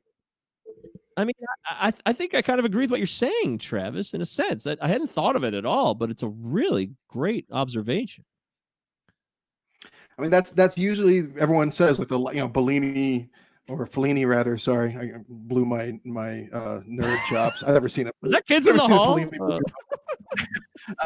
[1.18, 1.34] I mean,
[1.66, 4.66] I, I, think I kind of agree with what you're saying, Travis, in a sense.
[4.66, 8.26] I, I hadn't thought of it at all, but it's a really great observation.
[10.18, 13.30] I mean, that's that's usually everyone says like the you know Bellini
[13.68, 14.58] or Fellini rather.
[14.58, 17.64] Sorry, I blew my my uh, nerd chops.
[17.64, 18.16] I've never seen it.
[18.22, 19.18] Was that Kids in Never the Hall?
[19.18, 19.60] Fellini Uh,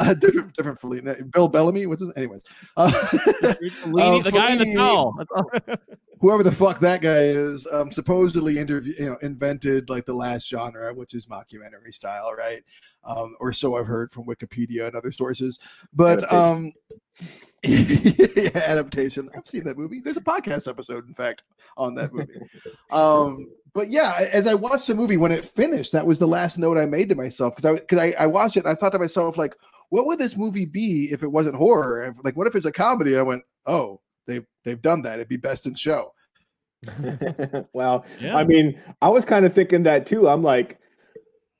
[0.00, 1.30] uh, different different Fellini.
[1.30, 1.86] Bill Bellamy.
[1.86, 2.12] What's his?
[2.16, 2.42] Anyways,
[2.76, 5.16] uh, Fellini, uh, the guy in the towel.
[6.20, 10.48] Whoever the fuck that guy is, um, supposedly interview, you know, invented like the last
[10.48, 12.62] genre, which is mockumentary style, right?
[13.04, 15.58] Um, or so I've heard from Wikipedia and other sources.
[15.92, 16.72] But um,
[17.62, 19.28] yeah, adaptation.
[19.34, 20.00] I've seen that movie.
[20.00, 21.42] There's a podcast episode, in fact,
[21.76, 22.40] on that movie.
[22.90, 26.58] um, but yeah, as I watched the movie when it finished, that was the last
[26.58, 28.92] note I made to myself because I because I, I watched it and I thought
[28.92, 29.54] to myself like,
[29.90, 32.12] what would this movie be if it wasn't horror?
[32.24, 33.16] Like, what if it's a comedy?
[33.16, 35.14] I went, oh, they they've done that.
[35.14, 36.12] It'd be best in show.
[37.72, 38.36] well, Yeah.
[38.36, 40.28] I mean, I was kind of thinking that too.
[40.28, 40.78] I'm like,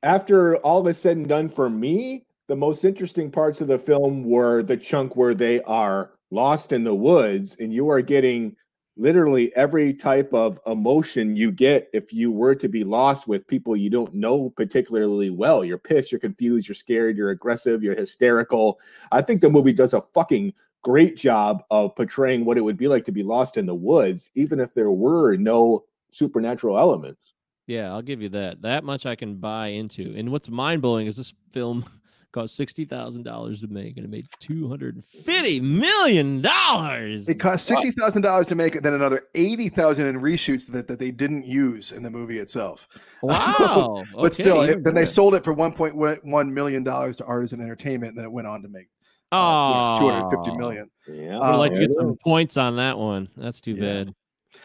[0.05, 4.25] after all is said and done for me, the most interesting parts of the film
[4.25, 8.55] were the chunk where they are lost in the woods and you are getting
[8.97, 13.77] literally every type of emotion you get if you were to be lost with people
[13.77, 15.65] you don't know particularly well.
[15.65, 18.81] You're pissed, you're confused, you're scared, you're aggressive, you're hysterical.
[19.13, 20.53] I think the movie does a fucking
[20.83, 24.31] great job of portraying what it would be like to be lost in the woods,
[24.35, 27.35] even if there were no supernatural elements.
[27.67, 28.63] Yeah, I'll give you that.
[28.63, 30.15] That much I can buy into.
[30.17, 31.85] And what's mind blowing is this film
[32.33, 37.29] cost sixty thousand dollars to make, and it made two hundred fifty million dollars.
[37.29, 40.89] It cost sixty thousand dollars to make it, then another eighty thousand in reshoots that,
[40.89, 42.89] that they didn't use in the movie itself.
[43.23, 44.05] Wow.
[44.15, 47.25] but Okay, still, it, then they sold it for one point one million dollars to
[47.27, 48.87] Artisan Entertainment, and then it went on to make
[49.33, 50.91] Oh, two hundred fifty million.
[51.07, 53.29] Yeah, I would like to get some points on that one.
[53.37, 54.15] That's too bad.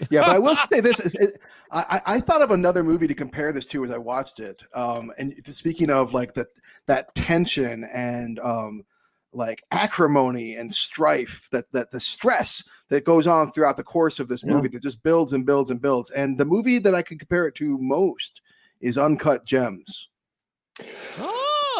[0.09, 1.37] yeah, but I will say this: is it,
[1.71, 4.63] I, I thought of another movie to compare this to as I watched it.
[4.73, 6.47] Um, and to, speaking of like that
[6.87, 8.83] that tension and um,
[9.33, 14.27] like acrimony and strife, that that the stress that goes on throughout the course of
[14.27, 14.53] this Yeah.
[14.53, 16.09] movie that just builds and builds and builds.
[16.11, 18.41] And the movie that I could compare it to most
[18.79, 20.09] is Uncut Gems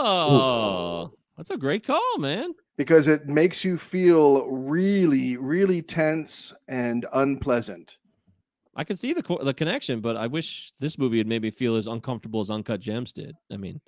[0.06, 2.54] Oh, that's a great call, man.
[2.78, 7.98] Because it makes you feel really, really tense and unpleasant
[8.76, 11.76] I can see the the connection, but I wish this movie had made me feel
[11.76, 13.36] as uncomfortable as Uncut Gems did.
[13.52, 13.80] I mean,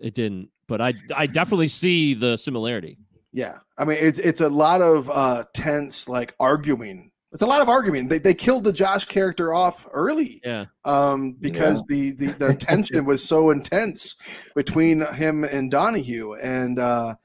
[0.00, 2.98] it didn't, but I I definitely see the similarity.
[3.32, 7.10] Yeah, I mean it's it's a lot of uh tense like arguing.
[7.32, 8.08] It's a lot of arguing.
[8.08, 10.40] They they killed the Josh character off early.
[10.42, 10.66] Yeah.
[10.86, 14.16] Um because the, the the tension was so intense
[14.54, 17.16] between him and Donahue and uh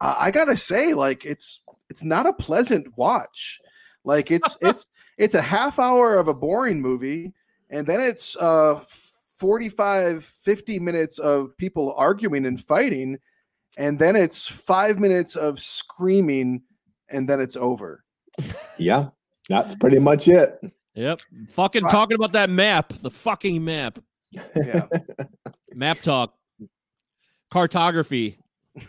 [0.00, 3.60] I, I got to say like it's it's not a pleasant watch.
[4.04, 4.86] Like it's it's
[5.18, 7.32] it's a half hour of a boring movie
[7.70, 8.80] and then it's uh
[9.36, 13.18] 45 50 minutes of people arguing and fighting
[13.76, 16.62] and then it's five minutes of screaming,
[17.10, 18.04] and then it's over.
[18.78, 19.08] Yeah,
[19.48, 20.60] that's pretty much it.
[20.94, 21.20] Yep.
[21.48, 23.98] Fucking So I- talking about that map, the fucking map.
[24.30, 24.86] Yeah.
[25.74, 26.34] map talk.
[27.50, 28.38] Cartography.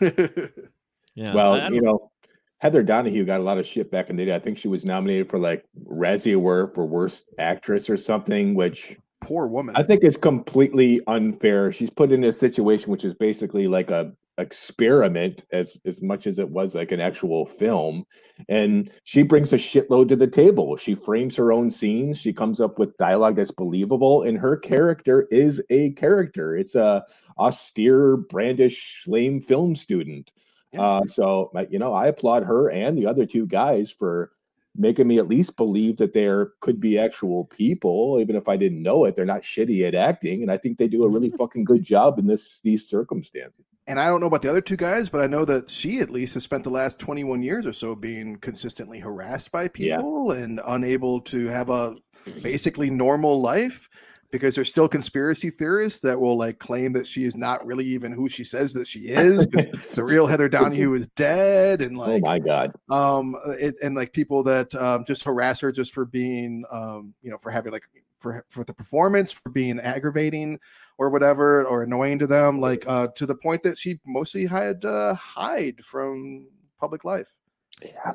[1.16, 1.34] Yeah.
[1.34, 2.10] well, I- I you know,
[2.58, 4.34] Heather Donahue got a lot of shit back in the day.
[4.34, 8.96] I think she was nominated for like Razzie Award for Worst Actress or something, which
[9.20, 9.74] poor woman.
[9.76, 11.72] I think is completely unfair.
[11.72, 16.38] She's put in a situation which is basically like a experiment as as much as
[16.38, 18.04] it was like an actual film
[18.50, 22.60] and she brings a shitload to the table she frames her own scenes she comes
[22.60, 27.02] up with dialogue that's believable and her character is a character it's a
[27.38, 30.30] austere brandish lame film student
[30.78, 34.32] uh so you know i applaud her and the other two guys for
[34.78, 38.82] making me at least believe that there could be actual people even if i didn't
[38.82, 39.16] know it.
[39.16, 42.18] They're not shitty at acting and i think they do a really fucking good job
[42.18, 43.64] in this these circumstances.
[43.88, 46.10] And I don't know about the other two guys, but I know that she at
[46.10, 50.60] least has spent the last 21 years or so being consistently harassed by people and
[50.66, 51.94] unable to have a
[52.42, 53.88] basically normal life
[54.30, 58.12] because there's still conspiracy theorists that will like claim that she is not really even
[58.12, 62.00] who she says that she is because the real Heather Donahue is dead and oh
[62.00, 66.04] like my god um it, and like people that um, just harass her just for
[66.04, 67.84] being um you know for having like
[68.18, 70.58] for for the performance for being aggravating
[70.98, 74.80] or whatever or annoying to them like uh to the point that she mostly had
[74.82, 76.46] to hide from
[76.80, 77.36] public life
[77.82, 78.12] yeah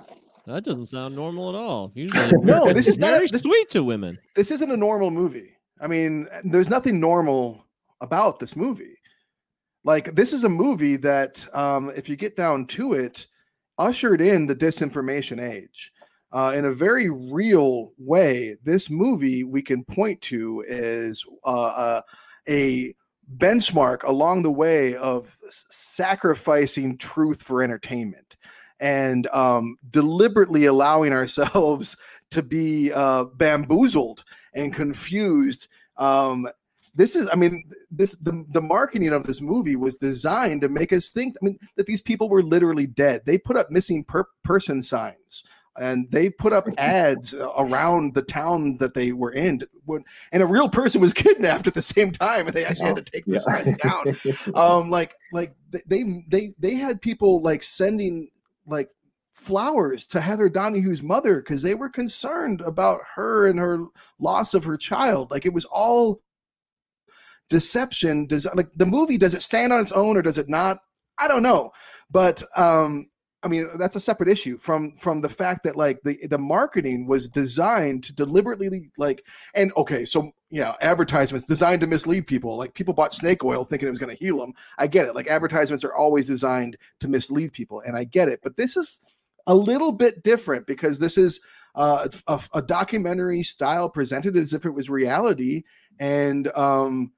[0.47, 1.91] That doesn't sound normal at all.
[1.93, 4.17] Usually, No, this is not a- very this- sweet to women.
[4.35, 7.65] this isn't a normal movie i mean there's nothing normal
[8.01, 8.97] about this movie.
[9.83, 13.27] Like this is a movie that um if you get down to it
[13.77, 15.91] ushered in the disinformation age.
[16.33, 22.01] Uh, in a very real way this movie we can point to is uh, uh,
[22.47, 22.93] a
[23.37, 25.37] benchmark along the way of
[25.69, 28.37] sacrificing truth for entertainment
[28.79, 31.97] and um, deliberately allowing ourselves
[32.31, 34.23] to be uh, bamboozled
[34.53, 35.68] and confused.
[35.98, 36.48] Um,
[36.94, 40.91] this is, I mean, this the, the marketing of this movie was designed to make
[40.91, 41.36] us think.
[41.41, 43.22] I mean, that these people were literally dead.
[43.26, 45.44] They put up missing per- person signs
[45.80, 49.61] and they put up ads around the town that they were in.
[49.86, 52.95] When, and a real person was kidnapped at the same time, and they actually had
[52.98, 54.15] to take the signs down.
[54.56, 55.56] Um, like, like
[55.88, 58.30] they they they had people like sending
[58.65, 58.90] like
[59.31, 63.85] flowers to Heather Donahue's mother because they were concerned about her and her
[64.19, 65.31] loss of her child.
[65.31, 66.21] Like it was all
[67.49, 68.27] deception.
[68.27, 70.79] Does like the movie does it stand on its own or does it not?
[71.17, 71.71] I don't know,
[72.09, 73.07] but um,
[73.43, 77.07] I mean that's a separate issue from from the fact that like the the marketing
[77.07, 79.25] was designed to deliberately like
[79.55, 83.87] and okay so yeah advertisements designed to mislead people like people bought snake oil thinking
[83.87, 87.07] it was going to heal them i get it like advertisements are always designed to
[87.07, 89.01] mislead people and i get it but this is
[89.52, 91.41] a little bit different because this is
[91.76, 95.64] uh, a, a documentary style presented as if it was reality
[95.99, 97.11] and um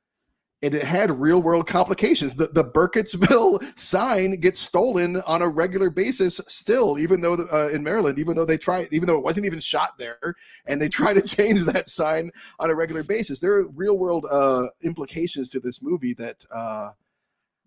[0.64, 2.36] and it had real world complications.
[2.36, 7.84] The, the Burkittsville sign gets stolen on a regular basis still, even though uh, in
[7.84, 10.36] Maryland, even though they try, even though it wasn't even shot there,
[10.66, 13.42] and they try to change that sign on a regular basis.
[13.42, 16.92] There are real world uh, implications to this movie that uh,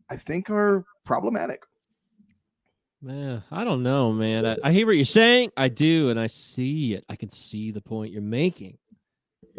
[0.09, 1.65] I think are problematic.
[3.03, 4.47] Man, I don't know, man.
[4.47, 5.53] I, I hear what you're saying.
[5.57, 7.05] I do, and I see it.
[7.09, 8.79] I can see the point you're making.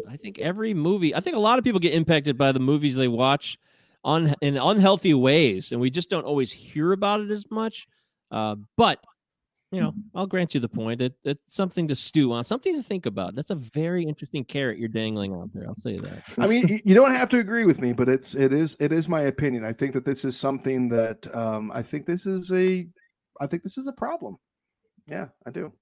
[0.08, 2.96] I think every movie, I think a lot of people get impacted by the movies
[2.96, 3.58] they watch
[4.04, 7.86] on in unhealthy ways, and we just don't always hear about it as much.
[8.30, 9.00] Uh, but
[9.70, 11.02] you know, I'll grant you the point.
[11.02, 13.34] It, it's something to stew on, something to think about.
[13.34, 15.66] That's a very interesting carrot you're dangling out there.
[15.68, 16.22] I'll say that.
[16.38, 19.08] I mean, you don't have to agree with me, but it's it is it is
[19.08, 19.64] my opinion.
[19.64, 22.88] I think that this is something that um, I think this is a
[23.40, 24.38] I think this is a problem.
[25.08, 25.72] Yeah, I do.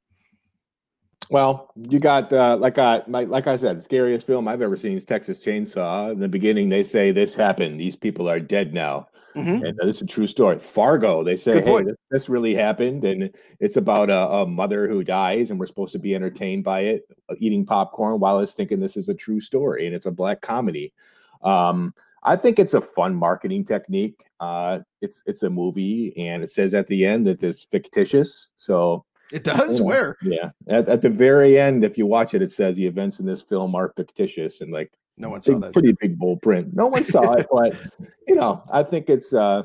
[1.28, 4.96] Well, you got uh, like I my, like I said, scariest film I've ever seen
[4.96, 6.12] is Texas Chainsaw.
[6.12, 9.08] In the beginning, they say this happened; these people are dead now.
[9.36, 9.68] Mhm.
[9.68, 10.58] And this is a true story.
[10.58, 13.30] Fargo, they say, hey, this, this really happened, and
[13.60, 17.02] it's about a, a mother who dies, and we're supposed to be entertained by it,
[17.28, 20.10] uh, eating popcorn while I was thinking this is a true story, and it's a
[20.10, 20.94] black comedy.
[21.42, 21.92] Um,
[22.26, 24.24] I think it's a fun marketing technique.
[24.40, 28.50] Uh, it's it's a movie, and it says at the end that it's fictitious.
[28.56, 29.78] So It does?
[29.78, 30.16] you know, Where?
[30.22, 33.26] Yeah, at, at the very end, if you watch it, it says the events in
[33.26, 35.72] this film are fictitious, and like No one saw big- that.
[35.72, 36.74] pretty big bold print.
[36.74, 37.72] No one saw it, but
[38.28, 39.62] you know, I think it's uh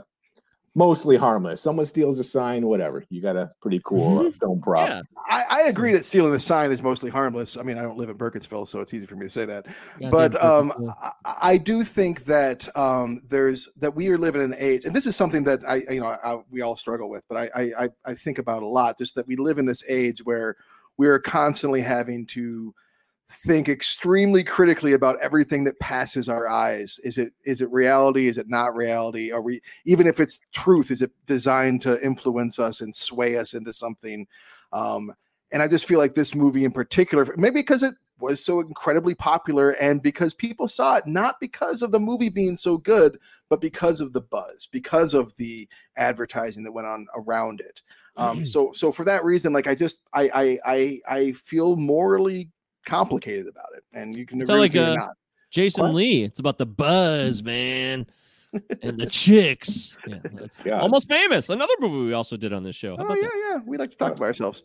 [0.74, 1.62] mostly harmless.
[1.62, 3.04] Someone steals a sign, whatever.
[3.10, 4.88] You got a pretty cool uh, film prop.
[4.88, 5.02] Yeah.
[5.28, 7.58] I, I agree that stealing a sign is mostly harmless.
[7.58, 9.66] I mean, I don't live in Burkittsville, so it's easy for me to say that.
[10.00, 10.74] Goddamn but um,
[11.26, 14.96] I, I do think that um, there's that we are living in an age, and
[14.96, 17.84] this is something that I, you know, I, we all struggle with, but I, I,
[17.86, 18.98] I- I think about a lot.
[18.98, 20.56] Just that we live in this age where
[20.98, 22.74] we are constantly having to
[23.32, 27.00] think extremely critically about everything that passes our eyes.
[27.04, 28.28] Is it is it reality?
[28.28, 29.32] Is it not reality?
[29.32, 30.92] Are we even if it's truth?
[30.92, 34.28] Is it designed to influence us and sway us into something?
[34.74, 35.14] Um,
[35.52, 39.16] and I just feel like this movie in particular, maybe because it was so incredibly
[39.16, 43.18] popular and because people saw it, not because of the movie being so good,
[43.50, 45.68] but because of the buzz, because of the
[45.98, 47.82] advertising that went on around it.
[48.18, 52.50] Um, so, so for that reason, like I just, I, I, I, I feel morally
[52.86, 55.12] complicated about it, and you can agree like with uh, not.
[55.52, 56.24] Jason Lee.
[56.24, 58.06] It's about the buzz, man,
[58.82, 59.98] and the chicks.
[60.08, 60.20] Yeah,
[60.66, 60.80] Yeah.
[60.80, 61.50] almost famous.
[61.50, 62.96] Another movie we also did on this show.
[62.98, 63.32] How Oh yeah, that?
[63.36, 63.60] yeah.
[63.66, 64.64] We like to talk about ourselves.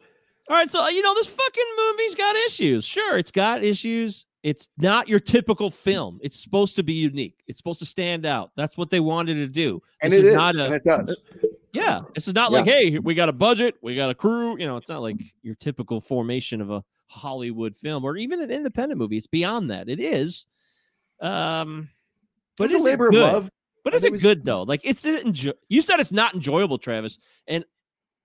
[0.48, 2.84] All right, so uh, you know this fucking movie's got issues.
[2.84, 4.26] Sure, it's got issues.
[4.44, 6.20] It's not your typical film.
[6.22, 7.42] It's supposed to be unique.
[7.48, 8.52] It's supposed to stand out.
[8.56, 9.82] That's what they wanted to do.
[10.00, 11.16] And This it is, not a- and it does.
[11.72, 12.58] Yeah, this is not Yeah.
[12.58, 14.56] like, hey, we got a budget, we got a crew.
[14.56, 18.50] You know, it's not like your typical formation of a Hollywood film or even an
[18.50, 19.16] independent movie.
[19.16, 19.88] It's beyond that.
[19.88, 20.46] It is,
[21.20, 21.88] um,
[22.58, 23.32] but It's a is it labor of good?
[23.32, 23.50] love.
[23.84, 24.62] But is it was- good though?
[24.62, 27.64] Like it's enjo- you said it's not enjoyable, Travis, and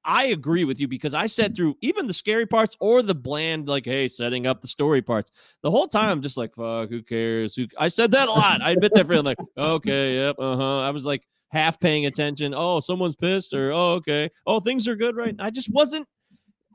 [0.03, 3.67] I agree with you because I said through even the scary parts or the bland,
[3.67, 5.31] like, hey, setting up the story parts.
[5.61, 7.53] The whole time I'm just like, fuck, who cares?
[7.55, 8.63] Who I said that a lot.
[8.63, 10.79] I admit that for like, okay, yep, uh-huh.
[10.79, 12.55] I was like half paying attention.
[12.57, 14.31] Oh, someone's pissed, or oh, okay.
[14.47, 15.35] Oh, things are good, right?
[15.37, 16.07] I just wasn't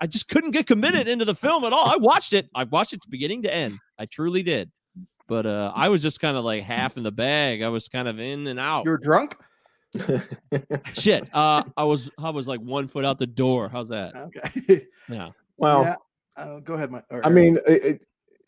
[0.00, 1.86] I just couldn't get committed into the film at all.
[1.88, 2.48] I watched it.
[2.54, 3.78] I watched it beginning to end.
[3.98, 4.70] I truly did.
[5.28, 7.62] But uh I was just kind of like half in the bag.
[7.62, 8.84] I was kind of in and out.
[8.84, 9.36] You're drunk.
[10.94, 11.28] Shit.
[11.34, 13.68] Uh, I was I was like one foot out the door.
[13.68, 14.14] How's that?
[14.14, 14.86] Okay.
[15.08, 15.30] Yeah.
[15.56, 15.94] Well, yeah.
[16.36, 17.00] Uh, go ahead, my.
[17.10, 18.06] or- I mean, it, it,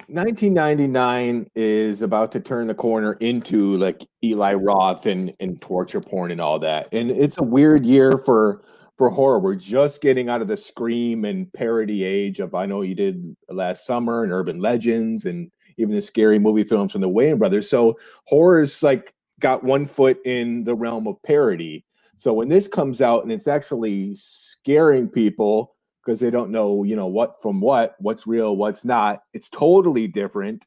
[0.09, 6.31] 1999 is about to turn the corner into like Eli Roth and and torture porn
[6.31, 8.63] and all that, and it's a weird year for
[8.99, 9.39] for horror.
[9.39, 13.37] We're just getting out of the scream and parody age of I know you did
[13.49, 17.71] last summer and urban legends and even the scary movie films from the Wayans brothers.
[17.71, 17.97] So
[18.27, 21.85] horror's like got one foot in the realm of parody.
[22.17, 26.97] So when this comes out and it's actually scaring people because they don't know, you
[26.97, 30.67] know, what from what, what's real, what's not, it's totally different.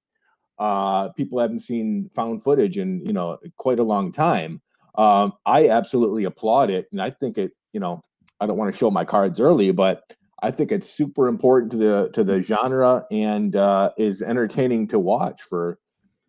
[0.57, 4.61] Uh, people haven't seen found footage in, you know, quite a long time.
[4.95, 6.87] Um, I absolutely applaud it.
[6.91, 8.03] And I think it, you know,
[8.41, 10.03] I don't want to show my cards early, but
[10.41, 14.99] I think it's super important to the to the genre and uh, is entertaining to
[14.99, 15.77] watch for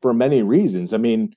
[0.02, 0.92] for many reasons.
[0.92, 1.34] I mean,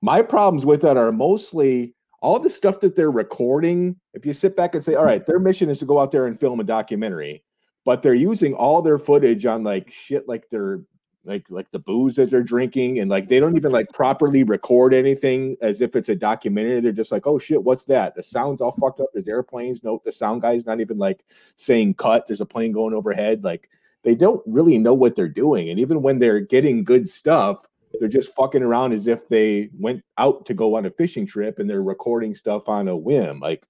[0.00, 3.96] my problems with that are mostly all the stuff that they're recording.
[4.14, 6.26] If you sit back and say, all right, their mission is to go out there
[6.26, 7.42] and film a documentary,
[7.84, 10.82] but they're using all their footage on like shit like they're
[11.26, 14.94] like like the booze that they're drinking and like they don't even like properly record
[14.94, 16.80] anything as if it's a documentary.
[16.80, 18.14] They're just like oh shit what's that?
[18.14, 19.08] The sound's all fucked up.
[19.12, 19.82] There's airplanes.
[19.82, 21.24] Nope the sound guy's not even like
[21.56, 22.26] saying cut.
[22.26, 23.44] There's a plane going overhead.
[23.44, 23.68] Like
[24.02, 27.66] they don't really know what they're doing and even when they're getting good stuff
[27.98, 31.58] they're just fucking around as if they went out to go on a fishing trip
[31.58, 33.40] and they're recording stuff on a whim.
[33.40, 33.66] Like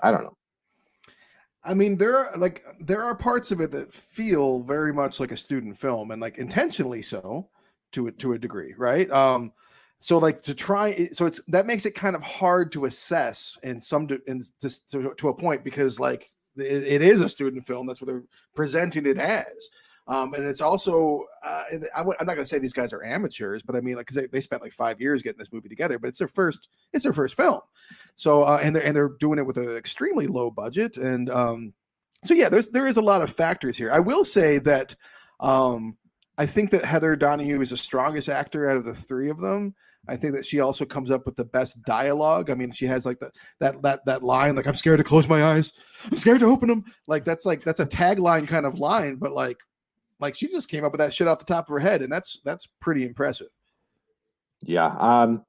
[0.00, 0.36] i don't know
[1.62, 5.32] I mean, there are like there are parts of it that feel very much like
[5.32, 7.48] a student film, and like intentionally so,
[7.92, 9.10] to a, to a degree, right?
[9.10, 9.52] Um,
[9.98, 13.82] so like to try, so it's that makes it kind of hard to assess in
[13.82, 16.24] some in to, to, to a point because like
[16.56, 17.86] it, it is a student film.
[17.86, 18.24] That's what they're
[18.54, 19.68] presenting it as.
[20.10, 22.92] Um, and it's also, uh, and I w- I'm not going to say these guys
[22.92, 25.52] are amateurs, but I mean, like, because they, they spent like five years getting this
[25.52, 27.60] movie together, but it's their first, it's their first film.
[28.16, 31.74] So, uh, and they're and they're doing it with an extremely low budget, and um,
[32.24, 33.92] so yeah, there's there is a lot of factors here.
[33.92, 34.96] I will say that
[35.38, 35.96] um,
[36.36, 39.76] I think that Heather Donahue is the strongest actor out of the three of them.
[40.08, 42.50] I think that she also comes up with the best dialogue.
[42.50, 43.30] I mean, she has like the,
[43.60, 45.72] that that that line, like "I'm scared to close my eyes,
[46.10, 49.32] I'm scared to open them." Like that's like that's a tagline kind of line, but
[49.32, 49.58] like
[50.20, 52.12] like she just came up with that shit off the top of her head, and
[52.12, 53.48] that's that's pretty impressive.
[54.62, 54.94] Yeah.
[54.98, 55.44] Um,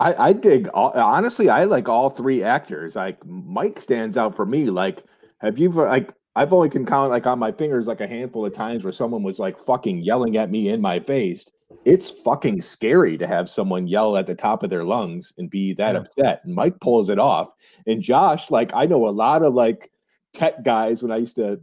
[0.00, 1.48] I I, dig all, honestly.
[1.48, 2.96] I like all three actors.
[2.96, 4.66] Like Mike stands out for me.
[4.70, 5.04] Like,
[5.40, 6.12] have you like?
[6.36, 9.22] I've only can count like on my fingers like a handful of times where someone
[9.22, 11.46] was like fucking yelling at me in my face.
[11.84, 15.74] It's fucking scary to have someone yell at the top of their lungs and be
[15.74, 16.00] that Yeah.
[16.00, 16.40] upset.
[16.44, 17.52] And Mike pulls it off.
[17.86, 19.92] And Josh, like I know a lot of like
[20.32, 21.60] tech guys when I used to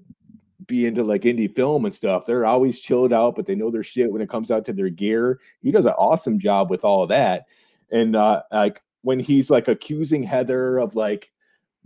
[0.72, 2.26] be into like indie film and stuff.
[2.26, 4.90] They're always chilled out, but they know their shit when it comes out to their
[4.90, 5.40] gear.
[5.62, 7.50] He does an awesome job with all of that.
[7.92, 11.30] And uh like when he's like accusing Heather of like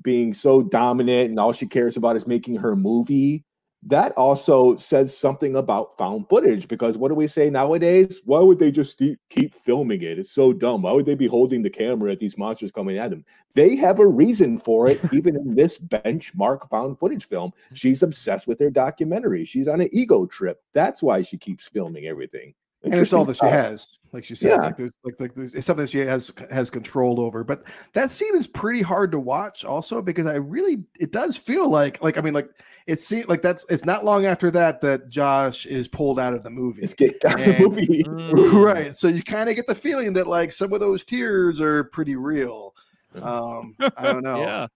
[0.03, 3.43] being so dominant and all she cares about is making her movie,
[3.85, 8.19] that also says something about found footage because what do we say nowadays?
[8.25, 8.99] Why would they just
[9.29, 10.17] keep, filming it?
[10.17, 10.81] It's so dumb.
[10.81, 13.23] Why would they be holding the camera at these monsters coming at them?
[13.53, 17.51] They have a reason for it, even in this benchmark found footage film.
[17.73, 19.45] She's obsessed with their documentary.
[19.45, 20.61] She's on an ego trip.
[20.73, 22.55] That's why she keeps filming everything.
[22.85, 24.57] And it's all that she has, like she says, Yeah.
[24.57, 27.43] like, there's, like like there's, it's something she has has control over.
[27.43, 27.63] But
[27.93, 32.01] that scene is pretty hard to watch, also because I really it does feel like
[32.03, 32.49] like I mean like
[32.87, 36.43] it seems like that's it's not long after that that Josh is pulled out of
[36.43, 36.83] the movie.
[36.83, 38.03] It's get out of the movie.
[38.03, 38.63] Mm.
[38.63, 38.95] right?
[38.95, 42.15] So you kind of get the feeling that like some of those tears are pretty
[42.15, 42.73] real.
[43.21, 44.41] Um, I don't know.
[44.41, 44.67] yeah,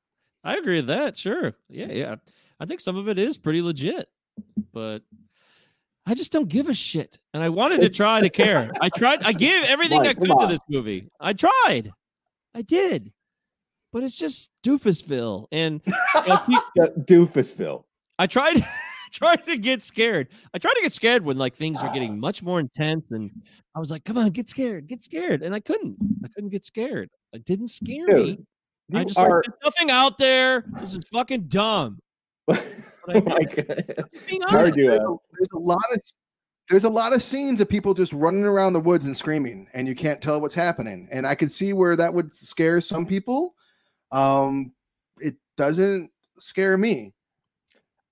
[0.44, 1.18] I agree with that.
[1.18, 1.53] Sure.
[1.69, 2.15] Yeah, yeah.
[2.60, 4.10] I think some of it is pretty legit,
[4.73, 4.99] but
[6.10, 7.19] I just don't give a shit.
[7.36, 8.72] And I wanted to try to care.
[8.81, 9.23] I tried.
[9.23, 11.07] I gave everything I could to this movie.
[11.19, 11.91] I tried.
[12.56, 13.14] I did.
[13.94, 15.94] But it's just Doofusville, and you
[16.27, 17.84] know, pe- Uh, Doofusville.
[18.18, 18.65] I tried
[19.14, 20.30] tried to get scared.
[20.53, 23.30] I tried to get scared when like things are getting much more intense, and
[23.76, 25.95] I was like, "Come on, get scared, get scared," and I couldn't.
[26.23, 27.10] I couldn't get scared.
[27.34, 28.40] It didn't scare me.
[28.95, 30.65] I just are- like there's nothing out there.
[30.80, 31.99] This is fucking dumb.
[33.05, 33.97] But I Oh did my it.
[33.97, 34.09] God.
[34.27, 34.76] Being honest.
[34.76, 36.01] there's, a, there's a lot of
[36.69, 39.88] there's a lot of scenes of people just running around the woods and screaming and
[39.88, 43.55] you can't tell what's happening and i could see where that would scare some people
[44.11, 44.71] um
[45.17, 47.11] it doesn't scare me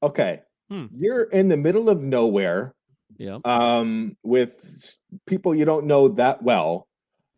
[0.03, 0.41] Okay.
[0.69, 0.85] Hmm.
[0.95, 2.73] You're in the middle of nowhere
[3.17, 3.39] Yeah.
[3.45, 4.95] um, with
[5.25, 6.87] people you don't know that well,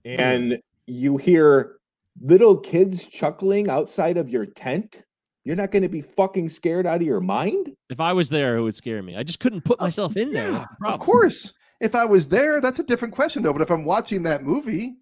[0.03, 0.57] and
[0.88, 1.77] you hear
[2.21, 5.03] little kids chuckling outside of your tent.
[5.49, 7.76] You're not going to be fucking scared out of your mind?
[7.89, 9.17] If I was there, it would scare me.
[9.17, 10.51] I just couldn't put myself in there.
[10.51, 13.71] That's the of course if i was there that's a different question though but if
[13.71, 14.97] i'm watching that movie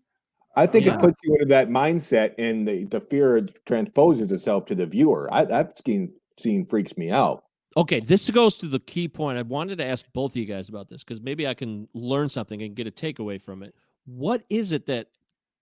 [0.57, 0.95] I think Yeah.
[0.95, 5.29] it puts you into that mindset, and the, the fear transposes itself to the viewer.
[5.31, 7.43] I, that scene, scene freaks me out.
[7.77, 9.37] Okay, this goes to the key point.
[9.37, 12.27] I wanted to ask both of you guys about this because maybe I can learn
[12.27, 13.75] something and get a takeaway from it.
[14.05, 15.09] What is it that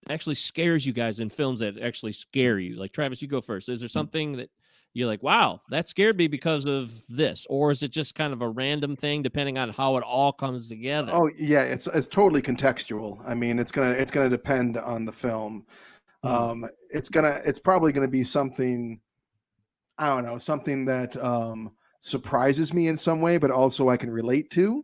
[0.08, 2.78] actually scares you guys in films that actually scare you?
[2.78, 3.68] Like Travis, you go first.
[3.68, 3.92] Is there hmm.
[3.92, 4.50] something that
[4.96, 7.46] you're like, wow, that scared me because of this?
[7.50, 10.70] Or is it just kind of a random thing depending on how it all comes
[10.70, 11.12] together?
[11.14, 15.12] oh yeah it's it's totally contextual i mean it's gonna it's gonna depend on the
[15.12, 15.66] film
[16.24, 19.00] um it's gonna it's probably gonna be something
[19.98, 24.10] i don't know something that um surprises me in some way but also i can
[24.10, 24.84] relate to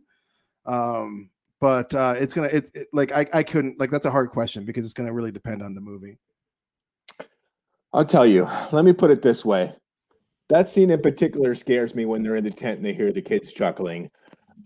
[0.66, 1.30] um
[1.60, 4.64] but uh it's gonna it's it, like I, I couldn't like that's a hard question
[4.64, 6.18] because it's gonna really depend on the movie
[7.94, 8.48] I'll tell you.
[8.72, 9.74] Let me put it this way.
[10.52, 13.22] That scene in particular scares me when they're in the tent and they hear the
[13.22, 14.10] kids chuckling.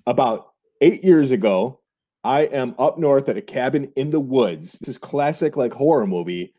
[0.09, 0.49] About
[0.81, 1.79] eight years ago,
[2.25, 4.73] I am up north at a cabin in the woods.
[4.81, 6.53] This is classic like horror movie.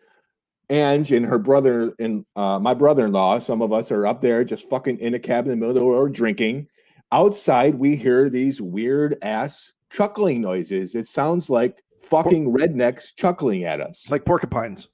[0.70, 4.70] Ange and her brother and uh, my brother-in-law, some of us are up there just
[4.70, 6.66] fucking in a cabin in the middle of the road drinking.
[7.12, 10.96] Outside, we hear these weird ass chuckling noises.
[10.96, 14.10] It sounds like fucking rednecks chuckling at us.
[14.10, 14.88] like porcupines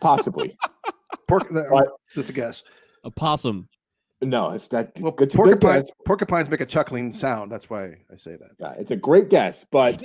[0.00, 0.56] Possibly.
[1.28, 2.62] Porc- But- just a guess
[3.04, 3.68] A possum.
[4.20, 4.92] No, it's that.
[5.00, 8.72] well it's a porcupines porcupines make a chuckling sound that's why i say that Yeah,
[8.78, 10.00] it's a great guess, but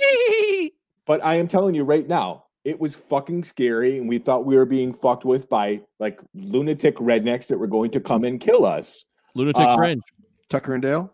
[1.06, 4.56] but I am telling you right now, it was fucking scary, and we thought we
[4.56, 8.66] were being fucked with by like lunatic rednecks that were going to come and kill
[8.66, 9.04] us.
[9.34, 10.02] Lunatic Uh, Fringe.
[10.50, 11.12] tucker and dale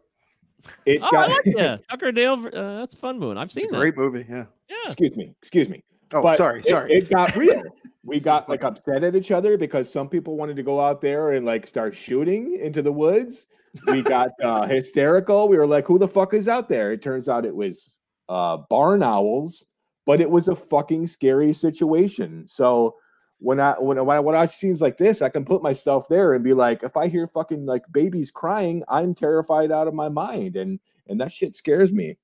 [0.87, 1.81] It Oh, I got like that.
[1.91, 2.47] Tucker and Dale.
[2.47, 3.39] Uh, that's a fun movie.
[3.39, 3.77] I've seen that.
[3.79, 4.77] great movie yeah Yeah.
[4.87, 5.85] excuse me, excuse me.
[6.15, 7.63] oh But sorry it- sorry It, got real.
[8.05, 11.33] We got like upset at each other because some people wanted to go out there
[11.33, 13.47] and like start shooting into the woods.
[13.87, 15.49] We got uh, hysterical.
[15.49, 17.95] We were like, "Who the fuck is out there?" It turns out it was
[18.29, 19.65] uh, barn owls,
[20.05, 22.45] but it was a fucking scary situation.
[22.47, 22.97] So
[23.39, 26.35] when I when I, when I watch scenes like this, I can put myself there
[26.35, 30.09] and be like, if I hear fucking like babies crying, I'm terrified out of my
[30.09, 30.79] mind, and
[31.09, 32.17] and that shit scares me.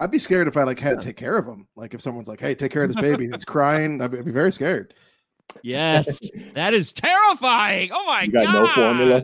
[0.00, 1.66] I'd be scared if I like had to take care of them.
[1.76, 4.18] Like if someone's like, "Hey, take care of this baby," and it's crying, I'd be,
[4.18, 4.94] I'd be very scared.
[5.62, 6.20] Yes,
[6.54, 7.90] that is terrifying.
[7.92, 8.52] Oh my You got god!
[8.60, 9.22] no formula.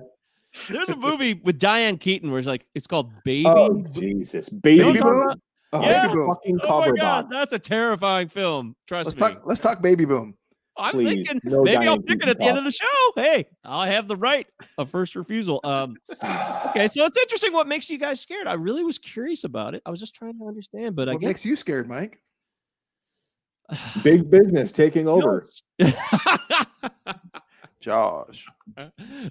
[0.68, 3.46] There's a movie with Diane Keaton where it's like it's called Baby.
[3.48, 4.84] Oh Jesus, baby.
[4.84, 5.40] You know what I'm Boom?
[5.72, 6.06] Oh, Yeah.
[6.06, 7.28] the fucking Oh my god, box.
[7.30, 8.76] that's a terrifying film.
[8.86, 9.20] Trust Let's me.
[9.36, 9.42] talk.
[9.46, 10.34] Let's talk Baby Boom.
[10.76, 12.72] I'm Please, thinking no maybe I'll Diane pick it Keaton at the end of the
[12.72, 13.12] show.
[13.16, 14.46] Hey, I have the right
[14.76, 15.60] of first refusal.
[15.62, 17.52] Um, okay, so it's interesting.
[17.52, 18.46] What makes you guys scared?
[18.46, 19.82] I really was curious about it.
[19.86, 22.20] I was just trying to understand, but I What guess makes you scared, Mike?
[24.02, 25.46] Big business taking over.
[27.80, 28.46] Josh.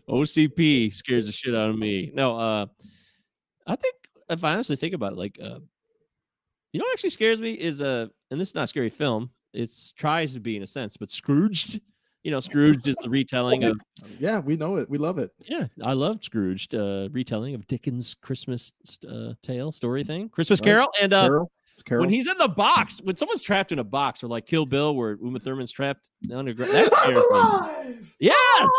[0.08, 2.12] OCP scares the shit out of me.
[2.14, 2.66] No, uh,
[3.68, 3.96] I think
[4.30, 5.60] if I honestly think about it, like, uh,
[6.72, 9.32] you know, what actually scares me is uh, and this is not a scary film.
[9.54, 11.80] It's tries to be in a sense, but Scrooged.
[12.24, 13.80] You know, Scrooged is the retelling of
[14.20, 14.90] Yeah, we know it.
[14.90, 15.32] We love it.
[15.40, 18.72] Yeah, I loved Scrooged, uh, retelling of Dickens' Christmas
[19.08, 20.68] uh, tale story thing, Christmas Right.
[20.68, 21.52] Carol, and uh, Carol.
[21.84, 22.02] It's Carol.
[22.02, 24.96] when he's in the box, when someone's trapped in a box, or like Kill Bill,
[24.96, 27.24] where Uma Thurman's trapped underground, that scares
[27.90, 27.96] me.
[28.20, 28.70] Yes,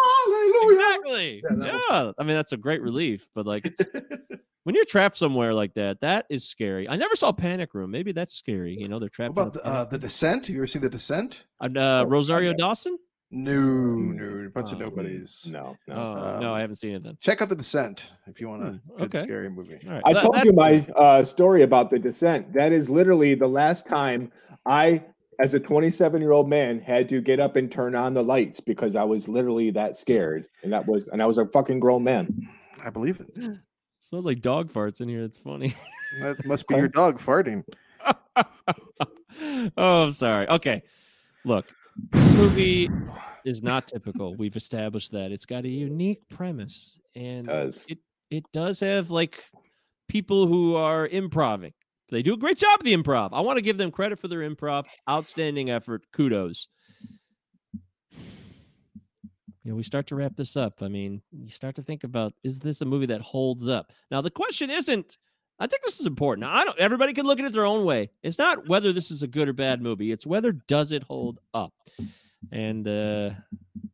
[0.71, 1.43] exactly.
[1.45, 3.81] Yeah, that Yeah, was I mean that's a great relief, but like it's,
[4.65, 6.89] when you're trapped somewhere like that, that is scary.
[6.89, 7.91] I never saw Panic Room.
[7.91, 8.77] Maybe that's scary.
[8.79, 9.35] You know, they're trapped.
[9.37, 10.49] What about in the, uh, the Descent?
[10.49, 11.45] You ever see the Descent?
[11.61, 12.99] a panic- uh, Rosario Dawson?
[13.31, 15.47] No, no, a bunch of nobodies.
[15.51, 15.95] No, no.
[15.95, 17.17] Oh no, I haven't seen it then.
[17.21, 19.23] Check out the Descent if you want a Hmm, good okay.
[19.23, 19.79] scary movie.
[19.87, 22.53] All right, I that- told that- you my uh, story about the descent.
[22.53, 24.31] That is literally the last time
[24.67, 25.03] I,
[25.41, 28.61] as a 27 year old man, had to get up and turn on the lights
[28.61, 32.05] because I was literally that scared, and that was, and I was a fucking grown
[32.05, 32.49] man.
[32.85, 33.29] I believe it.
[34.01, 35.25] Smells like dog farts in here.
[35.25, 35.75] It's funny.
[36.21, 37.65] That must be your dog farting.
[39.77, 40.47] oh, I'm sorry.
[40.49, 40.83] Okay.
[41.45, 41.67] Look,
[42.11, 42.91] this movie
[43.45, 44.35] is not typical.
[44.37, 45.33] We've established that.
[45.33, 47.85] It's got a unique premise and does.
[47.89, 47.99] it
[48.31, 49.43] it does have like
[50.09, 51.73] people who are improving.
[52.11, 53.31] They do a great job of the improv.
[53.33, 54.87] I want to give them credit for their improv.
[55.09, 56.03] Outstanding effort.
[56.13, 56.69] Kudos.
[59.63, 60.75] You know, we start to wrap this up.
[60.83, 63.93] I mean, you start to think about is this a movie that holds up?
[64.11, 65.17] Now, the question isn't
[65.59, 66.47] I think this is important.
[66.47, 68.11] I don't everybody can look at it their own way.
[68.23, 70.11] It's not whether this is a good or bad movie.
[70.11, 71.73] It's whether does it hold up.
[72.51, 73.31] And uh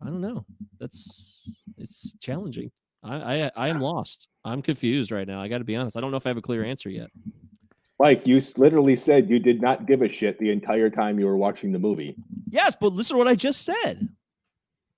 [0.03, 0.45] I don't know.
[0.79, 2.71] That's it's challenging.
[3.03, 4.29] I I, I am lost.
[4.45, 5.41] I'm confused right now.
[5.41, 5.97] I got to be honest.
[5.97, 7.11] I don't know if I have a clear answer yet.
[7.99, 11.37] Mike, you literally said you did not give a shit the entire time you were
[11.37, 12.17] watching the movie.
[12.49, 14.09] Yes, but listen to what I just said.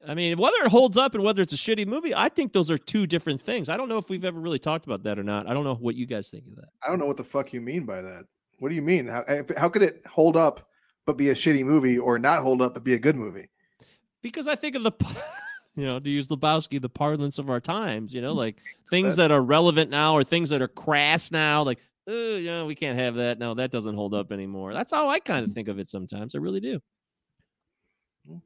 [0.07, 2.71] I mean, whether it holds up and whether it's a shitty movie, I think those
[2.71, 3.69] are two different things.
[3.69, 5.47] I don't know if we've ever really talked about that or not.
[5.47, 6.69] I don't know what you guys think of that.
[6.85, 8.25] I don't know what the fuck you mean by that.
[8.59, 9.07] What do you mean?
[9.07, 10.69] How, if- how could it hold up
[11.07, 13.49] but be a shitty movie or not hold up but be a good movie?
[14.23, 14.93] because I think of the,
[15.77, 18.39] you know, to use Lebowski, the parlance of our times, you know, mm-hmm.
[18.39, 18.57] like
[18.89, 22.67] things That- that are relevant now or things that are crass now, like, you know,
[22.67, 23.39] we can't have that.
[23.39, 24.73] No, that doesn't hold up anymore.
[24.73, 25.55] That's how I kind of mm-hmm.
[25.55, 26.35] think of it sometimes.
[26.35, 26.81] I really do.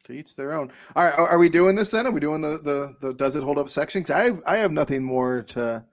[0.05, 0.70] To each their own.
[0.94, 2.07] All right, are, are we doing this then?
[2.07, 4.03] Are we doing the the, the does it hold up section?
[4.03, 5.85] 'Cause I have, I have nothing more to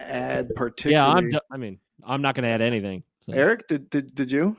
[0.00, 0.94] add particularly.
[0.94, 1.30] Yeah, I'm.
[1.30, 3.04] do- I mean, I'm not going to add anything.
[3.20, 3.32] so.
[3.32, 4.56] Eric, did, did did you?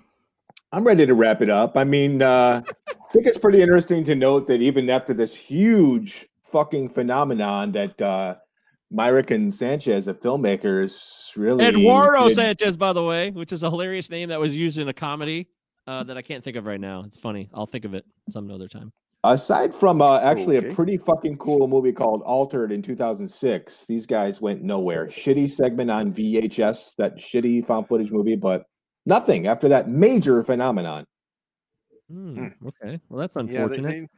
[0.72, 1.76] I'm ready to wrap it up.
[1.77, 6.26] I mean, uh, I think it's pretty interesting to note that even after this huge
[6.45, 8.35] fucking phenomenon that uh,
[8.91, 13.69] Myrick and Sanchez, the filmmakers, really Eduardo did- Sanchez, by the way, which is a
[13.69, 15.49] hilarious name that was used in a comedy
[15.88, 17.03] uh, that I can't think of right now.
[17.05, 17.49] It's funny.
[17.53, 18.91] I'll think of it some other time.
[19.26, 20.69] Aside from uh, actually Okay.
[20.72, 25.07] a pretty fucking cool movie called Altered in 2006, these guys went nowhere.
[25.07, 28.65] Shitty segment on VHS, that shitty found footage movie, but
[29.05, 31.05] nothing after that major phenomenon.
[32.11, 34.10] Hmm, okay, well that's Yeah, they, unfortunate.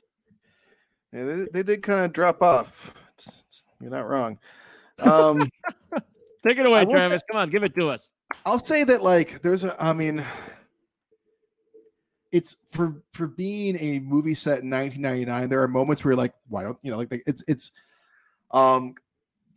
[1.11, 2.89] they, yeah, they, they did kind of drop off.
[3.13, 4.39] It's- it's- you're not wrong.
[4.99, 5.47] Um,
[6.47, 7.23] Take it away, I will say- Travis.
[7.29, 8.09] Come on, give it to us.
[8.45, 10.25] I'll say that like there's a I mean
[12.35, 16.33] it's for for being a movie set in 1999 there are moments where you're like
[16.49, 17.71] why don't you know like it's it's
[18.51, 18.93] um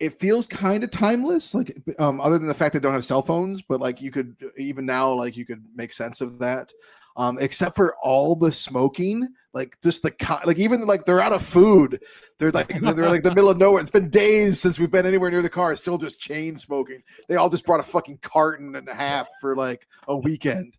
[0.00, 3.22] it feels kind of timeless like um other than the fact they don't have cell
[3.22, 6.72] phones but like you could even now like you could make sense of that.
[7.16, 11.32] Um except for all the smoking like just the co- like even like they're out
[11.32, 12.00] of food.
[12.38, 13.80] They're like they're like the middle of nowhere.
[13.80, 17.02] It's been days since we've been anywhere near the car it's still just chain smoking.
[17.28, 20.76] They all just brought a fucking carton and a half for like a weekend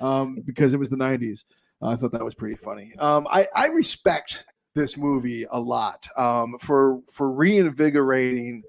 [0.00, 1.44] um because it was the 90s
[1.82, 4.44] i thought that was pretty funny um i i respect
[4.74, 8.62] this movie a lot um for for reinvigorating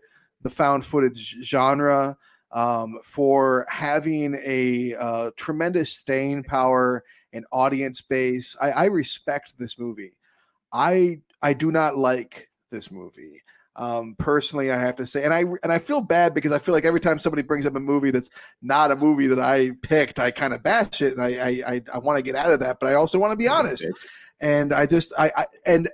[0.43, 2.17] the found footage genre
[2.51, 7.03] um, for having a uh, tremendous staying power
[7.33, 8.55] and audience base.
[8.61, 10.13] I, I respect this movie.
[10.73, 13.41] I I do not like this movie.
[13.75, 16.73] Um, personally, I have to say, and I and I feel bad because I feel
[16.73, 18.29] like every time somebody brings up a movie that's
[18.61, 21.81] not a movie that I picked, I kind of bash it, and I I, I,
[21.93, 23.89] I want to get out of that, but I also want to be honest.
[24.41, 25.89] And I just I, I and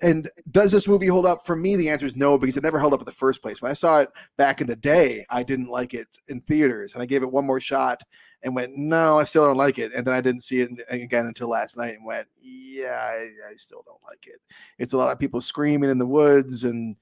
[0.00, 1.76] and does this movie hold up for me?
[1.76, 3.60] The answer is no because it never held up in the first place.
[3.60, 7.02] When I saw it back in the day, I didn't like it in theaters, and
[7.02, 8.02] I gave it one more shot,
[8.42, 9.92] and went, no, I still don't like it.
[9.94, 13.56] And then I didn't see it again until last night and went, yeah, I, I
[13.56, 14.40] still don't like it.
[14.78, 16.96] It's a lot of people screaming in the woods and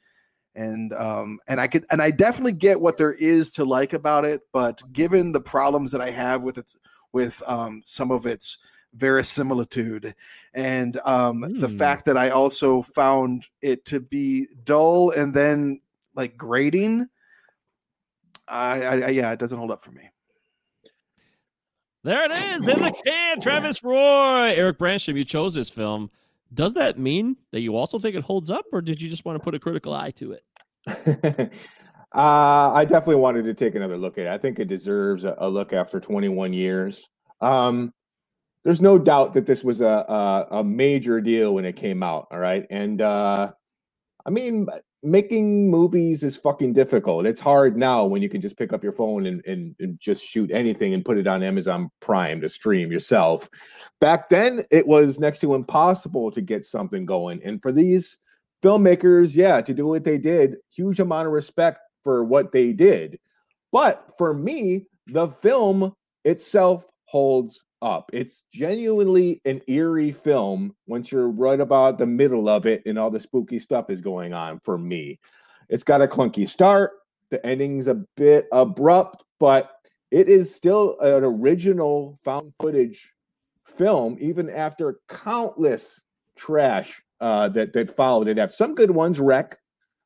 [0.56, 4.24] and um and I could and I definitely get what there is to like about
[4.24, 6.78] it, but given the problems that I have with its
[7.12, 8.58] with um some of its
[8.94, 10.14] verisimilitude
[10.54, 11.76] and um the Hmm.
[11.76, 15.80] fact that I also found it to be dull and then
[16.14, 17.06] like grating.
[18.48, 20.08] I, I, I yeah, it doesn't hold up for me.
[22.04, 23.40] There it is in the can.
[23.40, 26.10] Travis Roy, Eric Brandstrom, you chose this film.
[26.52, 29.36] Does that mean that you also think it holds up, or did you just want
[29.36, 30.42] to put a critical eye to it?
[32.14, 34.30] uh, I definitely wanted to take another look at it.
[34.30, 37.08] I think it deserves a, a look after 21 years.
[37.40, 37.92] Um,
[38.64, 42.26] there's no doubt that this was a, a a major deal when it came out.
[42.32, 43.52] All right, and uh,
[44.24, 44.66] I mean,
[45.06, 47.26] making movies is fucking difficult.
[47.26, 50.24] It's hard now when you can just pick up your phone and, and, and just
[50.24, 53.48] shoot anything and put it on Amazon Prime to stream yourself.
[54.00, 57.40] Back then, it was next to impossible to get something going.
[57.44, 58.18] And for these
[58.62, 63.18] filmmakers, yeah, to do what they did, huge amount of respect for what they did.
[63.70, 68.10] But for me, the film itself holds up.
[68.12, 73.10] It's genuinely an eerie film once you're right about the middle of it and all
[73.10, 75.20] the spooky stuff is going on for me.
[75.68, 76.90] It's got a clunky start.
[77.30, 79.70] The ending's a bit abrupt, but
[80.10, 83.12] it is still an original found footage
[83.64, 86.02] film, even after countless
[86.34, 88.36] trash uh, that that followed it.
[88.36, 89.56] Have some good ones, REC,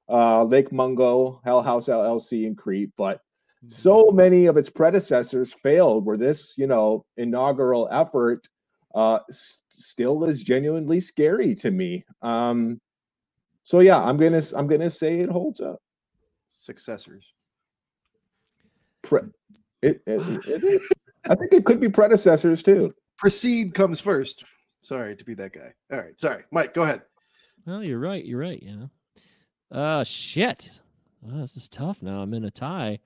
[0.08, 3.20] uh, Lake Mungo, Hell House LLC, and Creep, but
[3.66, 6.04] so many of its predecessors failed.
[6.06, 8.48] Where this, you know, inaugural effort
[8.94, 12.04] uh, s- still is genuinely scary to me.
[12.22, 12.80] Um,
[13.64, 15.80] so yeah, I'm gonna s- I'm gonna say it holds up.
[16.58, 17.32] Successors.
[19.02, 19.20] Pre-
[19.82, 20.82] it, it, is it?
[21.28, 22.94] I think it could be predecessors too.
[23.16, 24.44] Proceed comes first.
[24.82, 25.72] Sorry to be that guy.
[25.92, 26.74] All right, sorry, Mike.
[26.74, 27.02] Go ahead.
[27.66, 28.24] Well, you're right.
[28.24, 28.62] You're right.
[28.62, 28.90] You know.
[29.70, 30.70] Uh, shit.
[31.26, 32.02] Oh, this is tough.
[32.02, 32.98] Now I'm in a tie.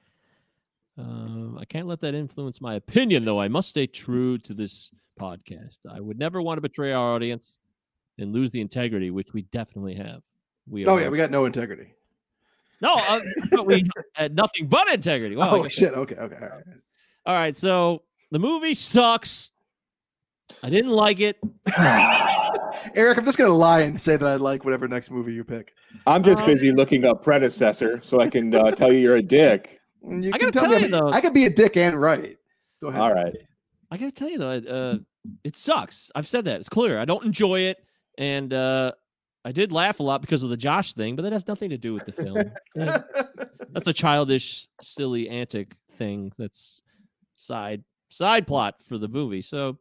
[0.97, 3.41] Um, I can't let that influence my opinion, though.
[3.41, 4.91] I must stay true to this
[5.21, 5.79] podcast.
[5.91, 7.57] I would never want to betray our audience
[8.19, 10.23] and lose the integrity, which we definitely have.
[10.69, 11.95] We Oh are- yeah, we got no integrity.
[12.81, 13.85] no, uh, but we
[14.15, 15.35] had nothing but integrity.
[15.37, 15.95] Wow, oh guess- shit.
[15.95, 16.15] Okay.
[16.15, 16.37] Okay.
[16.37, 16.65] All right.
[17.27, 19.51] All right, so the movie sucks.
[20.63, 21.39] I didn't like it.
[22.95, 25.73] Eric, I'm just gonna lie and say that I like whatever next movie you pick.
[26.07, 29.23] I'm just Um, busy looking up predecessor so I can uh, tell you you're a
[29.23, 29.81] dick.
[30.07, 32.37] You I can gotta tell me you, though- I could be a dick and right.
[32.81, 33.01] Go ahead.
[33.01, 33.35] All right.
[33.91, 34.99] I gotta tell you though, it, uh,
[35.45, 36.11] it sucks.
[36.15, 36.61] I've said that.
[36.61, 36.99] It's clear.
[36.99, 37.79] I don't enjoy it,
[38.19, 38.93] and uh,
[39.45, 41.79] I did laugh a lot because of the Josh thing, but that has nothing to
[41.79, 42.37] do with the film.
[42.77, 43.03] Yeah.
[43.71, 46.33] That's a childish, silly antic thing.
[46.39, 46.81] That's
[47.37, 49.43] side side plot for the movie.
[49.43, 49.79] So,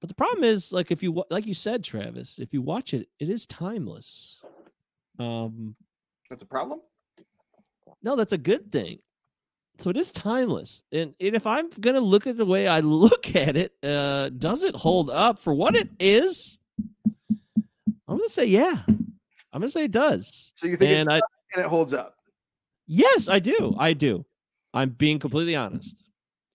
[0.00, 3.08] but the problem is, like, if you like you said, Travis, if you watch it,
[3.18, 4.40] it is timeless.
[5.18, 5.74] Um,
[6.30, 6.80] That's a problem.
[8.04, 8.98] No, that's a good thing.
[9.78, 10.82] So it is timeless.
[10.92, 14.62] And, and if I'm gonna look at the way I look at it, uh, does
[14.62, 16.58] it hold up for what it is?
[18.06, 18.82] I'm gonna say yeah.
[19.52, 20.52] I'm gonna say it does.
[20.54, 21.20] So you think it's and I,
[21.54, 22.16] and it holds up?
[22.86, 23.74] yes, I do.
[23.78, 24.24] I do.
[24.74, 26.02] I'm being completely honest.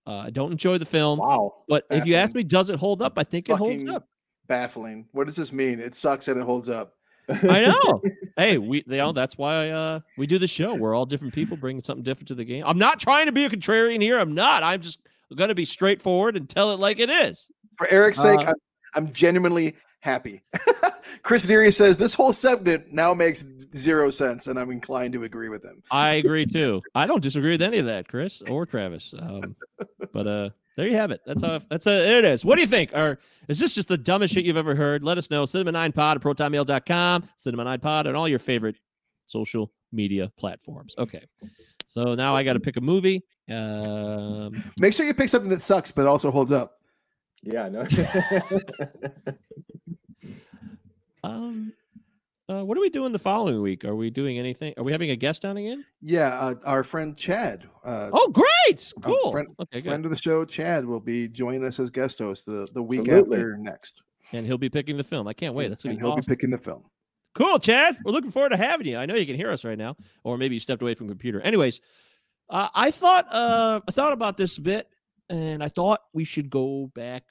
[0.05, 1.19] Uh, I don't enjoy the film.
[1.19, 1.63] Wow.
[1.67, 3.17] But if you ask me, does it hold up?
[3.17, 4.07] I think it holds up.
[4.47, 5.05] Baffling.
[5.11, 5.79] What does this mean?
[5.79, 6.95] It sucks and it holds up.
[7.29, 8.01] I know.
[8.37, 10.73] hey, we they all that's why uh we do the show.
[10.75, 12.63] We're all different people bringing something different to the game.
[12.65, 14.19] I'm not trying to be a contrarian here.
[14.19, 14.63] I'm not.
[14.63, 14.99] I'm just
[15.35, 17.47] gonna be straightforward and tell it like it is.
[17.77, 18.55] For Eric's sake, Uh, I'm,
[18.95, 20.41] I'm genuinely happy.
[21.23, 23.45] Chris Deary says this whole segment now makes
[23.75, 25.81] zero sense, and I'm inclined to agree with him.
[25.91, 26.81] I agree too.
[26.95, 29.13] I don't disagree with any of that, Chris or Travis.
[29.17, 29.55] Um,
[30.13, 31.21] but uh, there you have it.
[31.25, 31.59] That's how.
[31.69, 32.45] That's a, there it is.
[32.45, 32.93] What do you think?
[32.93, 35.03] Or is this just the dumbest shit you've ever heard?
[35.03, 35.45] Let us know.
[35.45, 38.77] Cinema9pod at protonmail.com, Cinema9pod, and all your favorite
[39.27, 40.95] social media platforms.
[40.97, 41.25] Okay.
[41.87, 43.23] So now I got to pick a movie.
[43.49, 46.77] Um, Make sure you pick something that sucks but also holds up.
[47.41, 47.83] Yeah, no.
[51.23, 51.73] um,
[52.49, 53.85] uh, what are we doing the following week?
[53.85, 54.73] Are we doing anything?
[54.77, 55.85] Are we having a guest on again?
[56.01, 57.65] Yeah, uh, our friend Chad.
[57.83, 58.91] Uh, Oh, great!
[59.03, 59.31] Cool.
[59.31, 62.67] friend, okay, friend of the show, Chad, will be joining us as guest host the,
[62.73, 63.37] the week Absolutely.
[63.37, 64.01] after next.
[64.31, 65.27] And he'll be picking the film.
[65.27, 65.67] I can't wait.
[65.69, 66.31] That's gonna and be he'll awesome.
[66.31, 66.83] be picking the film.
[67.35, 67.97] Cool, Chad.
[68.03, 68.97] We're looking forward to having you.
[68.97, 71.13] I know you can hear us right now, or maybe you stepped away from the
[71.13, 71.41] computer.
[71.41, 71.79] Anyways,
[72.49, 74.89] uh, I thought uh, I thought about this a bit,
[75.29, 77.23] and I thought we should go back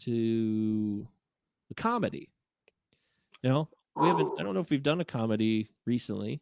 [0.00, 1.06] to
[1.68, 2.28] the comedy.
[3.42, 4.32] You know, we haven't.
[4.38, 6.40] I don't know if we've done a comedy recently,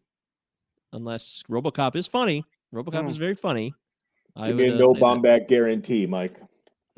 [0.92, 2.44] unless RoboCop is funny.
[2.74, 3.20] RoboCop is Mm.
[3.20, 3.74] very funny.
[4.34, 6.40] I me would, a uh, no say bomb back guarantee, Mike.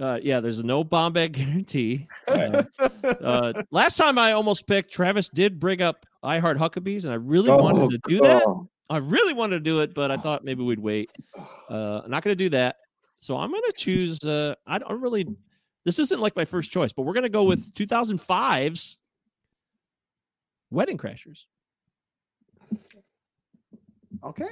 [0.00, 2.06] Uh, yeah, there's a no bomb bag guarantee.
[2.28, 2.62] Uh,
[3.04, 7.16] uh, last time I almost picked, Travis did bring up I Heart Huckabees, and I
[7.16, 8.44] really wanted Oh, to do that.
[8.46, 8.68] oh.
[8.90, 11.10] I really wanted to do it, but I thought maybe we'd wait.
[11.68, 12.76] Uh, I'm not going to do that.
[13.20, 14.18] So I'm going to choose.
[14.24, 15.26] Uh, I don't really.
[15.84, 18.96] This isn't like my first choice, but we're going to go with 2005's
[20.70, 21.44] Wedding Crashers.
[24.24, 24.44] Okay.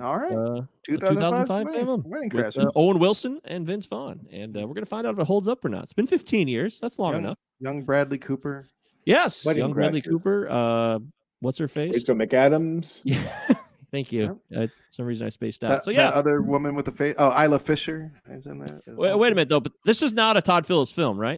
[0.00, 0.32] All right.
[0.32, 2.66] Uh, the 2005 wedding, Wedding- Wedding with, Crashers.
[2.66, 5.26] uh, Owen Wilson and Vince Vaughn, and uh, we're going to find out if it
[5.26, 5.84] holds up or not.
[5.84, 6.80] It's been 15 years.
[6.80, 7.38] That's long young, enough.
[7.60, 8.68] young Bradley Cooper.
[9.04, 10.48] Yes, Wedding young Bradley Cooper.
[10.50, 10.98] Uh,
[11.40, 11.94] what's her face?
[11.94, 13.00] Rachel McAdams.
[13.04, 13.54] Yeah.
[13.90, 14.40] Thank you.
[14.56, 15.68] Uh, some reason I spaced out.
[15.68, 16.06] That, so yeah.
[16.06, 17.14] that other woman with the face.
[17.18, 18.80] Oh, Isla Fisher is in there.
[18.86, 19.18] Wait, well.
[19.18, 21.36] wait a minute though, but this is not a Todd Phillips film, right?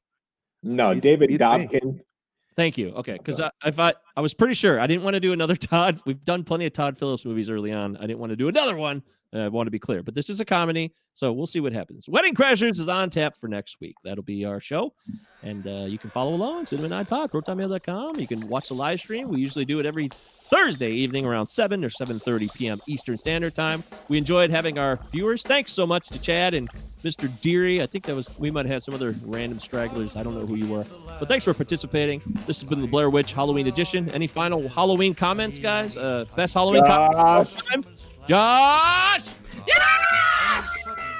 [0.62, 1.44] No, He's- David he's me.
[1.44, 1.98] Dobkin.
[2.56, 2.90] Thank you.
[2.90, 5.56] Okay, because I, if I I was pretty sure I didn't want to do another
[5.56, 6.01] Todd.
[6.06, 7.97] We've done plenty of Todd Phillips movies early on.
[7.97, 9.02] I didn't want to do another one.
[9.35, 11.73] Uh, I want to be clear, but this is a comedy, so we'll see what
[11.73, 12.09] happens.
[12.09, 13.97] Wedding Crashers is on tap for next week.
[14.05, 14.93] That'll be our show,
[15.43, 16.66] and uh, you can follow along.
[16.66, 18.20] Cinema9pod, protonmail.com.
[18.20, 19.28] You can watch the live stream.
[19.28, 20.09] We usually do it every
[20.44, 22.81] Thursday evening around seven or seven thirty p.m.
[22.86, 23.82] Eastern Standard Time.
[24.09, 25.43] We enjoyed having our viewers.
[25.43, 26.69] Thanks so much to Chad and
[27.02, 27.28] Mr.
[27.40, 27.82] Deary.
[27.82, 30.16] I think that was we might have had some other random stragglers.
[30.16, 30.86] I don't know who you were,
[31.19, 32.23] but thanks for participating.
[32.47, 34.09] This has been the Blair Witch Halloween edition.
[34.11, 35.97] Any final Halloween comments, guys?
[35.97, 37.44] Uh, best Halloween comment all
[38.28, 39.22] Josh.
[39.24, 39.32] time?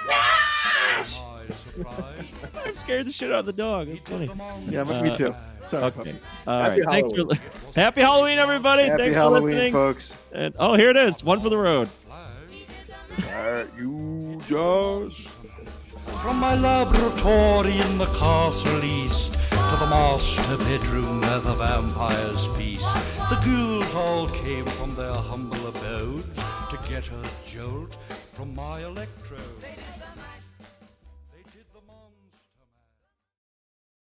[0.06, 1.20] Josh.
[2.66, 3.89] I'm scared the shit out of the dog.
[3.89, 4.31] That's funny.
[4.70, 5.35] Yeah, but Uh, me too.
[5.66, 5.97] Sorry, Okay.
[5.97, 6.14] puppy.
[6.47, 7.02] All Happy right.
[7.02, 8.85] Thanks for Happy Halloween, everybody.
[8.85, 9.72] Happy Thanks Halloween, for listening.
[9.72, 10.16] folks.
[10.32, 11.24] And oh, here it is.
[11.24, 11.89] One for the road.
[13.78, 15.28] you, Josh.
[16.20, 22.85] From my laboratory in the castle east to the master bedroom where the vampires feast,
[23.31, 26.44] the ghouls all came from their humble abodes to
[26.95, 27.97] get a jolt
[28.35, 29.41] from my electrode.